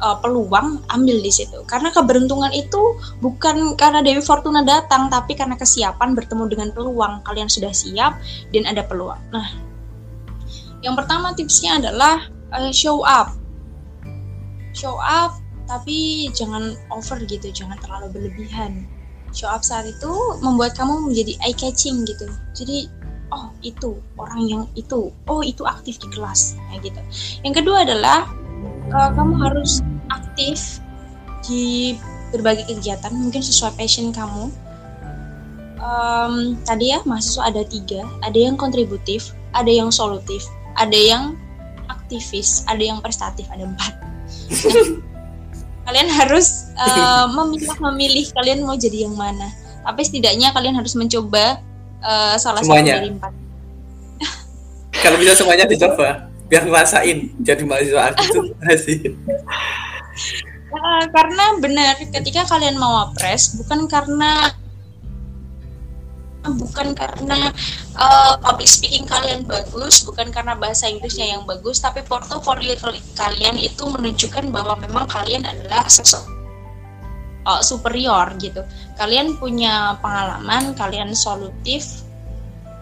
uh, 0.00 0.16
peluang 0.22 0.82
ambil 0.90 1.16
di 1.20 1.30
situ. 1.30 1.62
Karena 1.66 1.90
keberuntungan 1.90 2.50
itu 2.54 2.98
bukan 3.22 3.74
karena 3.74 4.02
Dewi 4.02 4.22
Fortuna 4.22 4.62
datang 4.62 5.10
tapi 5.10 5.34
karena 5.34 5.58
kesiapan 5.58 6.14
bertemu 6.14 6.44
dengan 6.50 6.68
peluang. 6.72 7.22
Kalian 7.26 7.50
sudah 7.50 7.70
siap 7.74 8.18
dan 8.54 8.64
ada 8.66 8.82
peluang. 8.86 9.20
Nah 9.34 9.48
yang 10.82 10.94
pertama 10.94 11.34
tipsnya 11.34 11.82
adalah 11.82 12.30
uh, 12.54 12.70
show 12.70 13.02
up. 13.02 13.34
Show 14.74 14.98
up 15.02 15.38
tapi 15.68 16.30
jangan 16.32 16.78
over 16.88 17.20
gitu 17.26 17.50
jangan 17.52 17.76
terlalu 17.82 18.14
berlebihan. 18.14 18.86
Show 19.36 19.50
up 19.50 19.60
saat 19.60 19.84
itu 19.84 20.12
membuat 20.40 20.72
kamu 20.78 21.12
menjadi 21.12 21.36
eye 21.44 21.56
catching 21.56 22.08
gitu. 22.08 22.24
Jadi 22.56 22.88
oh 23.28 23.52
itu 23.60 24.00
orang 24.16 24.40
yang 24.48 24.62
itu. 24.72 25.12
Oh 25.28 25.44
itu 25.44 25.66
aktif 25.68 26.00
di 26.00 26.08
kelas 26.08 26.56
kayak 26.72 26.88
gitu. 26.88 27.00
Yang 27.44 27.54
kedua 27.64 27.84
adalah 27.84 28.24
uh, 28.92 29.10
kamu 29.12 29.34
harus 29.40 29.80
aktif 30.12 30.80
di 31.46 31.96
berbagai 32.34 32.68
kegiatan 32.68 33.12
mungkin 33.14 33.40
sesuai 33.40 33.76
passion 33.80 34.12
kamu 34.12 34.52
um, 35.80 36.58
tadi 36.68 36.92
ya 36.92 37.00
mahasiswa 37.08 37.48
ada 37.48 37.62
tiga 37.64 38.04
ada 38.20 38.36
yang 38.36 38.56
kontributif 38.56 39.32
ada 39.56 39.70
yang 39.72 39.88
solutif 39.88 40.44
ada 40.76 40.96
yang 40.96 41.36
aktivis 41.88 42.64
ada 42.68 42.84
yang 42.84 43.00
prestatif 43.00 43.48
ada 43.48 43.64
empat 43.64 43.92
kalian 45.88 46.08
harus 46.12 46.68
uh, 46.84 47.32
memilih 47.32 47.72
memilih 47.80 48.26
kalian 48.36 48.60
mau 48.64 48.76
jadi 48.76 49.08
yang 49.08 49.16
mana 49.16 49.48
tapi 49.88 50.04
setidaknya 50.04 50.52
kalian 50.52 50.76
harus 50.76 50.92
mencoba 51.00 51.64
uh, 52.04 52.36
salah 52.36 52.60
semuanya. 52.60 53.00
satu 53.00 53.00
dari 53.00 53.10
empat. 53.16 53.32
Kalau 55.00 55.16
bisa 55.16 55.32
semuanya 55.32 55.64
dicoba, 55.72 56.27
biar 56.48 56.64
ngerasain 56.64 57.36
jadi 57.44 57.62
mahasiswa 57.64 58.02
aktif 58.12 58.42
sih. 58.80 58.98
Uh, 60.68 61.04
karena 61.12 61.44
benar 61.60 61.96
ketika 61.96 62.44
kalian 62.44 62.76
mau 62.76 63.08
apres 63.08 63.56
bukan 63.56 63.88
karena 63.88 64.52
bukan 66.48 66.96
karena 66.96 67.52
uh, 67.98 68.40
public 68.40 68.68
speaking 68.70 69.04
kalian 69.04 69.44
bagus, 69.44 70.00
bukan 70.06 70.32
karena 70.32 70.56
bahasa 70.56 70.88
Inggrisnya 70.88 71.36
yang 71.36 71.44
bagus, 71.44 71.82
tapi 71.82 72.00
portofolio 72.06 72.72
kalian 73.18 73.60
itu 73.60 73.84
menunjukkan 73.84 74.48
bahwa 74.48 74.80
memang 74.80 75.04
kalian 75.10 75.44
adalah 75.44 75.84
sosok 75.90 76.24
uh, 77.44 77.60
superior 77.60 78.32
gitu. 78.40 78.64
Kalian 78.96 79.36
punya 79.36 80.00
pengalaman, 80.00 80.72
kalian 80.72 81.12
solutif, 81.12 82.07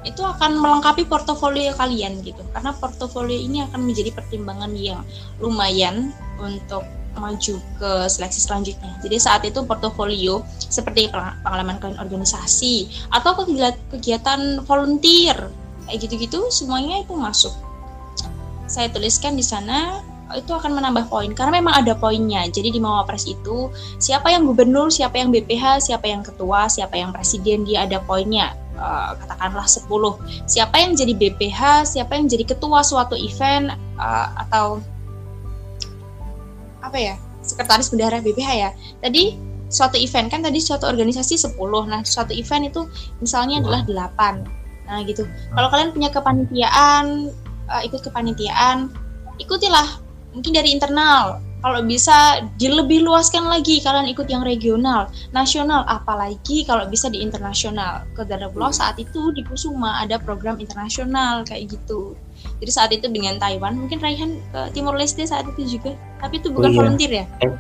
itu 0.07 0.23
akan 0.23 0.63
melengkapi 0.63 1.03
portofolio 1.11 1.75
kalian 1.75 2.23
gitu. 2.23 2.41
Karena 2.55 2.71
portofolio 2.79 3.35
ini 3.35 3.67
akan 3.67 3.83
menjadi 3.83 4.15
pertimbangan 4.15 4.71
yang 4.79 5.03
lumayan 5.43 6.15
untuk 6.39 6.87
maju 7.17 7.55
ke 7.81 7.91
seleksi 8.13 8.45
selanjutnya. 8.45 8.93
Jadi 9.01 9.17
saat 9.17 9.43
itu 9.43 9.65
portofolio 9.65 10.45
seperti 10.61 11.09
pengalaman 11.43 11.81
kalian 11.81 11.99
organisasi 11.99 13.09
atau 13.09 13.33
kegiatan 13.91 14.63
volunteer 14.69 15.49
kayak 15.89 15.99
gitu-gitu 16.05 16.47
semuanya 16.53 17.03
itu 17.03 17.17
masuk. 17.17 17.57
Saya 18.69 18.93
tuliskan 18.93 19.35
di 19.35 19.43
sana 19.43 20.05
itu 20.35 20.51
akan 20.51 20.75
menambah 20.75 21.07
poin 21.07 21.31
karena 21.33 21.63
memang 21.63 21.79
ada 21.79 21.95
poinnya. 21.95 22.45
Jadi 22.51 22.75
di 22.75 22.81
Mawapres 22.83 23.25
itu 23.31 23.71
siapa 24.03 24.29
yang 24.29 24.45
gubernur, 24.45 24.91
siapa 24.91 25.17
yang 25.17 25.31
BPH, 25.31 25.87
siapa 25.89 26.11
yang 26.11 26.27
ketua, 26.27 26.67
siapa 26.67 26.99
yang 26.99 27.15
presiden 27.15 27.63
dia 27.65 27.87
ada 27.87 28.03
poinnya. 28.03 28.53
Uh, 28.77 29.17
katakanlah 29.25 29.65
10. 29.65 29.89
Siapa 30.45 30.77
yang 30.77 30.93
jadi 30.93 31.13
BPH, 31.17 31.89
siapa 31.97 32.13
yang 32.13 32.29
jadi 32.29 32.45
ketua 32.45 32.85
suatu 32.85 33.17
event 33.17 33.73
uh, 33.97 34.29
atau 34.47 34.85
apa 36.85 36.99
ya? 37.01 37.15
Sekretaris 37.41 37.89
bendahara 37.89 38.21
BPH 38.21 38.51
ya. 38.53 38.71
Tadi 39.01 39.37
suatu 39.73 39.97
event 39.99 40.29
kan 40.29 40.45
tadi 40.45 40.61
suatu 40.61 40.87
organisasi 40.87 41.57
10. 41.57 41.57
Nah, 41.89 42.05
suatu 42.05 42.37
event 42.37 42.69
itu 42.69 42.85
misalnya 43.25 43.65
adalah 43.65 44.13
8. 44.13 44.45
Nah, 44.87 45.03
gitu. 45.09 45.25
Kalau 45.27 45.69
kalian 45.73 45.91
punya 45.97 46.13
kepanitiaan, 46.13 47.33
uh, 47.73 47.83
ikut 47.83 48.05
kepanitiaan, 48.05 48.93
ikutilah 49.41 50.05
mungkin 50.37 50.53
dari 50.53 50.77
internal 50.77 51.41
kalau 51.65 51.81
bisa 51.83 52.47
dilebih 52.61 53.01
luaskan 53.03 53.49
lagi 53.49 53.81
kalian 53.81 54.07
ikut 54.13 54.29
yang 54.29 54.45
regional 54.45 55.09
nasional. 55.33 55.83
Apalagi 55.89 56.69
kalau 56.69 56.85
bisa 56.87 57.09
di 57.09 57.25
internasional. 57.25 58.05
Ke 58.13 58.23
Pulau 58.53 58.71
saat 58.71 59.01
itu 59.01 59.33
di 59.33 59.43
Kusuma 59.43 60.05
ada 60.05 60.21
program 60.21 60.61
internasional 60.61 61.43
kayak 61.49 61.73
gitu. 61.75 62.15
Jadi 62.61 62.71
saat 62.71 62.91
itu 62.93 63.09
dengan 63.09 63.41
Taiwan 63.41 63.77
mungkin 63.77 64.01
Raihan 64.01 64.39
ke 64.53 64.61
Timur 64.77 64.95
Leste 64.97 65.25
saat 65.25 65.49
itu 65.57 65.81
juga. 65.81 65.97
Tapi 66.21 66.41
itu 66.41 66.53
bukan 66.53 66.71
oh, 66.71 66.75
iya. 66.75 66.81
volunteer 66.81 67.13
ya? 67.13 67.25
Eh, 67.43 67.53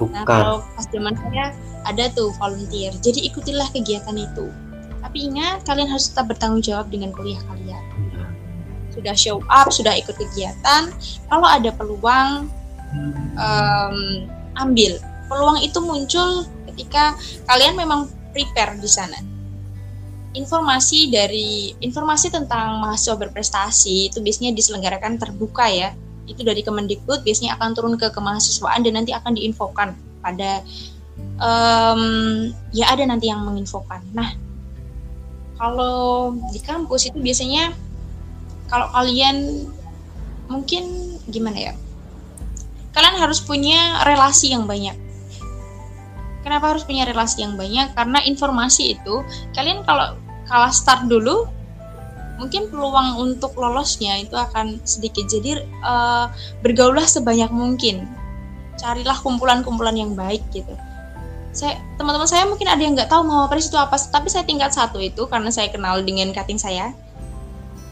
bukan. 0.00 0.12
nah 0.12 0.24
kalau 0.24 0.64
pas 0.74 0.86
zaman 0.88 1.14
saya 1.14 1.52
ada 1.84 2.08
tuh 2.12 2.32
volunteer. 2.40 2.92
Jadi 3.04 3.28
ikutilah 3.28 3.68
kegiatan 3.70 4.16
itu. 4.16 4.48
Tapi 5.02 5.28
ingat 5.28 5.66
kalian 5.68 5.90
harus 5.92 6.08
tetap 6.08 6.32
bertanggung 6.32 6.64
jawab 6.64 6.88
dengan 6.88 7.12
kuliah 7.12 7.40
kalian. 7.46 7.84
Sudah 8.92 9.16
show 9.16 9.40
up, 9.48 9.72
sudah 9.72 9.96
ikut 9.96 10.20
kegiatan, 10.20 10.92
kalau 11.32 11.48
ada 11.48 11.72
peluang 11.72 12.52
um, 13.36 13.96
ambil. 14.58 14.98
Peluang 15.28 15.58
itu 15.64 15.78
muncul 15.80 16.44
ketika 16.72 17.16
kalian 17.48 17.76
memang 17.76 18.08
prepare 18.32 18.76
di 18.76 18.88
sana. 18.88 19.16
Informasi 20.32 21.12
dari 21.12 21.76
informasi 21.84 22.32
tentang 22.32 22.80
mahasiswa 22.80 23.20
berprestasi 23.20 24.08
itu 24.08 24.24
biasanya 24.24 24.56
diselenggarakan 24.56 25.20
terbuka 25.20 25.68
ya. 25.68 25.92
Itu 26.24 26.44
dari 26.44 26.64
Kemendikbud 26.64 27.24
biasanya 27.24 27.60
akan 27.60 27.68
turun 27.76 27.94
ke 28.00 28.08
kemahasiswaan 28.08 28.80
dan 28.84 28.96
nanti 28.96 29.12
akan 29.12 29.36
diinfokan 29.36 29.92
pada 30.24 30.64
um, 31.36 32.02
ya 32.72 32.88
ada 32.88 33.04
nanti 33.04 33.28
yang 33.28 33.44
menginfokan. 33.44 34.00
Nah, 34.16 34.32
kalau 35.60 36.32
di 36.48 36.60
kampus 36.64 37.12
itu 37.12 37.18
biasanya 37.20 37.76
kalau 38.72 38.88
kalian 38.96 39.68
mungkin 40.48 41.16
gimana 41.28 41.70
ya 41.70 41.72
kalian 42.92 43.16
harus 43.16 43.40
punya 43.40 44.04
relasi 44.04 44.52
yang 44.52 44.68
banyak. 44.68 44.94
Kenapa 46.42 46.74
harus 46.74 46.82
punya 46.82 47.06
relasi 47.06 47.46
yang 47.46 47.54
banyak? 47.54 47.94
Karena 47.94 48.18
informasi 48.26 48.98
itu 48.98 49.22
kalian 49.54 49.86
kalau 49.86 50.18
kalah 50.50 50.74
start 50.74 51.06
dulu 51.06 51.46
mungkin 52.36 52.66
peluang 52.66 53.22
untuk 53.22 53.54
lolosnya 53.54 54.18
itu 54.18 54.34
akan 54.34 54.82
sedikit. 54.82 55.30
Jadi 55.30 55.62
uh, 55.86 56.26
bergaullah 56.60 57.06
sebanyak 57.06 57.48
mungkin. 57.54 58.10
Carilah 58.74 59.14
kumpulan-kumpulan 59.22 59.94
yang 59.94 60.18
baik 60.18 60.42
gitu. 60.50 60.74
Saya 61.54 61.78
teman-teman 62.00 62.26
saya 62.26 62.48
mungkin 62.48 62.66
ada 62.66 62.80
yang 62.82 62.98
nggak 62.98 63.12
tahu 63.12 63.22
mau 63.22 63.46
apa 63.46 63.60
itu 63.60 63.76
apa 63.76 63.94
tapi 64.08 64.32
saya 64.32 64.42
tingkat 64.42 64.72
satu 64.72 64.96
itu 64.98 65.28
karena 65.28 65.52
saya 65.52 65.70
kenal 65.70 66.02
dengan 66.02 66.34
cutting 66.34 66.58
saya. 66.58 66.90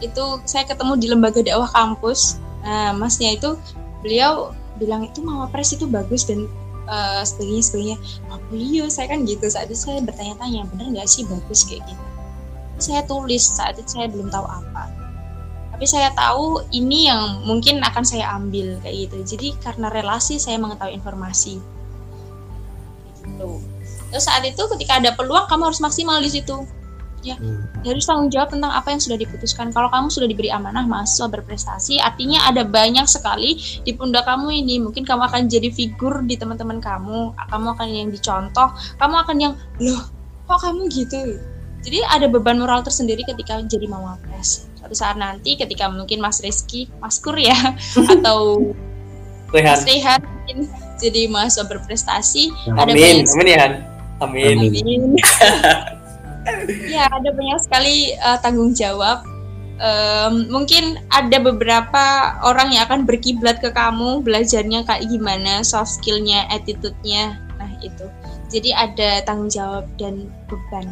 Itu 0.02 0.42
saya 0.48 0.66
ketemu 0.66 0.98
di 0.98 1.06
lembaga 1.06 1.38
dakwah 1.44 1.70
kampus. 1.70 2.42
Nah 2.66 2.96
masnya 2.98 3.36
itu 3.38 3.54
beliau 4.02 4.56
bilang 4.80 5.04
itu 5.04 5.20
mama 5.20 5.46
pres 5.52 5.76
itu 5.76 5.84
bagus 5.84 6.24
dan 6.24 6.48
uh, 6.88 7.20
sebagainya 7.20 7.62
sebagainya 7.62 7.96
oh 8.32 8.40
iya 8.56 8.88
saya 8.88 9.12
kan 9.12 9.28
gitu. 9.28 9.44
Saat 9.46 9.68
itu 9.68 9.76
saya 9.76 10.00
bertanya-tanya 10.00 10.64
bener 10.72 10.96
nggak 10.96 11.08
sih 11.08 11.28
bagus 11.28 11.68
kayak 11.68 11.84
gitu 11.84 12.04
saya 12.80 13.04
tulis 13.04 13.44
saat 13.44 13.76
itu 13.76 13.86
saya 13.86 14.08
belum 14.08 14.32
tahu 14.32 14.48
apa. 14.48 14.88
Tapi 15.76 15.84
saya 15.88 16.12
tahu 16.16 16.64
ini 16.72 17.08
yang 17.08 17.44
mungkin 17.44 17.80
akan 17.84 18.04
saya 18.04 18.36
ambil 18.36 18.80
kayak 18.80 19.08
gitu. 19.08 19.36
Jadi 19.36 19.48
karena 19.60 19.92
relasi 19.92 20.40
saya 20.40 20.56
mengetahui 20.56 20.96
informasi. 20.96 21.60
Gitu. 23.24 23.50
Terus 24.10 24.24
saat 24.26 24.42
itu 24.42 24.60
ketika 24.76 24.98
ada 24.98 25.14
peluang 25.14 25.46
kamu 25.46 25.70
harus 25.70 25.80
maksimal 25.80 26.18
di 26.18 26.32
situ 26.32 26.66
ya 27.20 27.36
hmm. 27.36 27.84
harus 27.84 28.04
tanggung 28.08 28.32
jawab 28.32 28.48
tentang 28.48 28.72
apa 28.72 28.88
yang 28.92 29.00
sudah 29.00 29.18
diputuskan 29.20 29.68
kalau 29.70 29.92
kamu 29.92 30.08
sudah 30.08 30.28
diberi 30.28 30.48
amanah 30.48 30.84
mahasiswa 30.88 31.28
berprestasi 31.28 32.00
artinya 32.00 32.48
ada 32.48 32.64
banyak 32.64 33.04
sekali 33.04 33.60
di 33.84 33.92
pundak 33.92 34.24
kamu 34.24 34.64
ini 34.64 34.80
mungkin 34.80 35.04
kamu 35.04 35.28
akan 35.28 35.46
jadi 35.46 35.68
figur 35.68 36.24
di 36.24 36.40
teman-teman 36.40 36.80
kamu 36.80 37.36
kamu 37.36 37.66
akan 37.76 37.86
yang 37.88 38.08
dicontoh 38.08 38.68
kamu 38.96 39.14
akan 39.20 39.36
yang 39.36 39.54
loh 39.80 40.02
kok 40.48 40.60
kamu 40.64 40.88
gitu 40.88 41.20
jadi 41.80 42.04
ada 42.08 42.26
beban 42.28 42.60
moral 42.60 42.80
tersendiri 42.84 43.24
ketika 43.24 43.60
jadi 43.64 43.84
mawapres 43.88 44.68
suatu 44.80 44.96
saat 44.96 45.20
nanti 45.20 45.60
ketika 45.60 45.92
mungkin 45.92 46.24
Mas 46.24 46.40
Rizky 46.40 46.88
Maskur 47.04 47.36
ya 47.36 47.56
atau 48.16 48.72
Rehan. 49.52 49.76
Mas 49.76 49.84
Rehan 49.84 50.20
mungkin 50.24 50.58
jadi 50.96 51.28
mahasiswa 51.28 51.68
berprestasi 51.68 52.48
amin. 52.72 52.80
ada 52.80 52.92
banyak 52.96 53.28
amin 53.28 53.48
ya 53.48 53.66
amin, 54.24 54.56
amin. 54.72 55.02
ya 56.88 57.06
ada 57.10 57.30
banyak 57.32 57.60
sekali 57.60 58.16
uh, 58.20 58.38
tanggung 58.40 58.72
jawab 58.72 59.24
um, 59.80 60.48
mungkin 60.48 61.00
ada 61.12 61.40
beberapa 61.40 62.36
orang 62.44 62.72
yang 62.72 62.86
akan 62.88 63.04
berkiblat 63.04 63.60
ke 63.60 63.72
kamu 63.72 64.24
belajarnya 64.24 64.84
kayak 64.88 65.08
gimana 65.08 65.64
soft 65.64 66.00
skillnya 66.00 66.48
attitude-nya 66.52 67.36
nah 67.60 67.70
itu 67.84 68.06
jadi 68.50 68.74
ada 68.74 69.10
tanggung 69.24 69.52
jawab 69.52 69.86
dan 70.00 70.26
beban 70.48 70.88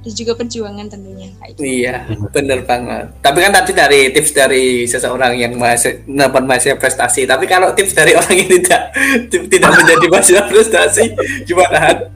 dan 0.00 0.12
juga 0.16 0.32
perjuangan 0.32 0.88
tentunya 0.88 1.28
kayak 1.36 1.50
gitu. 1.56 1.60
Iya, 1.60 2.08
bener 2.32 2.64
banget. 2.64 3.12
Tapi 3.20 3.38
kan 3.44 3.52
tadi 3.52 3.72
dari 3.76 4.00
tips 4.08 4.32
dari 4.32 4.88
seseorang 4.88 5.36
yang 5.36 5.52
masih 5.60 6.08
dapat 6.08 6.42
masih 6.48 6.80
prestasi. 6.80 7.28
Tapi 7.28 7.44
kalau 7.44 7.76
tips 7.76 7.92
dari 7.92 8.16
orang 8.16 8.32
yang 8.32 8.48
tidak 8.48 8.82
tidak 9.52 9.70
menjadi 9.76 10.06
mahasiswa 10.12 10.44
prestasi, 10.48 11.04
gimana? 11.44 12.08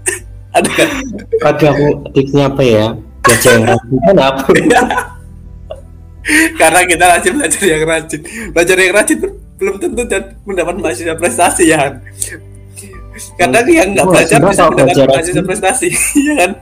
Ada 0.54 0.68
kan? 0.70 0.88
Ada 1.42 1.64
aku 1.74 1.86
tipsnya 2.14 2.44
apa 2.46 2.62
ya? 2.62 2.86
Belajar 3.24 3.50
yang 3.58 3.64
rajin 3.66 3.98
kan 4.06 4.16
apa? 4.22 4.44
Karena 6.60 6.80
kita 6.88 7.04
rajin 7.04 7.32
belajar 7.36 7.62
yang 7.66 7.82
rajin. 7.84 8.20
Belajar 8.54 8.76
yang 8.80 8.94
rajin 8.96 9.18
belum 9.58 9.74
tentu 9.78 10.02
dan 10.06 10.22
mendapat 10.46 10.74
mahasiswa 10.80 11.16
prestasi 11.18 11.64
ya. 11.70 12.00
Karena 13.38 13.62
yang 13.66 13.94
nggak 13.94 14.06
belajar 14.10 14.38
bisa 14.42 14.62
mendapat 14.70 15.06
mahasiswa 15.06 15.44
prestasi, 15.46 15.88
ya 16.28 16.34
kan? 16.38 16.52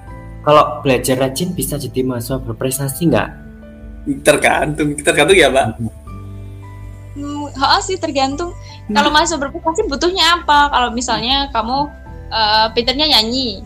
kalau 0.42 0.82
belajar 0.82 1.16
rajin 1.16 1.54
bisa 1.54 1.78
jadi 1.78 2.02
mahasiswa 2.02 2.42
berprestasi 2.42 3.08
nggak? 3.08 3.28
Tergantung, 4.26 4.98
tergantung 4.98 5.38
ya, 5.38 5.48
Mbak. 5.48 5.66
Hmm, 7.12 7.46
oh, 7.46 7.80
sih 7.80 7.96
tergantung. 7.96 8.50
Hmm. 8.90 8.94
Kalau 8.98 9.08
mahasiswa 9.14 9.38
berprestasi 9.38 9.86
butuhnya 9.86 10.42
apa? 10.42 10.68
Kalau 10.74 10.88
misalnya 10.90 11.48
kamu 11.54 11.88
uh, 12.34 12.66
pinternya 12.74 13.06
nyanyi, 13.16 13.62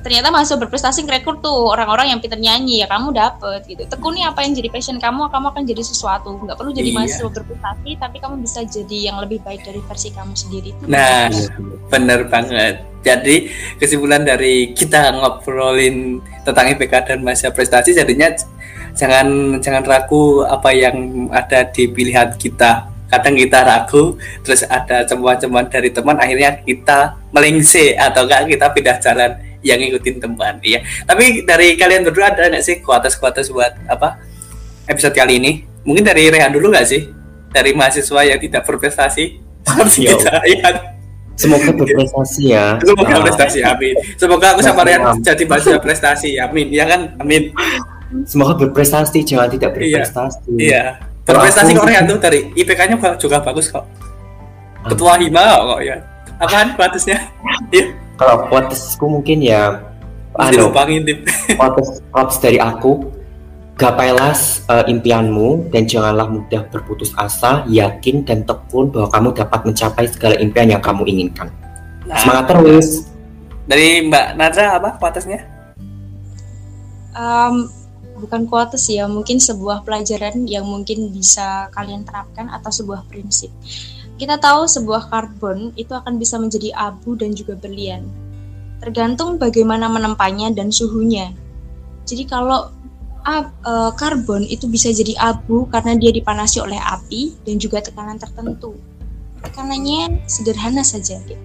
ternyata 0.00 0.32
mahasiswa 0.32 0.56
berprestasi 0.56 1.04
ngerekrut 1.04 1.44
tuh 1.44 1.68
orang-orang 1.68 2.16
yang 2.16 2.20
pinter 2.24 2.40
nyanyi 2.40 2.80
ya 2.80 2.88
kamu 2.88 3.12
dapet 3.12 3.60
gitu. 3.68 3.84
Tekuni 3.84 4.24
apa 4.24 4.40
yang 4.40 4.56
jadi 4.56 4.72
passion 4.72 4.96
kamu 4.96 5.28
kamu 5.28 5.46
akan 5.52 5.62
jadi 5.68 5.82
sesuatu. 5.84 6.32
Nggak 6.40 6.56
perlu 6.56 6.72
jadi 6.72 6.88
iya. 6.88 6.96
mahasiswa 6.96 7.28
berprestasi 7.28 7.90
tapi 8.00 8.16
kamu 8.16 8.40
bisa 8.40 8.64
jadi 8.64 9.12
yang 9.12 9.20
lebih 9.20 9.44
baik 9.44 9.60
dari 9.68 9.84
versi 9.84 10.08
kamu 10.08 10.32
sendiri. 10.32 10.70
Nah 10.88 11.28
bener 11.92 12.24
banget. 12.32 12.80
Jadi 13.02 13.50
kesimpulan 13.76 14.22
dari 14.22 14.72
kita 14.72 15.12
ngobrolin 15.18 16.22
tentang 16.46 16.70
IPK 16.72 16.92
dan 17.12 17.18
masa 17.20 17.50
prestasi 17.50 17.92
jadinya 17.92 18.30
jangan 18.96 19.58
jangan 19.58 19.82
ragu 19.82 20.46
apa 20.46 20.70
yang 20.72 21.28
ada 21.28 21.68
di 21.68 21.90
pilihan 21.90 22.32
kita. 22.38 22.88
Kadang 23.12 23.36
kita 23.36 23.60
ragu 23.60 24.16
terus 24.40 24.64
ada 24.64 25.04
cemuan-cemuan 25.04 25.68
dari 25.68 25.92
teman 25.92 26.16
akhirnya 26.16 26.64
kita 26.64 27.20
melingse 27.28 27.92
atau 27.92 28.24
enggak 28.24 28.48
kita 28.48 28.66
pindah 28.72 28.96
jalan 29.04 29.51
yang 29.62 29.78
ngikutin 29.78 30.18
teman 30.18 30.58
ya 30.60 30.82
tapi 31.06 31.46
dari 31.46 31.78
kalian 31.78 32.02
berdua 32.02 32.34
ada 32.34 32.50
nggak 32.50 32.62
sih 32.62 32.82
kuatas 32.82 33.14
kuatas 33.16 33.48
buat 33.48 33.72
apa 33.86 34.18
episode 34.90 35.14
kali 35.14 35.38
ini 35.38 35.52
mungkin 35.86 36.02
dari 36.02 36.28
Rehan 36.28 36.50
dulu 36.50 36.74
nggak 36.74 36.86
sih 36.86 37.08
dari 37.54 37.72
mahasiswa 37.72 38.20
yang 38.26 38.38
tidak 38.42 38.62
berprestasi 38.66 39.24
seperti 39.62 39.98
kita 40.10 40.34
ya 40.46 40.70
Semoga 41.32 41.72
berprestasi 41.72 42.52
ya. 42.52 42.76
Semoga 42.84 43.14
ah. 43.16 43.24
prestasi, 43.24 43.64
amin. 43.64 43.96
Semoga 44.20 44.52
aku 44.52 44.60
sama 44.60 44.84
Rehan 44.84 45.16
jadi 45.24 45.42
mahasiswa 45.48 45.80
prestasi, 45.80 46.36
amin. 46.36 46.68
Ya 46.68 46.84
kan, 46.84 47.16
amin. 47.18 47.48
Semoga 48.28 48.52
berprestasi, 48.60 49.24
jangan 49.24 49.48
tidak 49.48 49.72
iya. 49.80 50.04
berprestasi. 50.04 50.38
Iya. 50.60 50.60
iya. 50.60 50.82
Berprestasi 51.24 51.72
kok 51.72 51.88
Rehan 51.88 52.04
tuh 52.04 52.20
dari 52.20 52.52
IPK-nya 52.52 53.00
juga 53.16 53.40
bagus 53.40 53.72
kok. 53.72 53.88
Ketua 54.92 55.16
Hima 55.16 55.72
kok 55.72 55.80
ya. 55.80 55.96
Apaan 56.36 56.76
batasnya? 56.76 57.16
Iya 57.72 58.01
kalau 58.22 58.36
quotesku 58.46 59.04
mungkin 59.10 59.42
ya 59.42 59.82
anu 60.38 60.70
quotes, 60.70 61.98
quotes 62.14 62.36
dari 62.38 62.62
aku. 62.62 63.10
Gapailah 63.72 64.36
uh, 64.68 64.84
impianmu 64.86 65.72
dan 65.72 65.88
janganlah 65.88 66.28
mudah 66.28 66.68
berputus 66.70 67.10
asa 67.18 67.66
yakin 67.66 68.22
dan 68.22 68.44
tekun 68.46 68.92
bahwa 68.92 69.08
kamu 69.10 69.28
dapat 69.32 69.60
mencapai 69.64 70.06
segala 70.06 70.38
impian 70.38 70.70
yang 70.70 70.78
kamu 70.84 71.08
inginkan. 71.08 71.50
Nah, 72.06 72.14
semangat 72.20 72.52
terus. 72.52 73.10
Dari 73.66 74.06
Mbak 74.06 74.26
Nadra 74.38 74.76
apa 74.78 75.00
quotesnya 75.00 75.52
um, 77.16 77.68
bukan 78.18 78.48
quotes 78.48 78.88
ya 78.88 79.08
mungkin 79.08 79.40
sebuah 79.40 79.84
pelajaran 79.84 80.44
yang 80.48 80.64
mungkin 80.64 81.12
bisa 81.12 81.68
kalian 81.72 82.04
terapkan 82.06 82.48
atau 82.48 82.70
sebuah 82.70 83.08
prinsip 83.08 83.50
kita 84.20 84.36
tahu 84.38 84.68
sebuah 84.68 85.08
karbon 85.08 85.72
itu 85.74 85.92
akan 85.96 86.20
bisa 86.20 86.36
menjadi 86.36 86.72
abu 86.76 87.16
dan 87.16 87.32
juga 87.32 87.56
berlian. 87.56 88.04
Tergantung 88.82 89.38
bagaimana 89.38 89.86
menempanya 89.86 90.50
dan 90.52 90.74
suhunya. 90.74 91.30
Jadi 92.04 92.26
kalau 92.26 92.74
ab, 93.22 93.54
e, 93.62 93.72
karbon 93.94 94.42
itu 94.42 94.66
bisa 94.66 94.90
jadi 94.90 95.14
abu 95.22 95.70
karena 95.70 95.94
dia 95.94 96.10
dipanasi 96.10 96.58
oleh 96.58 96.78
api 96.78 97.34
dan 97.46 97.56
juga 97.62 97.78
tekanan 97.78 98.18
tertentu. 98.18 98.74
Tekanannya 99.42 100.22
sederhana 100.26 100.82
saja. 100.82 101.18
Gitu. 101.22 101.40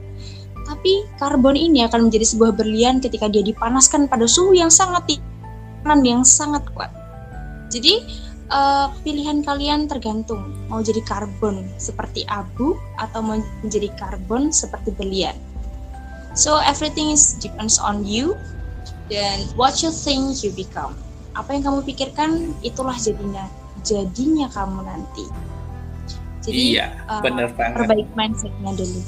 Tapi 0.68 1.08
karbon 1.16 1.56
ini 1.56 1.88
akan 1.88 2.12
menjadi 2.12 2.28
sebuah 2.28 2.52
berlian 2.60 3.00
ketika 3.00 3.32
dia 3.32 3.40
dipanaskan 3.40 4.12
pada 4.12 4.28
suhu 4.28 4.52
yang 4.52 4.68
sangat 4.68 5.08
tinggi, 5.08 6.04
yang 6.04 6.28
sangat 6.28 6.68
kuat. 6.76 6.92
Jadi 7.72 8.04
uh, 8.52 8.88
pilihan 9.04 9.44
kalian 9.44 9.88
tergantung 9.88 10.56
mau 10.72 10.80
jadi 10.80 11.04
karbon 11.04 11.68
seperti 11.80 12.24
abu 12.28 12.76
atau 13.00 13.20
mau 13.24 13.38
menjadi 13.64 13.92
karbon 13.96 14.52
seperti 14.52 14.92
berlian. 14.96 15.36
So 16.38 16.62
everything 16.62 17.10
is 17.10 17.36
depends 17.42 17.82
on 17.82 18.06
you 18.06 18.38
dan 19.10 19.42
what 19.58 19.82
you 19.82 19.90
think 19.90 20.46
you 20.46 20.54
become. 20.54 20.94
Apa 21.34 21.54
yang 21.54 21.64
kamu 21.66 21.80
pikirkan 21.86 22.54
itulah 22.62 22.96
jadinya 22.98 23.46
jadinya 23.82 24.48
kamu 24.50 24.86
nanti. 24.86 25.26
Jadi 26.48 26.80
iya, 26.80 26.96
uh, 27.12 27.20
benar 27.20 27.52
banget. 27.58 27.84
Perbaik 27.84 28.10
mindsetnya 28.16 28.72
dulu. 28.72 29.00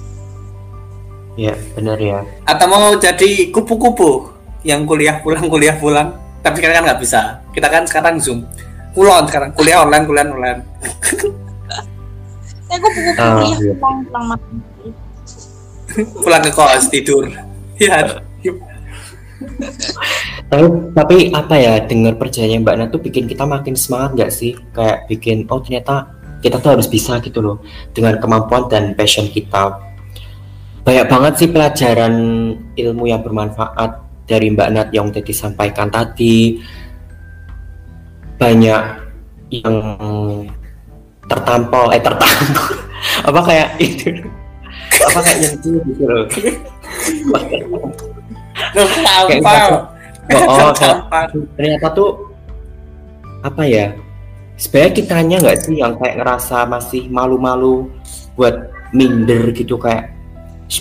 Iya, 1.40 1.56
benar 1.72 1.98
ya. 2.02 2.20
Atau 2.44 2.68
mau 2.68 2.92
jadi 3.00 3.48
kupu-kupu 3.48 4.28
yang 4.68 4.84
kuliah 4.84 5.24
pulang 5.24 5.48
kuliah 5.48 5.80
pulang, 5.80 6.20
tapi 6.44 6.60
sekarang 6.60 6.84
kan 6.84 6.86
nggak 6.92 7.00
bisa. 7.00 7.40
Kita 7.56 7.68
kan 7.72 7.88
sekarang 7.88 8.20
zoom 8.20 8.44
kulon 8.94 9.24
sekarang. 9.30 9.50
Kuliah 9.54 9.86
online 9.86 10.06
kuliah 10.06 10.26
online. 10.30 10.62
Saya 12.70 12.78
kok 12.78 12.92
buku 12.94 13.12
kuliah 13.18 13.58
iya. 13.58 13.74
pulang 13.82 13.98
pulang 14.06 14.26
makan 14.30 14.54
pulang 16.22 16.42
ke 16.46 16.52
kos 16.54 16.86
tidur. 16.92 17.26
Ya 17.80 18.22
tapi, 20.50 20.66
tapi 20.92 21.18
apa 21.32 21.56
ya 21.56 21.74
dengar 21.86 22.18
perjanjian 22.20 22.66
Mbak 22.66 22.76
Nat 22.76 22.90
tuh 22.92 23.02
bikin 23.02 23.30
kita 23.30 23.46
makin 23.48 23.78
semangat 23.78 24.18
nggak 24.18 24.32
sih? 24.34 24.52
Kayak 24.76 25.08
bikin 25.08 25.48
oh 25.48 25.62
ternyata 25.64 26.12
kita 26.44 26.60
tuh 26.60 26.76
harus 26.76 26.88
bisa 26.92 27.20
gitu 27.24 27.40
loh 27.40 27.58
dengan 27.96 28.18
kemampuan 28.20 28.68
dan 28.68 28.98
passion 28.98 29.30
kita. 29.30 29.80
Banyak 30.84 31.08
banget 31.08 31.34
sih 31.40 31.50
pelajaran 31.52 32.14
ilmu 32.74 33.04
yang 33.08 33.22
bermanfaat 33.22 34.26
dari 34.26 34.50
Mbak 34.52 34.70
Nat 34.74 34.90
yang 34.92 35.14
tadi 35.14 35.34
sampaikan 35.36 35.88
tadi 35.94 36.58
banyak 38.40 38.82
yang 39.52 39.76
tertampol 41.28 41.92
eh 41.92 42.02
tertampol. 42.02 42.68
Apa 43.28 43.40
kayak 43.44 43.70
itu? 43.84 44.12
Apa 45.12 45.20
kayak 45.22 45.40
yang 45.44 45.56
itu 45.60 45.70
gitu 45.92 46.04
loh. 46.08 46.26
Kayak 46.28 46.56
oh, 50.36 50.68
oh 50.68 50.72
ternyata 51.56 51.88
tuh 51.96 52.12
apa 53.40 53.64
ya 53.64 53.96
sebenarnya 54.60 54.92
kitanya 55.00 55.36
nggak 55.40 55.58
sih 55.64 55.80
yang 55.80 55.96
kayak 55.96 56.20
ngerasa 56.20 56.68
masih 56.68 57.08
malu-malu 57.08 57.88
buat 58.36 58.68
minder 58.92 59.56
gitu 59.56 59.80
kayak 59.80 60.12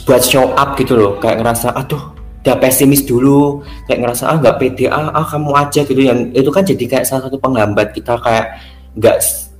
buat 0.04 0.22
show 0.26 0.52
up 0.58 0.74
gitu 0.74 0.98
loh. 0.98 1.16
Kayak 1.22 1.46
ngerasa 1.46 1.70
aduh 1.74 2.17
udah 2.48 2.56
pesimis 2.56 3.04
dulu 3.04 3.60
kayak 3.84 4.00
ngerasa 4.00 4.24
ah 4.32 4.40
nggak 4.40 4.56
pede 4.56 4.88
ah, 4.88 5.12
ah 5.12 5.28
kamu 5.28 5.52
aja 5.52 5.84
gitu. 5.84 6.00
Yang 6.00 6.32
itu 6.32 6.48
kan 6.48 6.64
jadi 6.64 6.84
kayak 6.88 7.04
salah 7.04 7.28
satu 7.28 7.36
penghambat 7.36 7.92
kita 7.92 8.16
kayak 8.24 8.56
nggak 8.96 9.16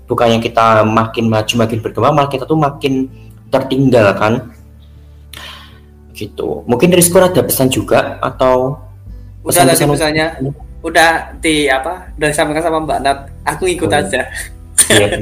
bukan 0.09 0.27
yang 0.33 0.43
kita 0.43 0.89
makin 0.89 1.29
maju 1.29 1.55
makin 1.61 1.79
berkembang 1.85 2.17
malah 2.17 2.33
kita 2.33 2.49
tuh 2.49 2.57
makin 2.57 3.13
tertinggal 3.53 4.17
kan. 4.17 4.49
Gitu. 6.17 6.65
Mungkin 6.65 6.89
Rizko 6.97 7.21
ada 7.21 7.45
pesan 7.45 7.69
juga 7.69 8.17
atau 8.25 8.81
udah 9.45 9.65
tadi 9.69 9.85
pesannya 9.85 10.27
udah 10.81 11.37
di 11.45 11.69
apa 11.69 12.09
udah 12.17 12.29
disampaikan 12.33 12.65
sama 12.65 12.81
Mbak 12.89 12.99
Nat 13.05 13.19
aku 13.45 13.69
ikut 13.69 13.93
oh. 13.93 14.01
aja. 14.01 14.25
Iya, 14.89 15.21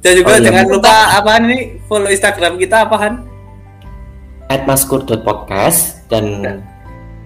dan 0.00 0.12
juga 0.16 0.32
oh, 0.32 0.36
iya. 0.40 0.44
jangan 0.48 0.64
lupa 0.72 0.94
apa 1.12 1.32
nih 1.44 1.62
follow 1.84 2.08
Instagram 2.08 2.56
kita 2.56 2.88
apaan 2.88 3.29
at 4.50 4.66
maskur.podcast 4.66 6.02
dan 6.10 6.58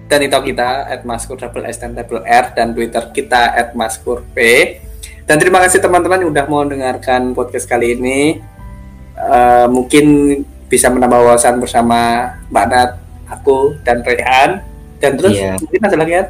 dan 0.05 0.21
itu 0.21 0.37
kita 0.53 0.93
at 0.93 1.09
maskur 1.09 1.41
double 1.41 1.65
S 1.65 1.81
dan 1.81 1.97
double 1.97 2.21
R 2.21 2.53
dan 2.53 2.77
Twitter 2.77 3.01
kita 3.17 3.57
at 3.57 3.73
maskur 3.73 4.21
P 4.37 4.39
dan 5.25 5.41
terima 5.41 5.65
kasih 5.65 5.81
teman-teman 5.81 6.21
yang 6.21 6.31
udah 6.37 6.45
mau 6.45 6.61
dengarkan 6.69 7.33
podcast 7.33 7.65
kali 7.65 7.97
ini 7.97 8.45
uh, 9.17 9.65
mungkin 9.73 10.37
bisa 10.69 10.93
menambah 10.93 11.17
wawasan 11.25 11.65
bersama 11.65 12.29
Mbak 12.53 12.67
Nat, 12.69 12.91
aku 13.33 13.81
dan 13.81 14.05
Rehan 14.05 14.61
dan 15.01 15.17
terus 15.17 15.33
yeah. 15.41 15.57
mungkin 15.57 15.81
ada 15.81 15.97
lagi 15.97 16.13
ya? 16.13 16.25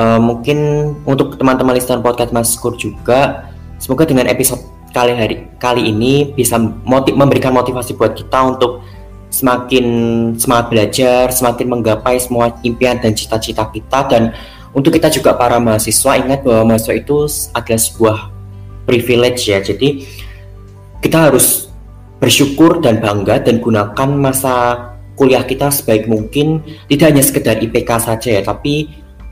Uh, 0.00 0.20
mungkin 0.22 0.58
untuk 1.04 1.36
teman-teman 1.36 1.76
listener 1.76 2.00
podcast 2.00 2.32
Maskur 2.32 2.78
juga, 2.80 3.50
semoga 3.76 4.08
dengan 4.08 4.24
episode 4.30 4.62
kali 4.94 5.12
hari 5.12 5.36
kali 5.60 5.90
ini 5.92 6.32
bisa 6.32 6.56
motiv 6.88 7.14
memberikan 7.18 7.52
motivasi 7.52 7.98
buat 7.98 8.16
kita 8.16 8.38
untuk 8.56 8.80
semakin 9.30 9.86
semangat 10.34 10.66
belajar, 10.74 11.24
semakin 11.30 11.66
menggapai 11.70 12.18
semua 12.18 12.50
impian 12.66 12.98
dan 12.98 13.14
cita-cita 13.14 13.70
kita 13.70 14.10
dan 14.10 14.34
untuk 14.74 14.94
kita 14.94 15.10
juga 15.10 15.34
para 15.34 15.58
mahasiswa 15.58 16.18
ingat 16.18 16.42
bahwa 16.42 16.74
mahasiswa 16.74 16.94
itu 16.94 17.16
adalah 17.54 17.80
sebuah 17.80 18.18
privilege 18.86 19.50
ya. 19.50 19.62
Jadi 19.62 20.06
kita 21.02 21.30
harus 21.30 21.70
bersyukur 22.18 22.82
dan 22.82 22.98
bangga 23.00 23.40
dan 23.40 23.62
gunakan 23.62 24.10
masa 24.18 24.90
kuliah 25.14 25.46
kita 25.46 25.72
sebaik 25.72 26.10
mungkin 26.10 26.60
tidak 26.90 27.06
hanya 27.14 27.24
sekedar 27.24 27.56
IPK 27.62 27.90
saja 28.02 28.28
ya, 28.40 28.42
tapi 28.44 28.90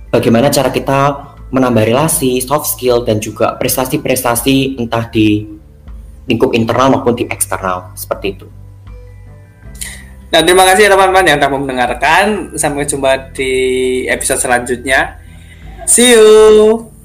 bagaimana 0.08 0.48
cara 0.48 0.72
kita 0.72 1.28
menambah 1.48 1.84
relasi, 1.84 2.44
soft 2.44 2.68
skill 2.68 3.04
dan 3.08 3.20
juga 3.20 3.56
prestasi-prestasi 3.56 4.76
entah 4.76 5.08
di 5.08 5.48
lingkup 6.28 6.52
internal 6.52 6.92
maupun 6.92 7.16
di 7.16 7.24
eksternal 7.24 7.96
seperti 7.96 8.36
itu. 8.36 8.46
Dan 10.28 10.44
terima 10.44 10.68
kasih 10.68 10.92
teman-teman 10.92 11.24
yang 11.24 11.38
telah 11.40 11.56
mendengarkan. 11.56 12.52
Sampai 12.52 12.84
jumpa 12.84 13.32
di 13.32 13.52
episode 14.08 14.44
selanjutnya. 14.44 15.16
See 15.88 16.12
you. 16.12 16.97